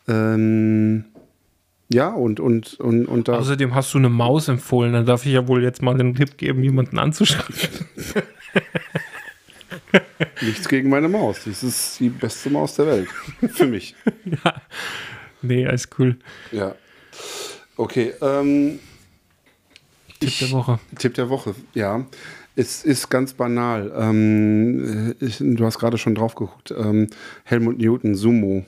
[0.07, 1.05] Ähm,
[1.89, 3.39] ja, und, und, und, und da.
[3.39, 4.93] Außerdem hast du eine Maus empfohlen.
[4.93, 7.55] Dann darf ich ja wohl jetzt mal den Tipp geben, jemanden anzuschreiben.
[10.41, 11.45] Nichts gegen meine Maus.
[11.45, 13.09] Das ist die beste Maus der Welt.
[13.53, 13.95] Für mich.
[15.41, 16.17] nee, alles cool.
[16.51, 16.75] Ja.
[17.77, 18.13] Okay.
[18.21, 18.79] Ähm,
[20.19, 20.79] Tipp der Woche.
[20.97, 22.05] Tipp der Woche, ja.
[22.55, 23.93] Es ist ganz banal.
[23.95, 26.73] Ähm, ich, du hast gerade schon drauf geguckt.
[26.75, 27.07] Ähm,
[27.43, 28.65] Helmut Newton, Sumo.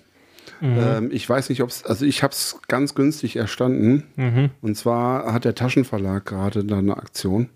[0.61, 4.03] Ähm, ich weiß nicht, ob es, also ich habe es ganz günstig erstanden.
[4.61, 7.49] Und zwar hat der Taschenverlag gerade da eine Aktion.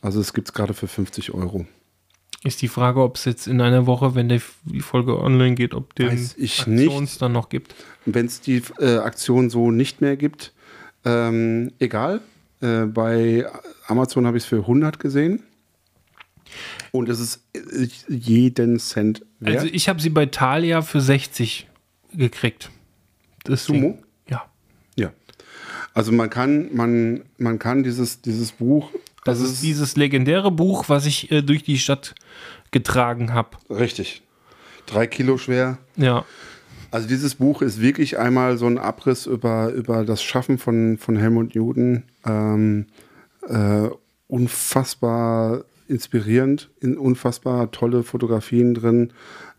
[0.00, 1.66] Also es gibt es gerade für 50 Euro.
[2.44, 5.94] Ist die Frage, ob es jetzt in einer Woche, wenn die Folge online geht, ob
[5.96, 7.74] den ich Aktions dann noch gibt.
[8.04, 10.52] Wenn es die äh, Aktion so nicht mehr gibt,
[11.08, 12.20] ähm, egal.
[12.60, 13.46] Äh, bei
[13.86, 15.42] Amazon habe ich es für 100 gesehen.
[16.92, 19.60] Und es ist äh, jeden Cent wert.
[19.60, 21.68] Also ich habe sie bei Thalia für 60
[22.14, 22.70] gekriegt.
[23.44, 23.98] Das Sumo?
[24.28, 24.46] Ja.
[24.96, 25.12] ja.
[25.94, 28.90] Also man kann, man, man kann dieses, dieses Buch,
[29.24, 32.14] Das ist dieses legendäre Buch, was ich äh, durch die Stadt
[32.70, 33.56] getragen habe.
[33.70, 34.22] richtig,
[34.86, 35.78] drei Kilo schwer.
[35.96, 36.24] Ja.
[36.90, 41.16] Also dieses Buch ist wirklich einmal so ein Abriss über, über das Schaffen von, von
[41.16, 42.04] Helmut Newton.
[42.24, 42.86] Ähm,
[43.46, 43.88] äh,
[44.26, 49.12] unfassbar inspirierend, in, unfassbar tolle Fotografien drin.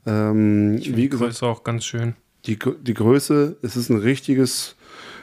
[0.06, 2.16] Ähm, wie Die gesagt, Größe auch ganz schön.
[2.46, 4.76] die, die Größe, es ist ein richtiges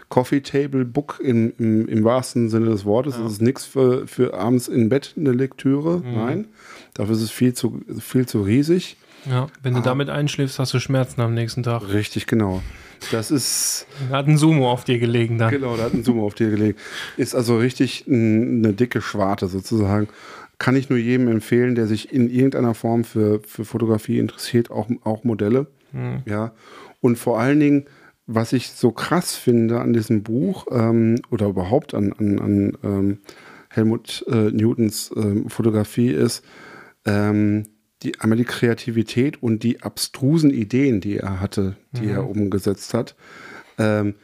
[0.08, 3.16] Coffee Table Book im, im, im wahrsten Sinne des Wortes.
[3.18, 6.02] Es ist nichts für, für abends im Bett eine Lektüre.
[6.04, 6.46] Nein.
[6.94, 8.96] Dafür ist es viel zu, viel zu riesig.
[9.28, 9.48] Ja.
[9.62, 9.78] Wenn Ah.
[9.78, 11.82] du damit einschläfst, hast du Schmerzen am nächsten Tag.
[11.92, 12.62] Richtig, genau.
[13.12, 15.50] Das ist, Da hat ein Sumo auf dir gelegen dann.
[15.50, 16.80] genau, da hat ein Zoom auf dir gelegt.
[17.16, 20.08] Ist also richtig ein, eine dicke Schwarte sozusagen.
[20.58, 24.88] Kann ich nur jedem empfehlen, der sich in irgendeiner Form für, für Fotografie interessiert, auch,
[25.04, 25.66] auch Modelle.
[26.24, 26.52] Ja.
[27.00, 27.84] Und vor allen Dingen,
[28.26, 33.18] was ich so krass finde an diesem Buch ähm, oder überhaupt an, an, an ähm,
[33.70, 36.42] Helmut äh, Newtons ähm, Fotografie ist,
[37.04, 37.64] ähm,
[38.02, 43.14] die, einmal die Kreativität und die abstrusen Ideen, die er hatte, die er umgesetzt hat,
[43.78, 44.14] ähm,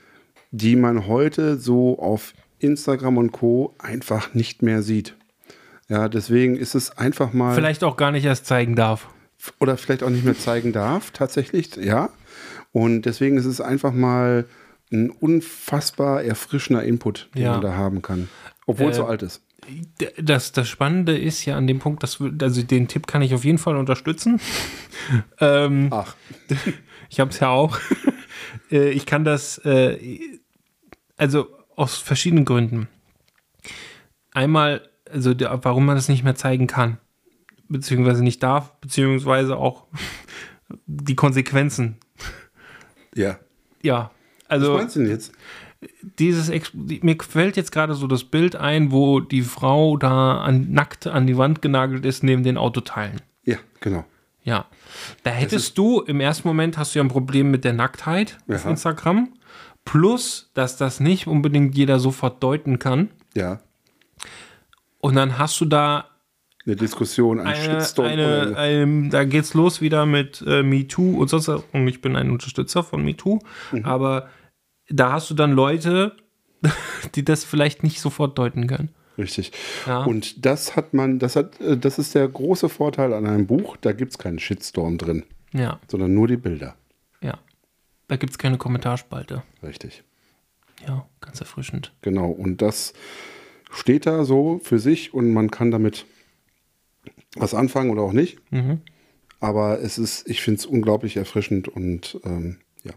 [0.51, 3.74] die man heute so auf Instagram und Co.
[3.78, 5.16] einfach nicht mehr sieht.
[5.89, 9.09] Ja, deswegen ist es einfach mal Vielleicht auch gar nicht erst zeigen darf.
[9.59, 12.11] oder vielleicht auch nicht mehr zeigen darf, tatsächlich, ja.
[12.73, 14.47] Und deswegen ist es einfach mal
[14.93, 17.53] ein unfassbar erfrischender Input, den Ja.
[17.53, 18.28] man da haben kann.
[18.66, 19.43] Obwohl es Äh, so alt ist.
[20.20, 23.44] Das, das Spannende ist ja an dem Punkt, dass also den Tipp kann ich auf
[23.44, 24.40] jeden Fall unterstützen.
[25.40, 26.16] ähm, Ach,
[27.09, 27.78] ich habe es ja auch.
[28.70, 30.18] Äh, ich kann das, äh,
[31.16, 32.89] also aus verschiedenen Gründen.
[34.32, 36.98] Einmal, also der, warum man das nicht mehr zeigen kann,
[37.68, 39.86] beziehungsweise nicht darf, beziehungsweise auch
[40.86, 41.98] die Konsequenzen.
[43.14, 43.39] ja.
[43.82, 44.10] Ja,
[44.43, 45.32] Was also meinst du denn jetzt?
[46.18, 51.06] Dieses mir fällt jetzt gerade so das Bild ein, wo die Frau da an, nackt
[51.06, 53.20] an die Wand genagelt ist neben den Autoteilen.
[53.44, 54.04] Ja, genau.
[54.44, 54.66] Ja.
[55.22, 58.64] Da hättest du im ersten Moment hast du ja ein Problem mit der Nacktheit auf
[58.64, 58.70] Ja.
[58.70, 59.28] Instagram.
[59.84, 63.09] Plus, dass das nicht unbedingt jeder sofort deuten kann.
[63.34, 63.60] Ja.
[65.00, 66.06] Und dann hast du da
[66.64, 68.06] Eine Diskussion, ein eine, Shitstorm.
[68.09, 71.62] eine, oder, eine, da geht's los wieder mit äh, MeToo und sonst was.
[71.72, 73.40] Und ich bin ein Unterstützer von MeToo.
[73.72, 73.84] Mhm.
[73.84, 74.28] Aber
[74.93, 76.16] da hast du dann Leute,
[77.14, 78.90] die das vielleicht nicht sofort deuten können.
[79.19, 79.52] Richtig.
[79.86, 80.05] Ja.
[80.05, 83.77] Und das hat man, das hat, äh, das ist der große Vorteil an einem Buch,
[83.77, 86.77] da gibt es keinen Shitstorm drin, Ja, sondern nur die Bilder.
[87.20, 87.39] ja.
[88.09, 89.43] Da gibt's keine Kommentarspalte.
[89.62, 90.02] Richtig.
[90.86, 91.93] Ja, ganz erfrischend.
[92.02, 92.28] Genau.
[92.31, 92.93] Und das
[93.73, 96.05] steht da so für sich und man kann damit
[97.36, 98.39] was anfangen oder auch nicht.
[98.52, 98.82] Mhm.
[99.40, 102.93] Aber es ist, ich finde es unglaublich erfrischend und ähm, ja,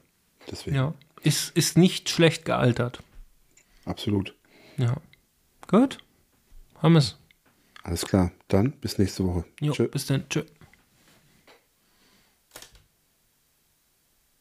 [0.51, 0.75] deswegen.
[0.75, 0.93] Ja.
[1.25, 3.01] Ist, ist nicht schlecht gealtert.
[3.85, 4.35] Absolut.
[4.77, 4.97] Ja.
[5.67, 5.97] Gut.
[6.81, 7.17] Haben wir's.
[7.83, 8.31] Alles klar.
[8.47, 9.45] Dann bis nächste Woche.
[9.59, 9.87] Jo, Tschö.
[9.87, 10.27] bis dann.
[10.29, 10.43] Tschö.